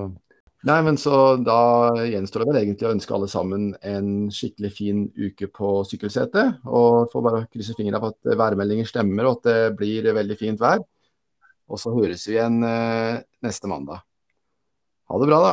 Nei, 0.68 0.76
men 0.84 0.98
så 1.00 1.38
Da 1.40 1.60
gjenstår 2.04 2.42
det 2.42 2.50
vel 2.50 2.58
egentlig 2.60 2.84
å 2.84 2.92
ønske 2.92 3.14
alle 3.16 3.28
sammen 3.32 3.70
en 3.80 4.10
skikkelig 4.34 4.70
fin 4.76 5.06
uke 5.16 5.48
på 5.48 5.70
sykkelsetet. 5.88 6.60
Og 6.68 7.08
får 7.12 7.24
bare 7.24 7.46
krysse 7.48 7.76
fingrene 7.78 8.02
for 8.02 8.12
at 8.12 8.36
værmeldinger 8.42 8.90
stemmer 8.90 9.30
og 9.30 9.38
at 9.38 9.48
det 9.48 9.78
blir 9.78 10.10
veldig 10.18 10.36
fint 10.36 10.60
vær. 10.60 10.84
Og 11.70 11.80
så 11.80 11.94
høres 11.94 12.26
vi 12.28 12.34
igjen 12.34 12.60
eh, 12.66 13.22
neste 13.46 13.70
mandag. 13.70 14.02
Ha 15.10 15.18
det 15.18 15.26
bra, 15.32 15.40
da. 15.46 15.52